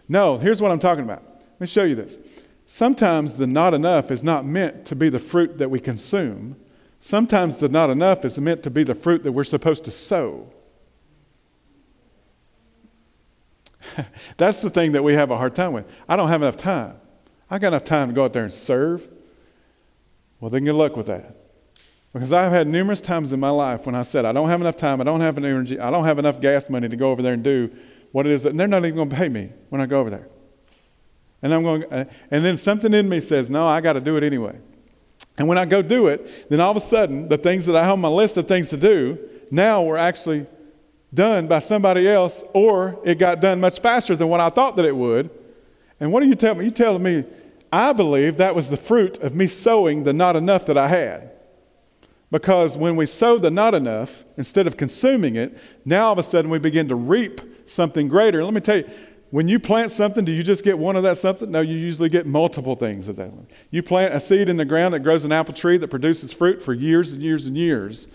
No, 0.09 0.37
here's 0.37 0.61
what 0.61 0.71
I'm 0.71 0.79
talking 0.79 1.05
about. 1.05 1.23
Let 1.61 1.65
me 1.65 1.67
show 1.67 1.83
you 1.83 1.95
this. 1.95 2.19
Sometimes 2.65 3.37
the 3.37 3.47
not 3.47 3.75
enough 3.75 4.11
is 4.11 4.25
not 4.25 4.47
meant 4.47 4.87
to 4.87 4.97
be 4.97 5.11
the 5.11 5.19
fruit 5.19 5.59
that 5.59 5.71
we 5.71 5.79
consume. 5.79 6.57
Sometimes 7.01 7.59
the 7.59 7.69
not 7.69 7.91
enough 7.91 8.25
is 8.25 8.39
meant 8.39 8.63
to 8.63 8.71
be 8.71 8.83
the 8.83 8.95
fruit 8.95 9.23
that 9.25 9.33
we're 9.33 9.45
supposed 9.45 9.85
to 9.85 9.91
sow. 9.91 10.51
That's 14.39 14.63
the 14.63 14.71
thing 14.71 14.93
that 14.93 15.05
we 15.05 15.13
have 15.13 15.31
a 15.31 15.37
hard 15.37 15.55
time 15.55 15.75
with. 15.75 15.87
I 16.09 16.17
don't 16.17 16.31
have 16.31 16.41
enough 16.41 16.57
time. 16.57 16.97
I 17.51 17.59
got 17.59 17.69
enough 17.69 17.85
time 17.85 18.09
to 18.09 18.15
go 18.15 18.25
out 18.25 18.33
there 18.33 18.45
and 18.45 18.53
serve. 18.53 19.11
Well, 20.41 20.49
then 20.49 20.65
good 20.65 20.77
luck 20.77 20.97
with 20.97 21.09
that. 21.09 21.37
Because 22.15 22.33
I've 22.33 22.53
had 22.53 22.69
numerous 22.69 23.03
times 23.03 23.35
in 23.35 23.41
my 23.41 23.51
life 23.51 23.85
when 23.85 23.95
I 23.95 24.03
said, 24.03 24.25
I 24.25 24.33
don't 24.33 24.49
have 24.49 24.63
enough 24.63 24.77
time, 24.77 25.03
I 25.03 25.05
don't 25.05 25.21
have 25.21 25.37
enough 25.37 25.51
energy, 25.51 25.79
I 25.79 25.91
don't 25.91 26.05
have 26.05 26.19
enough 26.19 26.41
gas 26.41 26.71
money 26.71 26.89
to 26.89 26.97
go 26.97 27.11
over 27.11 27.21
there 27.21 27.35
and 27.35 27.45
do 27.45 27.71
what 28.13 28.27
it 28.27 28.33
is, 28.33 28.47
and 28.47 28.59
they're 28.59 28.67
not 28.67 28.85
even 28.85 28.97
going 28.97 29.11
to 29.11 29.17
pay 29.17 29.29
me 29.29 29.51
when 29.69 29.83
I 29.83 29.87
go 29.87 30.01
over 30.01 30.09
there. 30.09 30.29
And 31.43 31.55
I'm 31.55 31.63
going, 31.63 31.85
uh, 31.93 32.05
and 32.31 32.45
then 32.45 32.57
something 32.57 32.93
in 32.93 33.09
me 33.09 33.21
says, 33.21 33.49
no, 33.51 33.67
I 33.67 33.81
got 33.81 33.95
to 33.95 34.01
do 34.01 34.17
it 34.17 34.25
anyway. 34.25 34.59
And 35.39 35.49
when 35.49 35.57
I 35.57 35.65
go 35.65 35.81
do 35.81 36.09
it, 36.09 36.51
then 36.51 36.61
all 36.61 36.71
of 36.71 36.77
a 36.77 36.81
sudden, 36.81 37.29
the 37.29 37.39
things 37.39 37.67
that 37.67 37.77
I 37.77 37.83
have 37.85 37.93
on 37.93 38.01
my 38.01 38.09
list 38.09 38.37
of 38.37 38.47
things 38.47 38.71
to 38.71 38.77
do 38.77 39.19
now 39.51 39.83
were 39.83 39.97
actually 39.97 40.47
done 41.13 41.47
by 41.49 41.59
somebody 41.59 42.07
else, 42.09 42.45
or 42.53 42.99
it 43.05 43.19
got 43.19 43.41
done 43.41 43.61
much 43.61 43.81
faster 43.81 44.15
than 44.15 44.29
what 44.29 44.41
I 44.41 44.51
thought 44.51 44.77
that 44.77 44.85
it 44.85 44.95
would. 44.95 45.31
And 45.99 46.13
what 46.13 46.23
are 46.23 46.27
you 46.27 46.35
telling 46.35 46.59
me? 46.59 46.65
You're 46.65 46.75
telling 46.75 47.03
me 47.03 47.25
I 47.73 47.93
believe 47.93 48.39
that 48.39 48.55
was 48.55 48.69
the 48.69 48.77
fruit 48.77 49.19
of 49.19 49.35
me 49.35 49.47
sowing 49.47 50.05
the 50.05 50.13
not 50.13 50.37
enough 50.37 50.67
that 50.67 50.77
I 50.77 50.89
had. 50.89 51.31
Because 52.31 52.79
when 52.79 52.97
we 52.97 53.07
sow 53.07 53.39
the 53.39 53.51
not 53.51 53.75
enough, 53.75 54.25
instead 54.37 54.67
of 54.67 54.77
consuming 54.77 55.37
it, 55.37 55.57
now 55.85 56.07
all 56.07 56.13
of 56.13 56.19
a 56.19 56.23
sudden 56.23 56.51
we 56.51 56.59
begin 56.59 56.89
to 56.89 56.95
reap 56.95 57.41
something 57.69 58.09
greater. 58.09 58.39
And 58.39 58.47
let 58.47 58.55
me 58.55 58.61
tell 58.61 58.79
you, 58.79 58.91
when 59.31 59.47
you 59.47 59.61
plant 59.61 59.93
something, 59.93 60.25
do 60.25 60.33
you 60.33 60.43
just 60.43 60.65
get 60.65 60.77
one 60.77 60.97
of 60.97 61.05
that 61.05 61.17
something? 61.17 61.51
No, 61.51 61.61
you 61.61 61.77
usually 61.77 62.09
get 62.09 62.27
multiple 62.27 62.75
things 62.75 63.07
of 63.07 63.17
that. 63.17 63.33
You 63.71 63.83
plant 63.83 64.13
a 64.13 64.21
seed 64.21 64.49
in 64.49 64.57
the 64.57 64.65
ground 64.65 64.93
that 64.95 65.01
grows 65.01 65.25
an 65.25 65.31
apple 65.31 65.55
tree 65.55 65.79
that 65.79 65.89
produces 65.89 66.33
fruit 66.33 66.61
for 66.63 66.75
years 66.75 67.13
and 67.13 67.23
years 67.23 67.47
and 67.47 67.57
years, 67.57 68.09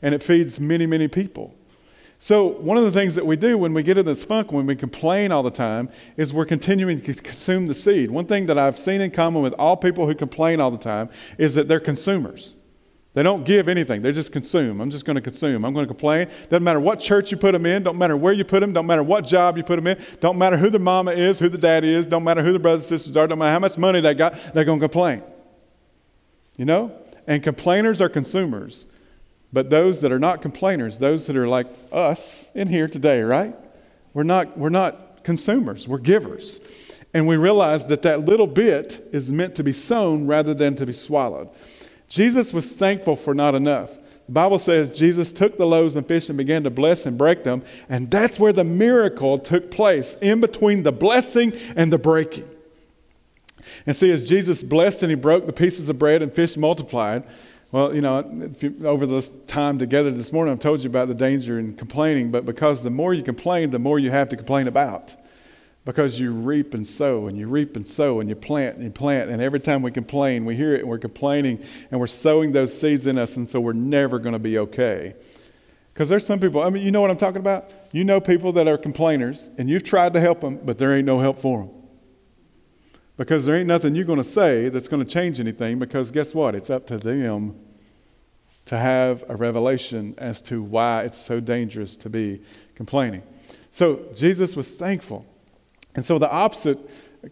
and 0.00 0.14
it 0.14 0.22
feeds 0.22 0.60
many, 0.60 0.86
many 0.86 1.08
people. 1.08 1.54
So, 2.22 2.46
one 2.46 2.76
of 2.76 2.84
the 2.84 2.92
things 2.92 3.14
that 3.14 3.24
we 3.24 3.36
do 3.36 3.56
when 3.56 3.72
we 3.72 3.82
get 3.82 3.96
in 3.96 4.04
this 4.04 4.22
funk, 4.22 4.52
when 4.52 4.66
we 4.66 4.76
complain 4.76 5.32
all 5.32 5.42
the 5.42 5.50
time, 5.50 5.88
is 6.18 6.34
we're 6.34 6.44
continuing 6.44 7.00
to 7.00 7.14
consume 7.14 7.66
the 7.66 7.74
seed. 7.74 8.10
One 8.10 8.26
thing 8.26 8.44
that 8.46 8.58
I've 8.58 8.78
seen 8.78 9.00
in 9.00 9.10
common 9.10 9.42
with 9.42 9.54
all 9.54 9.74
people 9.76 10.06
who 10.06 10.14
complain 10.14 10.60
all 10.60 10.70
the 10.70 10.76
time 10.76 11.08
is 11.38 11.54
that 11.54 11.66
they're 11.66 11.80
consumers. 11.80 12.56
They 13.12 13.24
don't 13.24 13.44
give 13.44 13.68
anything. 13.68 14.02
They 14.02 14.12
just 14.12 14.32
consume. 14.32 14.80
I'm 14.80 14.88
just 14.88 15.04
going 15.04 15.16
to 15.16 15.20
consume. 15.20 15.64
I'm 15.64 15.74
going 15.74 15.84
to 15.84 15.88
complain. 15.88 16.28
Doesn't 16.48 16.62
matter 16.62 16.78
what 16.78 17.00
church 17.00 17.32
you 17.32 17.36
put 17.36 17.52
them 17.52 17.66
in. 17.66 17.82
Don't 17.82 17.98
matter 17.98 18.16
where 18.16 18.32
you 18.32 18.44
put 18.44 18.60
them. 18.60 18.72
Don't 18.72 18.86
matter 18.86 19.02
what 19.02 19.24
job 19.24 19.56
you 19.56 19.64
put 19.64 19.76
them 19.76 19.88
in. 19.88 19.98
Don't 20.20 20.38
matter 20.38 20.56
who 20.56 20.70
the 20.70 20.78
mama 20.78 21.10
is, 21.10 21.40
who 21.40 21.48
the 21.48 21.58
daddy 21.58 21.92
is. 21.92 22.06
Don't 22.06 22.22
matter 22.22 22.44
who 22.44 22.52
the 22.52 22.60
brothers 22.60 22.82
and 22.82 23.00
sisters 23.00 23.16
are. 23.16 23.26
Don't 23.26 23.38
matter 23.38 23.50
how 23.50 23.58
much 23.58 23.76
money 23.76 24.00
they 24.00 24.14
got. 24.14 24.54
They're 24.54 24.64
going 24.64 24.78
to 24.78 24.84
complain. 24.84 25.24
You 26.56 26.66
know? 26.66 26.92
And 27.26 27.42
complainers 27.42 28.00
are 28.00 28.08
consumers. 28.08 28.86
But 29.52 29.70
those 29.70 30.00
that 30.00 30.12
are 30.12 30.20
not 30.20 30.40
complainers, 30.40 31.00
those 31.00 31.26
that 31.26 31.36
are 31.36 31.48
like 31.48 31.66
us 31.90 32.52
in 32.54 32.68
here 32.68 32.86
today, 32.86 33.22
right? 33.22 33.56
We're 34.14 34.22
not, 34.22 34.56
we're 34.56 34.68
not 34.68 35.24
consumers. 35.24 35.88
We're 35.88 35.98
givers. 35.98 36.60
And 37.12 37.26
we 37.26 37.36
realize 37.36 37.86
that 37.86 38.02
that 38.02 38.20
little 38.20 38.46
bit 38.46 39.08
is 39.10 39.32
meant 39.32 39.56
to 39.56 39.64
be 39.64 39.72
sown 39.72 40.28
rather 40.28 40.54
than 40.54 40.76
to 40.76 40.86
be 40.86 40.92
swallowed. 40.92 41.48
Jesus 42.10 42.52
was 42.52 42.72
thankful 42.72 43.16
for 43.16 43.34
not 43.34 43.54
enough. 43.54 43.94
The 44.26 44.32
Bible 44.32 44.58
says 44.58 44.96
Jesus 44.96 45.32
took 45.32 45.56
the 45.56 45.66
loaves 45.66 45.94
and 45.94 46.06
fish 46.06 46.28
and 46.28 46.36
began 46.36 46.64
to 46.64 46.70
bless 46.70 47.06
and 47.06 47.16
break 47.16 47.44
them, 47.44 47.62
and 47.88 48.10
that's 48.10 48.38
where 48.38 48.52
the 48.52 48.64
miracle 48.64 49.38
took 49.38 49.70
place, 49.70 50.16
in 50.20 50.40
between 50.40 50.82
the 50.82 50.92
blessing 50.92 51.52
and 51.74 51.92
the 51.92 51.98
breaking. 51.98 52.48
And 53.86 53.94
see, 53.94 54.10
as 54.10 54.28
Jesus 54.28 54.62
blessed 54.62 55.04
and 55.04 55.10
he 55.10 55.16
broke 55.16 55.46
the 55.46 55.52
pieces 55.52 55.88
of 55.88 55.98
bread 55.98 56.22
and 56.22 56.32
fish 56.32 56.56
multiplied, 56.56 57.24
well, 57.72 57.94
you 57.94 58.00
know, 58.00 58.50
you, 58.60 58.76
over 58.84 59.06
this 59.06 59.30
time 59.46 59.78
together 59.78 60.10
this 60.10 60.32
morning, 60.32 60.52
I've 60.52 60.60
told 60.60 60.82
you 60.82 60.90
about 60.90 61.06
the 61.06 61.14
danger 61.14 61.58
in 61.58 61.76
complaining, 61.76 62.32
but 62.32 62.44
because 62.44 62.82
the 62.82 62.90
more 62.90 63.14
you 63.14 63.22
complain, 63.22 63.70
the 63.70 63.78
more 63.78 63.98
you 63.98 64.10
have 64.10 64.28
to 64.30 64.36
complain 64.36 64.66
about 64.66 65.14
because 65.90 66.20
you 66.20 66.30
reap 66.30 66.72
and 66.72 66.86
sow 66.86 67.26
and 67.26 67.36
you 67.36 67.48
reap 67.48 67.74
and 67.74 67.88
sow 67.88 68.20
and 68.20 68.28
you 68.28 68.36
plant 68.36 68.76
and 68.76 68.84
you 68.84 68.90
plant 68.90 69.28
and 69.28 69.42
every 69.42 69.58
time 69.58 69.82
we 69.82 69.90
complain 69.90 70.44
we 70.44 70.54
hear 70.54 70.72
it 70.72 70.82
and 70.82 70.88
we're 70.88 70.98
complaining 70.98 71.60
and 71.90 71.98
we're 71.98 72.06
sowing 72.06 72.52
those 72.52 72.72
seeds 72.80 73.08
in 73.08 73.18
us 73.18 73.36
and 73.36 73.48
so 73.48 73.60
we're 73.60 73.72
never 73.72 74.20
going 74.20 74.32
to 74.32 74.38
be 74.38 74.56
okay. 74.56 75.16
Because 75.92 76.08
there's 76.08 76.24
some 76.24 76.38
people 76.38 76.62
i 76.62 76.70
mean 76.70 76.84
you 76.84 76.92
know 76.92 77.00
what 77.00 77.10
i'm 77.10 77.16
talking 77.16 77.40
about? 77.40 77.72
You 77.90 78.04
know 78.04 78.20
people 78.20 78.52
that 78.52 78.68
are 78.68 78.78
complainers 78.78 79.50
and 79.58 79.68
you've 79.68 79.82
tried 79.82 80.12
to 80.12 80.20
help 80.20 80.42
them 80.42 80.60
but 80.64 80.78
there 80.78 80.94
ain't 80.94 81.06
no 81.06 81.18
help 81.18 81.40
for 81.40 81.64
them 81.64 81.70
because 83.16 83.44
there 83.44 83.56
ain't 83.56 83.66
nothing 83.66 83.96
you're 83.96 84.04
going 84.04 84.16
to 84.16 84.22
say 84.22 84.68
that's 84.68 84.86
going 84.86 85.04
to 85.04 85.12
change 85.12 85.40
anything 85.40 85.80
because 85.80 86.12
guess 86.12 86.36
what? 86.36 86.54
It's 86.54 86.70
up 86.70 86.86
to 86.86 86.98
them 86.98 87.58
to 88.66 88.76
have 88.76 89.24
a 89.28 89.34
revelation 89.34 90.14
as 90.18 90.40
to 90.42 90.62
why 90.62 91.02
it's 91.02 91.18
so 91.18 91.40
dangerous 91.40 91.96
to 91.96 92.08
be 92.08 92.42
complaining. 92.76 93.24
So 93.72 94.06
jesus 94.14 94.54
was 94.54 94.74
thankful 94.74 95.26
and 95.94 96.04
so 96.04 96.18
the 96.18 96.30
opposite 96.30 96.78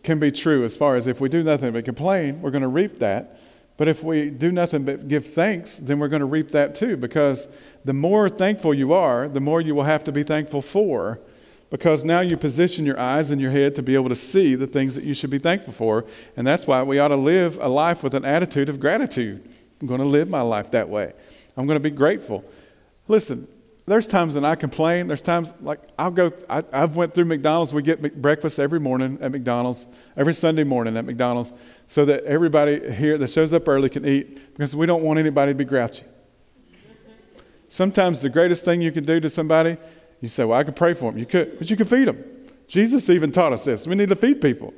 can 0.03 0.19
be 0.19 0.31
true 0.31 0.65
as 0.65 0.77
far 0.77 0.97
as 0.97 1.07
if 1.07 1.21
we 1.21 1.29
do 1.29 1.43
nothing 1.43 1.73
but 1.73 1.85
complain, 1.85 2.43
we're 2.43 2.51
going 2.51 2.63
to 2.63 2.69
reap 2.69 2.99
that. 2.99 3.41
But 3.77 3.87
if 3.87 4.03
we 4.03 4.29
do 4.29 4.51
nothing 4.51 4.85
but 4.85 5.07
give 5.07 5.25
thanks, 5.27 5.79
then 5.79 6.01
we're 6.01 6.09
going 6.09 6.21
to 6.21 6.27
reap 6.27 6.51
that 6.51 6.75
too, 6.75 6.97
because 6.97 7.47
the 7.85 7.93
more 7.93 8.29
thankful 8.29 8.75
you 8.75 8.93
are, 8.93 9.29
the 9.29 9.41
more 9.41 9.61
you 9.61 9.75
will 9.75 9.85
have 9.85 10.03
to 10.05 10.13
be 10.13 10.25
thankful 10.25 10.63
for, 10.63 11.21
because 11.71 12.05
now 12.05 12.21
you 12.21 12.37
position 12.37 12.85
your 12.85 12.99
eyes 12.99 13.31
and 13.31 13.41
your 13.41 13.51
head 13.51 13.77
to 13.77 13.83
be 13.83 13.95
able 13.95 14.09
to 14.09 14.17
see 14.17 14.55
the 14.57 14.67
things 14.67 14.95
that 14.95 15.05
you 15.05 15.15
should 15.15 15.31
be 15.31 15.39
thankful 15.39 15.73
for. 15.73 16.07
And 16.37 16.47
that's 16.47 16.67
why 16.67 16.83
we 16.83 16.99
ought 16.99 17.09
to 17.09 17.17
live 17.17 17.59
a 17.61 17.69
life 17.69 18.03
with 18.03 18.15
an 18.15 18.25
attitude 18.25 18.69
of 18.69 18.81
gratitude. 18.81 19.49
I'm 19.81 19.87
going 19.87 20.01
to 20.01 20.07
live 20.07 20.29
my 20.29 20.41
life 20.41 20.73
that 20.73 20.89
way. 20.89 21.13
I'm 21.57 21.67
going 21.67 21.77
to 21.77 21.81
be 21.81 21.91
grateful. 21.91 22.45
Listen, 23.07 23.47
there's 23.89 24.09
times 24.09 24.35
when 24.35 24.45
I 24.45 24.55
complain. 24.55 25.07
There's 25.07 25.23
times 25.23 25.55
like 25.61 25.81
I'll 25.99 26.11
go. 26.11 26.31
I, 26.49 26.63
have 26.73 26.97
went 26.97 27.15
through 27.15 27.25
McDonald's. 27.25 27.73
We 27.73 27.83
get 27.83 28.21
breakfast 28.21 28.59
every 28.59 28.81
morning 28.81 29.19
at 29.21 29.33
McDonald's, 29.33 29.87
every 30.17 30.35
Sunday 30.35 30.65
morning 30.65 30.97
at 30.97 31.05
McDonald's, 31.05 31.53
so 31.87 32.05
that 32.05 32.25
everybody 32.25 32.93
here 32.93 33.19
that 33.19 33.29
shows 33.29 33.53
up 33.53 33.69
early 33.69 33.89
can 33.89 34.07
eat 34.07 34.53
because 34.53 34.77
we 34.77 34.87
don't 34.87 35.03
want 35.03 35.19
anybody 35.19 35.53
to 35.53 35.57
be 35.57 35.65
grouchy. 35.65 36.05
Sometimes 37.69 38.23
the 38.23 38.31
greatest 38.31 38.65
thing 38.65 38.81
you 38.81 38.93
can 38.93 39.05
do 39.05 39.21
to 39.21 39.29
somebody, 39.29 39.77
you 40.21 40.29
say, 40.29 40.45
"Well, 40.45 40.59
I 40.59 40.65
could 40.65 40.77
pray 40.77 40.95
for 40.95 41.11
them." 41.11 41.19
You 41.19 41.27
could, 41.27 41.59
but 41.59 41.71
you 41.71 41.77
can 41.77 41.87
feed 41.87 42.09
them. 42.09 42.23
Jesus 42.67 43.11
even 43.11 43.33
taught 43.33 43.53
us 43.53 43.65
this. 43.65 43.87
We 43.87 43.95
need 43.97 44.09
to 44.11 44.17
feed 44.17 44.41
people, 44.41 44.75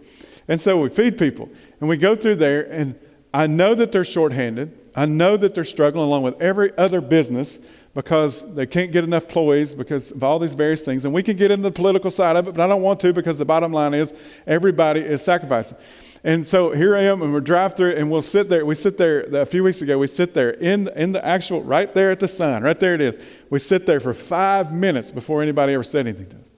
and 0.49 0.61
so 0.61 0.81
we 0.81 0.89
feed 0.89 1.19
people, 1.19 1.49
and 1.81 1.89
we 1.89 1.97
go 1.97 2.15
through 2.15 2.37
there, 2.37 2.63
and 2.71 2.99
I 3.33 3.47
know 3.47 3.75
that 3.75 3.93
they're 3.93 4.05
shorthanded. 4.05 4.77
I 4.95 5.07
know 5.07 5.37
that 5.37 5.55
they're 5.55 5.65
struggling 5.65 6.05
along 6.05 6.23
with 6.23 6.41
every 6.41 6.77
other 6.77 7.01
business 7.01 7.61
because 7.95 8.55
they 8.55 8.67
can't 8.67 8.93
get 8.93 9.05
enough 9.05 9.25
employees 9.25 9.75
because 9.75 10.11
of 10.11 10.23
all 10.25 10.39
these 10.39 10.55
various 10.55 10.83
things. 10.83 11.05
And 11.05 11.15
we 11.15 11.23
can 11.23 11.37
get 11.37 11.51
into 11.51 11.63
the 11.63 11.71
political 11.71 12.11
side 12.11 12.37
of 12.37 12.49
it, 12.49 12.55
but 12.55 12.63
I 12.63 12.67
don't 12.67 12.83
want 12.83 13.01
to 13.01 13.13
because 13.13 13.39
the 13.39 13.45
bottom 13.45 13.73
line 13.73 13.95
is 13.95 14.13
everybody 14.47 15.01
is 15.01 15.23
sacrificing. 15.23 15.79
And 16.23 16.45
so 16.45 16.73
here 16.73 16.97
I 16.97 17.03
am, 17.03 17.23
and 17.23 17.33
we're 17.33 17.41
drive 17.41 17.77
through, 17.77 17.93
and 17.93 18.11
we'll 18.11 18.21
sit 18.21 18.49
there. 18.49 18.67
We 18.67 18.75
sit 18.75 18.99
there 18.99 19.21
a 19.21 19.47
few 19.47 19.65
weeks 19.65 19.81
ago. 19.81 19.99
We 19.99 20.07
sit 20.07 20.35
there 20.35 20.51
in 20.51 20.89
in 20.89 21.13
the 21.13 21.25
actual 21.25 21.63
right 21.63 21.93
there 21.95 22.11
at 22.11 22.21
the 22.21 22.29
sign, 22.29 22.63
right 22.63 22.79
there 22.79 22.95
it 22.95 23.01
is. 23.01 23.19
We 23.49 23.59
sit 23.59 23.87
there 23.87 24.01
for 24.01 24.13
five 24.13 24.73
minutes 24.73 25.13
before 25.13 25.43
anybody 25.43 25.73
ever 25.73 25.83
said 25.83 26.07
anything 26.07 26.27
to 26.27 26.37
us. 26.37 26.53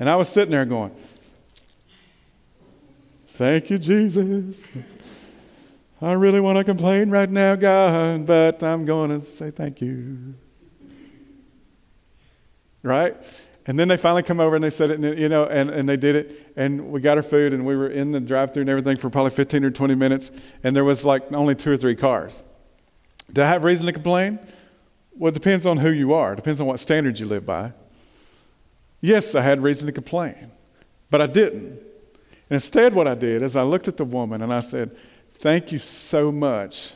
And 0.00 0.10
I 0.10 0.16
was 0.16 0.28
sitting 0.28 0.50
there 0.50 0.64
going, 0.64 0.90
"Thank 3.28 3.70
you, 3.70 3.78
Jesus." 3.78 4.68
I 6.00 6.12
really 6.12 6.40
want 6.40 6.58
to 6.58 6.64
complain 6.64 7.10
right 7.10 7.28
now, 7.28 7.56
God, 7.56 8.26
but 8.26 8.62
I'm 8.62 8.84
going 8.84 9.10
to 9.10 9.20
say 9.20 9.50
thank 9.50 9.80
you 9.80 10.34
right? 12.82 13.16
And 13.66 13.78
then 13.78 13.88
they 13.88 13.98
finally 13.98 14.22
come 14.22 14.40
over 14.40 14.56
and 14.56 14.64
they 14.64 14.70
said 14.70 14.90
it, 14.90 14.98
and, 14.98 15.18
you 15.18 15.28
know, 15.28 15.44
and, 15.44 15.68
and 15.68 15.88
they 15.88 15.96
did 15.96 16.16
it. 16.16 16.52
And 16.56 16.90
we 16.90 17.00
got 17.00 17.18
our 17.18 17.22
food, 17.22 17.52
and 17.52 17.66
we 17.66 17.76
were 17.76 17.88
in 17.88 18.12
the 18.12 18.20
drive 18.20 18.54
through 18.54 18.62
and 18.62 18.70
everything 18.70 18.96
for 18.96 19.10
probably 19.10 19.30
15 19.30 19.64
or 19.64 19.70
20 19.70 19.94
minutes. 19.94 20.30
And 20.64 20.74
there 20.74 20.84
was 20.84 21.04
like 21.04 21.30
only 21.32 21.54
two 21.54 21.70
or 21.70 21.76
three 21.76 21.94
cars. 21.94 22.42
Do 23.32 23.42
I 23.42 23.46
have 23.46 23.64
reason 23.64 23.86
to 23.86 23.92
complain? 23.92 24.38
Well, 25.14 25.28
it 25.28 25.34
depends 25.34 25.66
on 25.66 25.76
who 25.76 25.90
you 25.90 26.14
are, 26.14 26.32
it 26.32 26.36
depends 26.36 26.60
on 26.60 26.66
what 26.66 26.80
standards 26.80 27.20
you 27.20 27.26
live 27.26 27.44
by. 27.44 27.72
Yes, 29.00 29.34
I 29.34 29.42
had 29.42 29.62
reason 29.62 29.86
to 29.86 29.92
complain, 29.92 30.50
but 31.10 31.20
I 31.20 31.26
didn't. 31.26 31.72
And 32.50 32.56
instead, 32.56 32.94
what 32.94 33.06
I 33.06 33.14
did 33.14 33.42
is 33.42 33.54
I 33.54 33.62
looked 33.62 33.86
at 33.86 33.96
the 33.96 34.04
woman 34.04 34.42
and 34.42 34.52
I 34.52 34.60
said, 34.60 34.96
Thank 35.38 35.70
you 35.70 35.78
so 35.78 36.32
much, 36.32 36.94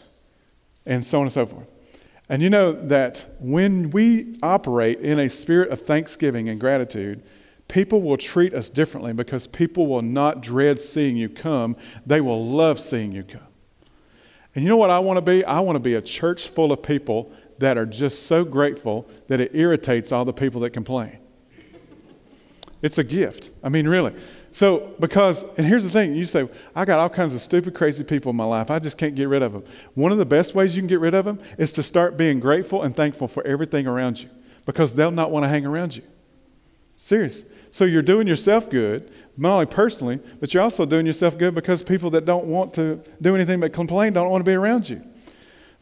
and 0.84 1.04
so 1.04 1.18
on 1.18 1.24
and 1.24 1.32
so 1.32 1.46
forth. 1.46 1.66
And 2.28 2.42
you 2.42 2.50
know 2.50 2.72
that 2.72 3.26
when 3.38 3.90
we 3.90 4.36
operate 4.42 5.00
in 5.00 5.18
a 5.18 5.28
spirit 5.28 5.70
of 5.70 5.82
thanksgiving 5.82 6.48
and 6.48 6.58
gratitude, 6.58 7.22
people 7.68 8.02
will 8.02 8.16
treat 8.16 8.52
us 8.54 8.70
differently 8.70 9.12
because 9.12 9.46
people 9.46 9.86
will 9.86 10.02
not 10.02 10.40
dread 10.42 10.80
seeing 10.80 11.16
you 11.16 11.28
come. 11.28 11.76
They 12.06 12.20
will 12.20 12.44
love 12.44 12.80
seeing 12.80 13.12
you 13.12 13.22
come. 13.22 13.46
And 14.54 14.64
you 14.64 14.68
know 14.68 14.76
what 14.76 14.90
I 14.90 14.98
want 14.98 15.18
to 15.18 15.22
be? 15.22 15.44
I 15.44 15.60
want 15.60 15.76
to 15.76 15.80
be 15.80 15.94
a 15.94 16.02
church 16.02 16.48
full 16.48 16.72
of 16.72 16.82
people 16.82 17.32
that 17.58 17.78
are 17.78 17.86
just 17.86 18.26
so 18.26 18.44
grateful 18.44 19.08
that 19.28 19.40
it 19.40 19.54
irritates 19.54 20.10
all 20.10 20.24
the 20.24 20.32
people 20.32 20.60
that 20.62 20.70
complain. 20.70 21.18
It's 22.82 22.98
a 22.98 23.04
gift. 23.04 23.50
I 23.62 23.68
mean, 23.68 23.86
really. 23.86 24.14
So, 24.52 24.94
because, 25.00 25.44
and 25.56 25.66
here's 25.66 25.82
the 25.82 25.88
thing 25.88 26.14
you 26.14 26.26
say, 26.26 26.46
I 26.76 26.84
got 26.84 27.00
all 27.00 27.08
kinds 27.08 27.34
of 27.34 27.40
stupid, 27.40 27.74
crazy 27.74 28.04
people 28.04 28.30
in 28.30 28.36
my 28.36 28.44
life. 28.44 28.70
I 28.70 28.78
just 28.78 28.98
can't 28.98 29.14
get 29.14 29.26
rid 29.28 29.40
of 29.40 29.54
them. 29.54 29.64
One 29.94 30.12
of 30.12 30.18
the 30.18 30.26
best 30.26 30.54
ways 30.54 30.76
you 30.76 30.82
can 30.82 30.88
get 30.88 31.00
rid 31.00 31.14
of 31.14 31.24
them 31.24 31.40
is 31.56 31.72
to 31.72 31.82
start 31.82 32.18
being 32.18 32.38
grateful 32.38 32.82
and 32.82 32.94
thankful 32.94 33.28
for 33.28 33.44
everything 33.46 33.86
around 33.86 34.22
you 34.22 34.28
because 34.66 34.92
they'll 34.92 35.10
not 35.10 35.30
want 35.30 35.44
to 35.44 35.48
hang 35.48 35.64
around 35.64 35.96
you. 35.96 36.02
Serious. 36.98 37.44
So 37.70 37.86
you're 37.86 38.02
doing 38.02 38.28
yourself 38.28 38.68
good, 38.68 39.10
not 39.38 39.54
only 39.54 39.66
personally, 39.66 40.20
but 40.38 40.52
you're 40.52 40.62
also 40.62 40.84
doing 40.84 41.06
yourself 41.06 41.38
good 41.38 41.54
because 41.54 41.82
people 41.82 42.10
that 42.10 42.26
don't 42.26 42.44
want 42.44 42.74
to 42.74 43.00
do 43.22 43.34
anything 43.34 43.58
but 43.58 43.72
complain 43.72 44.12
don't 44.12 44.28
want 44.28 44.44
to 44.44 44.48
be 44.48 44.54
around 44.54 44.86
you. 44.86 45.02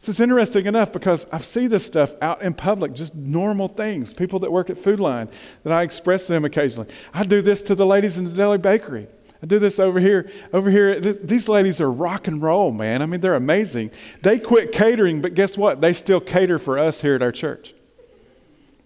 So 0.01 0.09
it's 0.09 0.19
interesting 0.19 0.65
enough 0.65 0.91
because 0.91 1.27
I 1.31 1.37
see 1.41 1.67
this 1.67 1.85
stuff 1.85 2.15
out 2.23 2.41
in 2.41 2.55
public, 2.55 2.93
just 2.93 3.13
normal 3.13 3.67
things. 3.67 4.15
People 4.15 4.39
that 4.39 4.51
work 4.51 4.71
at 4.71 4.79
Food 4.79 4.99
Lion, 4.99 5.29
that 5.61 5.71
I 5.71 5.83
express 5.83 6.25
them 6.25 6.43
occasionally. 6.43 6.89
I 7.13 7.23
do 7.23 7.43
this 7.43 7.61
to 7.61 7.75
the 7.75 7.85
ladies 7.85 8.17
in 8.17 8.25
the 8.25 8.31
deli 8.31 8.57
bakery. 8.57 9.05
I 9.43 9.45
do 9.45 9.59
this 9.59 9.77
over 9.77 9.99
here. 9.99 10.27
Over 10.53 10.71
here, 10.71 10.99
th- 10.99 11.19
these 11.21 11.47
ladies 11.47 11.79
are 11.79 11.91
rock 11.91 12.27
and 12.27 12.41
roll, 12.41 12.71
man. 12.71 13.03
I 13.03 13.05
mean, 13.05 13.21
they're 13.21 13.35
amazing. 13.35 13.91
They 14.23 14.39
quit 14.39 14.71
catering, 14.71 15.21
but 15.21 15.35
guess 15.35 15.55
what? 15.55 15.81
They 15.81 15.93
still 15.93 16.19
cater 16.19 16.57
for 16.57 16.79
us 16.79 16.99
here 16.99 17.13
at 17.13 17.21
our 17.21 17.31
church. 17.31 17.75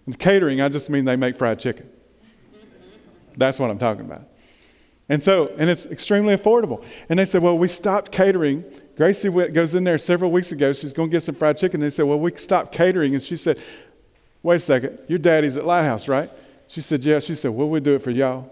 And 0.04 0.18
catering, 0.18 0.60
I 0.60 0.68
just 0.68 0.90
mean 0.90 1.06
they 1.06 1.16
make 1.16 1.36
fried 1.36 1.58
chicken. 1.58 1.88
That's 3.38 3.58
what 3.58 3.70
I'm 3.70 3.78
talking 3.78 4.04
about. 4.04 4.28
And 5.08 5.22
so, 5.22 5.48
and 5.56 5.70
it's 5.70 5.86
extremely 5.86 6.36
affordable. 6.36 6.84
And 7.08 7.18
they 7.18 7.24
said, 7.24 7.40
well, 7.40 7.56
we 7.56 7.68
stopped 7.68 8.12
catering 8.12 8.64
Gracie 8.96 9.28
went, 9.28 9.52
goes 9.52 9.74
in 9.74 9.84
there 9.84 9.98
several 9.98 10.30
weeks 10.30 10.52
ago. 10.52 10.72
She's 10.72 10.92
going 10.92 11.10
to 11.10 11.12
get 11.12 11.20
some 11.20 11.34
fried 11.34 11.58
chicken. 11.58 11.80
They 11.80 11.90
said, 11.90 12.06
Well, 12.06 12.18
we 12.18 12.34
stopped 12.36 12.72
catering. 12.72 13.14
And 13.14 13.22
she 13.22 13.36
said, 13.36 13.58
Wait 14.42 14.56
a 14.56 14.58
second. 14.58 14.98
Your 15.06 15.18
daddy's 15.18 15.56
at 15.56 15.66
Lighthouse, 15.66 16.08
right? 16.08 16.30
She 16.66 16.80
said, 16.80 17.04
Yeah. 17.04 17.18
She 17.18 17.34
said, 17.34 17.50
Well, 17.50 17.68
we 17.68 17.80
do 17.80 17.94
it 17.94 18.02
for 18.02 18.10
y'all. 18.10 18.50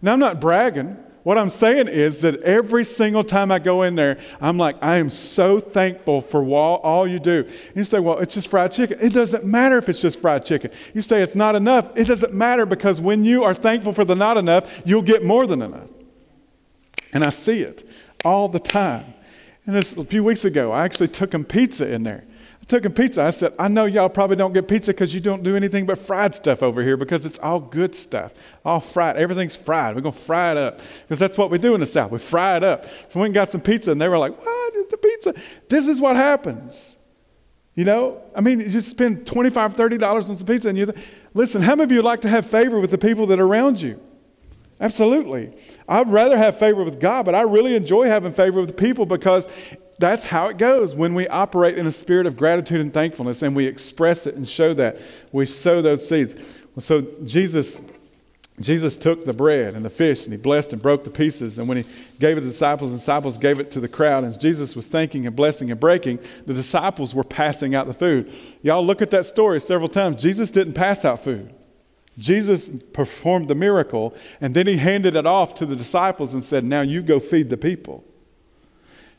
Now, 0.00 0.14
I'm 0.14 0.20
not 0.20 0.40
bragging. 0.40 0.96
What 1.24 1.36
I'm 1.36 1.50
saying 1.50 1.88
is 1.88 2.22
that 2.22 2.40
every 2.40 2.84
single 2.84 3.22
time 3.22 3.52
I 3.52 3.58
go 3.58 3.82
in 3.82 3.96
there, 3.96 4.18
I'm 4.40 4.56
like, 4.56 4.76
I 4.80 4.96
am 4.96 5.10
so 5.10 5.60
thankful 5.60 6.22
for 6.22 6.42
all, 6.42 6.76
all 6.76 7.06
you 7.06 7.18
do. 7.18 7.40
And 7.40 7.76
you 7.76 7.84
say, 7.84 7.98
well, 7.98 8.18
it's 8.18 8.32
just 8.32 8.48
fried 8.48 8.72
chicken. 8.72 8.98
It 8.98 9.12
doesn't 9.12 9.44
matter 9.44 9.76
if 9.76 9.90
it's 9.90 10.00
just 10.00 10.20
fried 10.20 10.46
chicken. 10.46 10.70
You 10.94 11.02
say 11.02 11.20
it's 11.20 11.36
not 11.36 11.54
enough. 11.54 11.90
It 11.96 12.06
doesn't 12.06 12.32
matter 12.32 12.64
because 12.64 13.00
when 13.00 13.26
you 13.26 13.44
are 13.44 13.52
thankful 13.52 13.92
for 13.92 14.06
the 14.06 14.14
not 14.14 14.38
enough, 14.38 14.80
you'll 14.86 15.02
get 15.02 15.22
more 15.22 15.46
than 15.46 15.60
enough. 15.60 15.90
And 17.12 17.22
I 17.22 17.28
see 17.28 17.60
it 17.60 17.86
all 18.24 18.48
the 18.48 18.60
time. 18.60 19.12
And 19.68 19.76
this 19.76 19.94
a 19.98 20.02
few 20.02 20.24
weeks 20.24 20.46
ago, 20.46 20.72
I 20.72 20.86
actually 20.86 21.08
took 21.08 21.30
them 21.30 21.44
pizza 21.44 21.92
in 21.92 22.02
there. 22.02 22.24
I 22.62 22.64
took 22.64 22.84
them 22.84 22.92
pizza. 22.94 23.22
I 23.22 23.28
said, 23.28 23.52
I 23.58 23.68
know 23.68 23.84
y'all 23.84 24.08
probably 24.08 24.36
don't 24.36 24.54
get 24.54 24.66
pizza 24.66 24.92
because 24.92 25.12
you 25.12 25.20
don't 25.20 25.42
do 25.42 25.56
anything 25.56 25.84
but 25.84 25.98
fried 25.98 26.34
stuff 26.34 26.62
over 26.62 26.82
here 26.82 26.96
because 26.96 27.26
it's 27.26 27.38
all 27.40 27.60
good 27.60 27.94
stuff, 27.94 28.32
all 28.64 28.80
fried. 28.80 29.18
Everything's 29.18 29.56
fried. 29.56 29.94
We're 29.94 30.00
going 30.00 30.14
to 30.14 30.18
fry 30.18 30.52
it 30.52 30.56
up 30.56 30.80
because 31.02 31.18
that's 31.18 31.36
what 31.36 31.50
we 31.50 31.58
do 31.58 31.74
in 31.74 31.80
the 31.80 31.86
South. 31.86 32.10
We 32.10 32.18
fry 32.18 32.56
it 32.56 32.64
up. 32.64 32.86
So 33.08 33.20
we 33.20 33.28
got 33.28 33.50
some 33.50 33.60
pizza, 33.60 33.92
and 33.92 34.00
they 34.00 34.08
were 34.08 34.16
like, 34.16 34.42
What 34.42 34.74
is 34.74 34.86
the 34.86 34.96
pizza? 34.96 35.34
This 35.68 35.86
is 35.86 36.00
what 36.00 36.16
happens. 36.16 36.96
You 37.74 37.84
know, 37.84 38.22
I 38.34 38.40
mean, 38.40 38.60
you 38.60 38.70
just 38.70 38.88
spend 38.88 39.26
$25, 39.26 39.74
$30 39.74 40.02
on 40.02 40.22
some 40.22 40.46
pizza, 40.46 40.70
and 40.70 40.78
you 40.78 40.90
listen, 41.34 41.60
how 41.60 41.74
many 41.74 41.84
of 41.84 41.92
you 41.92 42.00
like 42.00 42.22
to 42.22 42.30
have 42.30 42.46
favor 42.46 42.80
with 42.80 42.90
the 42.90 42.96
people 42.96 43.26
that 43.26 43.38
are 43.38 43.46
around 43.46 43.82
you? 43.82 44.00
Absolutely. 44.80 45.52
I'd 45.88 46.10
rather 46.10 46.38
have 46.38 46.58
favor 46.58 46.84
with 46.84 47.00
God, 47.00 47.24
but 47.24 47.34
I 47.34 47.42
really 47.42 47.74
enjoy 47.74 48.06
having 48.06 48.32
favor 48.32 48.60
with 48.60 48.76
people 48.76 49.06
because 49.06 49.48
that's 49.98 50.24
how 50.24 50.46
it 50.46 50.56
goes 50.56 50.94
when 50.94 51.14
we 51.14 51.26
operate 51.26 51.76
in 51.76 51.86
a 51.86 51.92
spirit 51.92 52.26
of 52.26 52.36
gratitude 52.36 52.80
and 52.80 52.94
thankfulness 52.94 53.42
and 53.42 53.56
we 53.56 53.66
express 53.66 54.26
it 54.26 54.36
and 54.36 54.46
show 54.46 54.74
that. 54.74 54.98
We 55.32 55.46
sow 55.46 55.82
those 55.82 56.08
seeds. 56.08 56.34
So 56.78 57.02
Jesus 57.24 57.80
Jesus 58.60 58.96
took 58.96 59.24
the 59.24 59.32
bread 59.32 59.74
and 59.74 59.84
the 59.84 59.90
fish 59.90 60.24
and 60.24 60.32
he 60.32 60.36
blessed 60.36 60.72
and 60.72 60.82
broke 60.82 61.04
the 61.04 61.10
pieces. 61.10 61.58
And 61.58 61.68
when 61.68 61.78
he 61.78 61.84
gave 62.18 62.36
it 62.36 62.40
to 62.40 62.46
the 62.46 62.50
disciples, 62.50 62.90
the 62.90 62.96
disciples 62.96 63.38
gave 63.38 63.60
it 63.60 63.70
to 63.72 63.80
the 63.80 63.88
crowd. 63.88 64.24
As 64.24 64.36
Jesus 64.36 64.74
was 64.74 64.88
thanking 64.88 65.26
and 65.26 65.36
blessing 65.36 65.70
and 65.70 65.78
breaking, 65.78 66.18
the 66.44 66.54
disciples 66.54 67.14
were 67.14 67.24
passing 67.24 67.76
out 67.76 67.86
the 67.86 67.94
food. 67.94 68.32
Y'all 68.62 68.84
look 68.84 69.00
at 69.00 69.10
that 69.10 69.26
story 69.26 69.60
several 69.60 69.88
times. 69.88 70.20
Jesus 70.20 70.50
didn't 70.50 70.74
pass 70.74 71.04
out 71.04 71.22
food. 71.22 71.54
Jesus 72.18 72.68
performed 72.92 73.48
the 73.48 73.54
miracle, 73.54 74.14
and 74.40 74.52
then 74.54 74.66
he 74.66 74.76
handed 74.76 75.14
it 75.14 75.24
off 75.24 75.54
to 75.56 75.66
the 75.66 75.76
disciples 75.76 76.34
and 76.34 76.42
said, 76.42 76.64
Now 76.64 76.80
you 76.80 77.00
go 77.00 77.20
feed 77.20 77.48
the 77.48 77.56
people. 77.56 78.04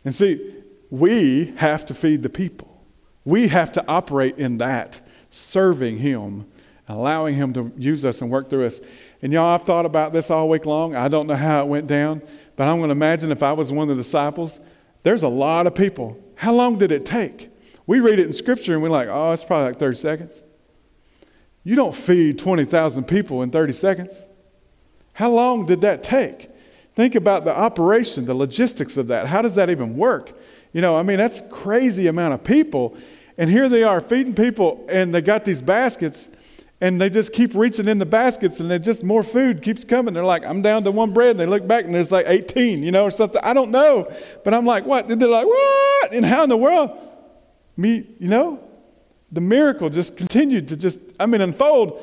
And 0.04 0.14
see, 0.14 0.54
we 0.90 1.54
have 1.58 1.86
to 1.88 1.94
feed 1.94 2.24
the 2.24 2.30
people. 2.30 2.84
We 3.24 3.48
have 3.48 3.72
to 3.74 3.88
operate 3.88 4.38
in 4.38 4.58
that, 4.58 5.02
serving 5.30 6.00
him, 6.00 6.46
allowing 6.88 7.36
him 7.36 7.54
to 7.54 7.72
use 7.78 8.04
us 8.04 8.22
and 8.22 8.30
work 8.30 8.50
through 8.50 8.66
us. 8.66 8.82
And 9.22 9.32
y'all, 9.32 9.54
I've 9.54 9.64
thought 9.64 9.86
about 9.86 10.12
this 10.12 10.30
all 10.30 10.50
week 10.50 10.66
long. 10.66 10.96
I 10.96 11.08
don't 11.08 11.28
know 11.28 11.36
how 11.36 11.64
it 11.64 11.68
went 11.68 11.88
down, 11.88 12.22
but 12.56 12.68
I'm 12.68 12.78
going 12.78 12.90
to 12.90 12.94
imagine 12.94 13.32
if 13.32 13.44
I 13.44 13.54
was 13.54 13.72
one 13.72 13.90
of 13.90 13.96
the 13.96 14.02
disciples, 14.02 14.60
there's 15.04 15.24
a 15.24 15.30
lot 15.30 15.68
of 15.68 15.76
people. 15.76 16.22
How 16.36 16.54
long 16.54 16.78
did 16.78 16.92
it 16.92 17.06
take? 17.06 17.50
We 17.86 18.00
read 18.00 18.20
it 18.20 18.26
in 18.26 18.34
Scripture 18.34 18.74
and 18.74 18.84
we're 18.84 18.90
like, 18.90 19.08
oh, 19.10 19.32
it's 19.32 19.46
probably 19.46 19.70
like 19.70 19.80
30 19.80 19.96
seconds. 19.96 20.44
You 21.70 21.76
don't 21.76 21.94
feed 21.94 22.40
20,000 22.40 23.04
people 23.04 23.44
in 23.44 23.52
30 23.52 23.74
seconds. 23.74 24.26
How 25.14 25.30
long 25.30 25.68
did 25.68 25.82
that 25.82 26.02
take? 26.02 26.50
Think 26.96 27.14
about 27.14 27.46
the 27.46 27.56
operation, 27.56 28.26
the 28.26 28.34
logistics 28.34 28.98
of 28.98 29.06
that. 29.10 29.28
How 29.28 29.44
does 29.44 29.54
that 29.54 29.70
even 29.70 29.96
work? 29.96 30.36
You 30.74 30.82
know, 30.82 30.98
I 30.98 31.04
mean, 31.04 31.18
that's 31.18 31.44
crazy 31.52 32.08
amount 32.08 32.34
of 32.34 32.44
people. 32.44 32.98
And 33.38 33.52
here 33.52 33.70
they 33.70 33.84
are 33.84 34.02
feeding 34.02 34.34
people, 34.34 34.84
and 34.90 35.14
they 35.14 35.22
got 35.22 35.46
these 35.46 35.62
baskets, 35.62 36.32
and 36.82 37.00
they 37.00 37.08
just 37.08 37.34
keep 37.34 37.54
reaching 37.54 37.88
in 37.88 38.00
the 38.00 38.06
baskets, 38.08 38.60
and 38.60 38.72
they 38.72 38.80
just 38.80 39.04
more 39.04 39.22
food 39.22 39.62
keeps 39.62 39.86
coming. 39.86 40.16
They're 40.16 40.26
like, 40.26 40.44
I'm 40.44 40.64
down 40.64 40.84
to 40.86 40.92
one 40.92 41.14
bread, 41.14 41.30
and 41.30 41.40
they 41.40 41.46
look 41.46 41.68
back, 41.68 41.86
and 41.86 41.94
there's 41.94 42.12
like 42.12 42.26
18, 42.28 42.82
you 42.82 42.92
know, 42.92 43.04
or 43.04 43.12
something. 43.12 43.42
I 43.44 43.54
don't 43.54 43.70
know. 43.70 44.12
But 44.44 44.56
I'm 44.56 44.66
like, 44.66 44.88
what? 44.88 45.08
And 45.08 45.22
they're 45.22 45.30
like, 45.30 45.46
what? 45.46 46.14
And 46.14 46.26
how 46.26 46.42
in 46.42 46.50
the 46.50 46.58
world? 46.58 46.98
Me, 47.78 48.08
you 48.18 48.28
know? 48.28 48.69
The 49.32 49.42
miracle 49.42 49.90
just 49.90 50.18
continued 50.18 50.68
to 50.70 50.78
just, 50.78 51.00
I 51.20 51.26
mean, 51.26 51.42
unfold. 51.42 52.02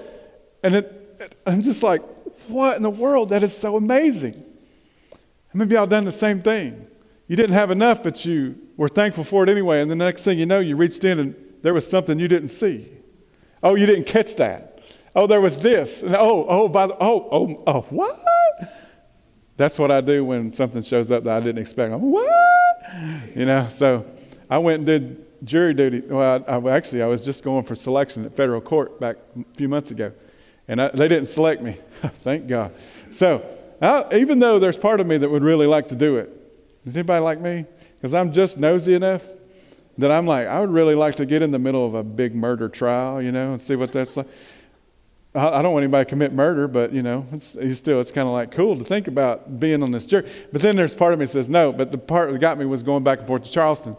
And 0.63 0.77
it, 0.77 1.39
I'm 1.47 1.63
just 1.63 1.83
like, 1.83 2.03
what 2.49 2.77
in 2.77 2.83
the 2.83 2.91
world? 2.91 3.31
That 3.31 3.43
is 3.43 3.57
so 3.57 3.77
amazing. 3.77 4.43
Many 5.53 5.69
of 5.69 5.73
y'all 5.73 5.87
done 5.87 6.05
the 6.05 6.13
same 6.13 6.43
thing? 6.43 6.87
You 7.29 7.37
didn't 7.37 7.55
have 7.55 7.71
enough, 7.71 8.03
but 8.03 8.25
you 8.25 8.57
were 8.77 8.89
thankful 8.89 9.25
for 9.25 9.43
it 9.43 9.49
anyway. 9.49 9.81
And 9.81 9.91
the 9.91 9.97
next 9.97 10.25
thing 10.25 10.39
you 10.39 10.47
know, 10.47 10.61
you 10.61 10.77
reached 10.77 11.03
in 11.05 11.19
and 11.19 11.35
there 11.63 11.75
was 11.75 11.89
something 11.89 12.19
you 12.19 12.29
didn't 12.29 12.49
see. 12.49 12.89
Oh, 13.63 13.75
you 13.75 13.87
didn't 13.87 14.05
catch 14.05 14.37
that. 14.37 14.81
Oh, 15.15 15.27
there 15.27 15.41
was 15.41 15.59
this. 15.59 16.03
And 16.03 16.15
oh, 16.15 16.47
oh, 16.49 16.69
by 16.69 16.89
the, 16.89 16.97
oh, 17.01 17.29
oh, 17.33 17.63
oh, 17.67 17.81
what? 17.89 18.23
That's 19.57 19.79
what 19.79 19.91
I 19.91 20.03
do 20.03 20.25
when 20.25 20.53
something 20.53 20.83
shows 20.83 21.11
up 21.11 21.25
that 21.25 21.35
I 21.35 21.41
didn't 21.41 21.59
expect. 21.59 21.95
I'm, 21.95 22.03
what? 22.03 22.27
You 23.35 23.47
know, 23.47 23.69
so 23.71 24.07
I 24.49 24.59
went 24.59 24.79
and 24.79 24.87
did 24.87 25.45
jury 25.45 25.75
duty. 25.75 26.01
Well, 26.01 26.45
I, 26.47 26.57
I, 26.57 26.77
actually, 26.77 27.03
I 27.03 27.07
was 27.07 27.25
just 27.25 27.45
going 27.45 27.65
for 27.65 27.75
selection 27.75 28.25
at 28.25 28.37
federal 28.37 28.61
court 28.61 29.01
back 29.01 29.17
a 29.39 29.57
few 29.57 29.69
months 29.69 29.91
ago, 29.91 30.13
and 30.69 30.81
I, 30.81 30.89
they 30.89 31.09
didn't 31.09 31.27
select 31.27 31.63
me. 31.63 31.77
Thank 32.03 32.47
God. 32.47 32.73
So, 33.11 33.45
I, 33.81 34.07
even 34.15 34.39
though 34.39 34.59
there's 34.59 34.77
part 34.77 35.01
of 35.01 35.07
me 35.07 35.19
that 35.19 35.29
would 35.29 35.43
really 35.43 35.67
like 35.67 35.89
to 35.89 35.97
do 35.97 36.17
it, 36.17 36.85
does 36.85 36.97
anybody 36.97 37.21
like 37.21 37.41
me? 37.41 37.67
Because 37.99 38.15
I'm 38.15 38.33
just 38.33 38.59
nosy 38.59 38.95
enough 38.95 39.23
that 39.99 40.13
I'm 40.13 40.27
like, 40.27 40.47
I 40.47 40.61
would 40.61 40.71
really 40.71 40.95
like 40.95 41.17
to 41.17 41.27
get 41.27 41.43
in 41.43 41.51
the 41.51 41.59
middle 41.59 41.87
of 41.87 41.95
a 41.95 42.03
big 42.03 42.35
murder 42.35 42.69
trial, 42.69 43.21
you 43.23 43.33
know, 43.33 43.53
and 43.53 43.61
see 43.61 43.77
what 43.77 43.93
that's 43.93 44.17
like. 44.17 44.29
I 45.35 45.61
don't 45.61 45.75
want 45.75 45.83
anybody 45.83 46.07
to 46.07 46.09
commit 46.09 46.33
murder, 46.33 46.67
but 46.67 46.95
you 46.95 47.03
know, 47.03 47.27
it's, 47.31 47.59
still, 47.79 48.01
it's 48.01 48.11
kind 48.11 48.27
of 48.27 48.33
like 48.33 48.53
cool 48.53 48.75
to 48.75 48.83
think 48.83 49.07
about 49.07 49.61
being 49.61 49.83
on 49.83 49.91
this 49.91 50.07
jury. 50.07 50.27
But 50.51 50.63
then 50.63 50.77
there's 50.77 50.95
part 50.95 51.13
of 51.13 51.19
me 51.19 51.27
that 51.27 51.31
says 51.31 51.51
no. 51.51 51.73
But 51.73 51.93
the 51.93 51.99
part 51.99 52.33
that 52.33 52.39
got 52.39 52.57
me 52.57 52.65
was 52.65 52.83
going 52.83 53.05
back 53.05 53.19
and 53.19 53.27
forth 53.27 53.43
to 53.43 53.53
Charleston, 53.53 53.99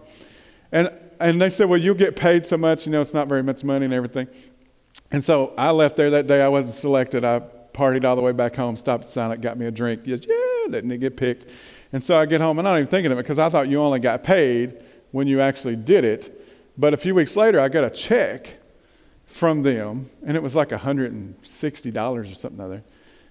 and 0.72 0.92
and 1.20 1.42
they 1.42 1.50
said, 1.50 1.68
well, 1.68 1.80
you'll 1.80 1.96
get 1.96 2.16
paid 2.16 2.46
so 2.46 2.58
much, 2.58 2.86
you 2.86 2.92
know, 2.92 3.02
it's 3.02 3.14
not 3.14 3.28
very 3.28 3.44
much 3.44 3.64
money 3.64 3.86
and 3.86 3.94
everything. 3.94 4.28
And 5.12 5.24
so 5.24 5.54
I 5.58 5.72
left 5.72 5.98
there 5.98 6.12
that 6.12 6.28
day. 6.28 6.42
I 6.42 6.48
wasn't 6.48 6.76
selected. 6.76 7.24
I 7.24 7.42
partied 7.74 8.06
all 8.06 8.16
the 8.16 8.22
way 8.22 8.32
back 8.32 8.56
home, 8.56 8.76
stopped 8.76 9.06
at 9.06 9.10
Silent, 9.10 9.42
got 9.42 9.58
me 9.58 9.66
a 9.66 9.72
drink. 9.72 10.02
Yeah, 10.06 10.18
didn't 10.70 11.00
get 11.00 11.16
picked. 11.18 11.48
And 11.94 12.04
so 12.04 12.18
I 12.18 12.26
get 12.26 12.42
home, 12.42 12.60
and 12.60 12.68
I'm 12.68 12.74
not 12.74 12.80
even 12.80 12.90
thinking 12.90 13.12
of 13.12 13.18
it 13.18 13.24
because 13.24 13.40
I 13.40 13.50
thought 13.50 13.70
you 13.70 13.80
only 13.80 14.00
got 14.00 14.24
paid 14.24 14.84
when 15.12 15.28
you 15.28 15.40
actually 15.40 15.76
did 15.76 16.04
it. 16.04 16.44
But 16.78 16.94
a 16.94 16.98
few 16.98 17.16
weeks 17.16 17.36
later, 17.36 17.60
I 17.60 17.70
got 17.70 17.84
a 17.84 17.90
check 17.90 18.58
from 19.26 19.64
them, 19.64 20.10
and 20.26 20.36
it 20.36 20.44
was 20.44 20.56
like 20.56 20.70
$160 20.70 22.16
or 22.16 22.24
something 22.26 22.60
other. 22.60 22.84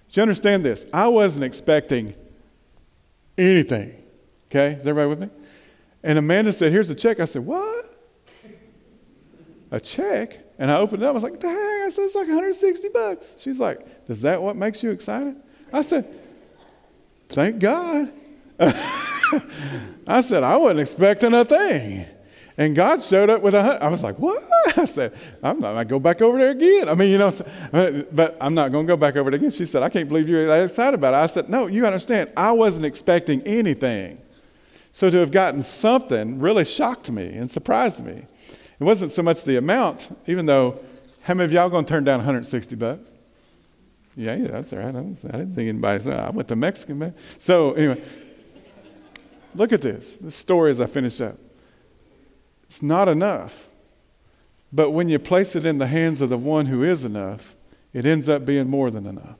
Do 0.09 0.19
you 0.19 0.21
understand 0.21 0.65
this? 0.65 0.85
I 0.93 1.07
wasn't 1.07 1.43
expecting 1.43 2.15
anything. 3.37 3.93
Okay? 4.49 4.73
Is 4.73 4.87
everybody 4.87 5.09
with 5.09 5.19
me? 5.19 5.46
And 6.03 6.17
Amanda 6.17 6.53
said, 6.53 6.71
Here's 6.71 6.89
a 6.89 6.95
check. 6.95 7.19
I 7.19 7.25
said, 7.25 7.45
What? 7.45 7.93
A 9.71 9.79
check? 9.79 10.39
And 10.59 10.71
I 10.71 10.77
opened 10.77 11.03
it 11.03 11.05
up. 11.05 11.09
I 11.09 11.13
was 11.13 11.23
like, 11.23 11.39
Dang, 11.39 11.51
I 11.51 11.89
said, 11.89 12.03
It's 12.03 12.15
like 12.15 12.27
160 12.27 12.89
bucks. 12.89 13.35
She's 13.39 13.59
like, 13.59 14.05
Does 14.05 14.21
that 14.21 14.41
what 14.41 14.55
makes 14.55 14.83
you 14.83 14.91
excited? 14.91 15.35
I 15.71 15.81
said, 15.81 16.07
Thank 17.29 17.59
God. 17.59 18.11
I 20.07 20.21
said, 20.21 20.43
I 20.43 20.57
wasn't 20.57 20.79
expecting 20.79 21.33
a 21.33 21.43
thing. 21.43 22.05
And 22.57 22.75
God 22.75 22.99
showed 22.99 23.29
up 23.29 23.43
with 23.43 23.53
a 23.53 23.61
hundred. 23.61 23.83
I 23.83 23.87
was 23.87 24.03
like, 24.03 24.17
what? 24.17 24.43
I 24.77 24.85
said, 24.85 25.13
I'm 25.43 25.59
not 25.59 25.73
going 25.73 25.87
to 25.87 25.89
go 25.89 25.99
back 25.99 26.21
over 26.21 26.39
there 26.39 26.49
again. 26.49 26.89
I 26.89 26.95
mean, 26.95 27.11
you 27.11 27.19
know, 27.19 27.31
but 28.11 28.37
I'm 28.41 28.55
not 28.55 28.71
going 28.71 28.87
to 28.87 28.91
go 28.91 28.97
back 28.97 29.15
over 29.15 29.29
there 29.29 29.37
again. 29.37 29.51
She 29.51 29.67
said, 29.67 29.83
I 29.83 29.89
can't 29.89 30.09
believe 30.09 30.27
you're 30.27 30.47
that 30.47 30.63
excited 30.63 30.95
about 30.95 31.13
it. 31.13 31.17
I 31.17 31.27
said, 31.27 31.49
no, 31.49 31.67
you 31.67 31.85
understand. 31.85 32.33
I 32.35 32.51
wasn't 32.51 32.85
expecting 32.85 33.43
anything. 33.43 34.19
So 34.97 35.11
to 35.11 35.17
have 35.17 35.29
gotten 35.29 35.61
something 35.61 36.39
really 36.39 36.65
shocked 36.65 37.11
me 37.11 37.27
and 37.35 37.47
surprised 37.47 38.03
me. 38.03 38.25
It 38.79 38.83
wasn't 38.83 39.11
so 39.11 39.21
much 39.21 39.43
the 39.43 39.57
amount, 39.57 40.09
even 40.25 40.47
though 40.47 40.81
how 41.21 41.35
many 41.35 41.45
of 41.45 41.51
y'all 41.51 41.69
going 41.69 41.85
to 41.85 41.87
turn 41.87 42.03
down 42.03 42.17
160 42.17 42.75
bucks? 42.77 43.13
Yeah, 44.15 44.33
yeah, 44.33 44.47
that's 44.47 44.73
all 44.73 44.79
right. 44.79 44.95
I, 44.95 45.01
was, 45.01 45.23
I 45.23 45.33
didn't 45.33 45.53
think 45.53 45.69
anybody 45.69 46.03
said 46.03 46.19
uh, 46.19 46.23
I 46.23 46.29
went 46.31 46.47
to 46.47 46.55
Mexican, 46.55 46.97
man. 46.97 47.13
So 47.37 47.73
anyway, 47.73 48.01
look 49.53 49.71
at 49.71 49.83
this. 49.83 50.15
This 50.15 50.33
story 50.35 50.71
as 50.71 50.81
I 50.81 50.87
finish 50.87 51.21
up. 51.21 51.37
It's 52.63 52.81
not 52.81 53.07
enough. 53.07 53.67
But 54.73 54.89
when 54.89 55.09
you 55.09 55.19
place 55.19 55.55
it 55.55 55.63
in 55.63 55.77
the 55.77 55.85
hands 55.85 56.21
of 56.21 56.31
the 56.31 56.39
one 56.39 56.65
who 56.65 56.81
is 56.81 57.03
enough, 57.03 57.55
it 57.93 58.07
ends 58.07 58.27
up 58.27 58.45
being 58.45 58.67
more 58.67 58.89
than 58.89 59.05
enough. 59.05 59.37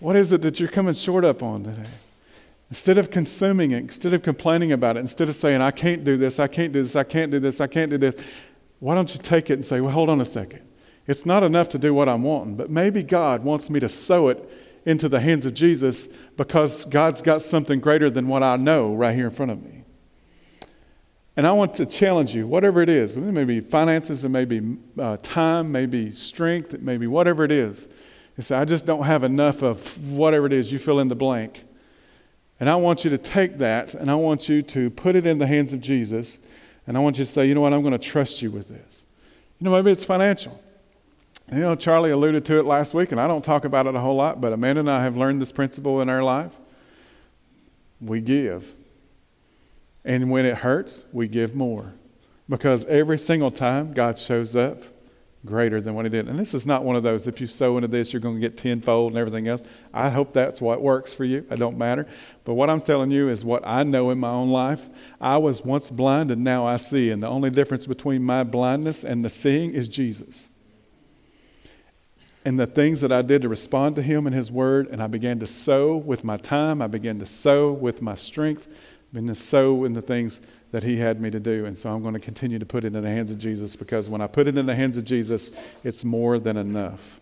What 0.00 0.16
is 0.16 0.34
it 0.34 0.42
that 0.42 0.60
you're 0.60 0.68
coming 0.68 0.92
short 0.92 1.24
up 1.24 1.42
on 1.42 1.64
today? 1.64 1.88
Instead 2.70 2.98
of 2.98 3.10
consuming 3.10 3.70
it, 3.70 3.78
instead 3.78 4.12
of 4.12 4.22
complaining 4.22 4.72
about 4.72 4.96
it, 4.96 5.00
instead 5.00 5.28
of 5.28 5.34
saying, 5.34 5.60
I 5.62 5.70
can't 5.70 6.04
do 6.04 6.16
this, 6.16 6.38
I 6.38 6.48
can't 6.48 6.72
do 6.72 6.82
this, 6.82 6.96
I 6.96 7.04
can't 7.04 7.30
do 7.30 7.38
this, 7.38 7.60
I 7.60 7.66
can't 7.66 7.90
do 7.90 7.96
this, 7.96 8.14
why 8.80 8.94
don't 8.94 9.12
you 9.12 9.20
take 9.20 9.50
it 9.50 9.54
and 9.54 9.64
say, 9.64 9.80
well, 9.80 9.92
hold 9.92 10.10
on 10.10 10.20
a 10.20 10.24
second. 10.24 10.62
It's 11.06 11.24
not 11.24 11.42
enough 11.42 11.70
to 11.70 11.78
do 11.78 11.94
what 11.94 12.08
I'm 12.08 12.22
wanting, 12.22 12.56
but 12.56 12.70
maybe 12.70 13.02
God 13.02 13.42
wants 13.42 13.70
me 13.70 13.80
to 13.80 13.88
sow 13.88 14.28
it 14.28 14.48
into 14.84 15.08
the 15.08 15.20
hands 15.20 15.46
of 15.46 15.54
Jesus 15.54 16.08
because 16.36 16.84
God's 16.84 17.22
got 17.22 17.40
something 17.42 17.80
greater 17.80 18.10
than 18.10 18.28
what 18.28 18.42
I 18.42 18.56
know 18.56 18.94
right 18.94 19.14
here 19.14 19.26
in 19.26 19.30
front 19.30 19.50
of 19.50 19.62
me. 19.62 19.84
And 21.36 21.46
I 21.46 21.52
want 21.52 21.72
to 21.74 21.86
challenge 21.86 22.34
you, 22.34 22.46
whatever 22.46 22.82
it 22.82 22.88
is, 22.88 23.16
it 23.16 23.20
may 23.20 23.44
be 23.44 23.60
finances, 23.60 24.24
it 24.24 24.28
may 24.28 24.44
be 24.44 24.76
uh, 24.98 25.16
time, 25.22 25.72
maybe 25.72 26.10
strength, 26.10 26.74
it 26.74 26.82
may 26.82 26.98
be 26.98 27.06
whatever 27.06 27.44
it 27.44 27.52
is. 27.52 27.88
You 28.36 28.42
say, 28.42 28.56
I 28.56 28.64
just 28.64 28.86
don't 28.86 29.04
have 29.04 29.24
enough 29.24 29.62
of 29.62 30.10
whatever 30.10 30.46
it 30.46 30.52
is, 30.52 30.72
you 30.72 30.78
fill 30.78 31.00
in 31.00 31.08
the 31.08 31.16
blank. 31.16 31.64
And 32.60 32.68
I 32.68 32.76
want 32.76 33.04
you 33.04 33.10
to 33.10 33.18
take 33.18 33.58
that 33.58 33.94
and 33.94 34.10
I 34.10 34.14
want 34.14 34.48
you 34.48 34.62
to 34.62 34.90
put 34.90 35.14
it 35.14 35.26
in 35.26 35.38
the 35.38 35.46
hands 35.46 35.72
of 35.72 35.80
Jesus. 35.80 36.38
And 36.86 36.96
I 36.96 37.00
want 37.00 37.18
you 37.18 37.24
to 37.24 37.30
say, 37.30 37.46
you 37.46 37.54
know 37.54 37.60
what, 37.60 37.72
I'm 37.72 37.82
going 37.82 37.92
to 37.92 37.98
trust 37.98 38.42
you 38.42 38.50
with 38.50 38.68
this. 38.68 39.04
You 39.60 39.64
know, 39.64 39.72
maybe 39.72 39.90
it's 39.90 40.04
financial. 40.04 40.60
You 41.52 41.60
know, 41.60 41.74
Charlie 41.74 42.10
alluded 42.10 42.44
to 42.46 42.58
it 42.58 42.64
last 42.64 42.92
week, 42.92 43.10
and 43.10 43.20
I 43.20 43.26
don't 43.26 43.44
talk 43.44 43.64
about 43.64 43.86
it 43.86 43.94
a 43.94 44.00
whole 44.00 44.16
lot, 44.16 44.40
but 44.40 44.52
Amanda 44.52 44.80
and 44.80 44.90
I 44.90 45.02
have 45.02 45.16
learned 45.16 45.40
this 45.40 45.50
principle 45.50 46.02
in 46.02 46.08
our 46.10 46.22
life. 46.22 46.52
We 48.00 48.20
give. 48.20 48.74
And 50.04 50.30
when 50.30 50.44
it 50.44 50.56
hurts, 50.56 51.04
we 51.12 51.26
give 51.26 51.54
more. 51.54 51.94
Because 52.48 52.84
every 52.84 53.18
single 53.18 53.50
time 53.50 53.92
God 53.92 54.18
shows 54.18 54.54
up, 54.56 54.82
greater 55.44 55.80
than 55.80 55.94
what 55.94 56.04
he 56.04 56.10
did. 56.10 56.28
And 56.28 56.38
this 56.38 56.52
is 56.52 56.66
not 56.66 56.84
one 56.84 56.96
of 56.96 57.02
those, 57.02 57.26
if 57.26 57.40
you 57.40 57.46
sow 57.46 57.76
into 57.76 57.88
this, 57.88 58.12
you're 58.12 58.20
going 58.20 58.34
to 58.34 58.40
get 58.40 58.56
tenfold 58.56 59.12
and 59.12 59.18
everything 59.18 59.48
else. 59.48 59.62
I 59.94 60.10
hope 60.10 60.32
that's 60.32 60.60
what 60.60 60.82
works 60.82 61.12
for 61.12 61.24
you. 61.24 61.46
It 61.50 61.58
don't 61.58 61.78
matter. 61.78 62.06
But 62.44 62.54
what 62.54 62.68
I'm 62.68 62.80
telling 62.80 63.10
you 63.10 63.28
is 63.28 63.44
what 63.44 63.66
I 63.66 63.84
know 63.84 64.10
in 64.10 64.18
my 64.18 64.30
own 64.30 64.50
life. 64.50 64.88
I 65.20 65.38
was 65.38 65.64
once 65.64 65.90
blind 65.90 66.30
and 66.30 66.42
now 66.42 66.66
I 66.66 66.76
see. 66.76 67.10
And 67.10 67.22
the 67.22 67.28
only 67.28 67.50
difference 67.50 67.86
between 67.86 68.22
my 68.22 68.42
blindness 68.42 69.04
and 69.04 69.24
the 69.24 69.30
seeing 69.30 69.72
is 69.72 69.88
Jesus. 69.88 70.50
And 72.44 72.58
the 72.58 72.66
things 72.66 73.00
that 73.02 73.12
I 73.12 73.22
did 73.22 73.42
to 73.42 73.48
respond 73.48 73.96
to 73.96 74.02
him 74.02 74.26
and 74.26 74.34
his 74.34 74.50
word, 74.50 74.88
and 74.88 75.02
I 75.02 75.06
began 75.06 75.38
to 75.40 75.46
sow 75.46 75.96
with 75.96 76.24
my 76.24 76.36
time, 76.36 76.80
I 76.80 76.86
began 76.86 77.18
to 77.18 77.26
sow 77.26 77.72
with 77.72 78.00
my 78.00 78.14
strength, 78.14 78.68
I 78.70 79.14
began 79.14 79.28
to 79.28 79.34
sow 79.34 79.84
in 79.84 79.92
the 79.92 80.02
things 80.02 80.40
that 80.70 80.82
He 80.82 80.96
had 80.98 81.20
me 81.20 81.30
to 81.30 81.40
do. 81.40 81.66
And 81.66 81.76
so 81.76 81.94
I'm 81.94 82.02
going 82.02 82.14
to 82.14 82.20
continue 82.20 82.58
to 82.58 82.66
put 82.66 82.84
it 82.84 82.94
in 82.94 83.02
the 83.02 83.10
hands 83.10 83.30
of 83.30 83.38
Jesus 83.38 83.76
because 83.76 84.08
when 84.10 84.20
I 84.20 84.26
put 84.26 84.46
it 84.46 84.58
in 84.58 84.66
the 84.66 84.74
hands 84.74 84.96
of 84.96 85.04
Jesus, 85.04 85.50
it's 85.84 86.04
more 86.04 86.38
than 86.38 86.56
enough. 86.56 87.20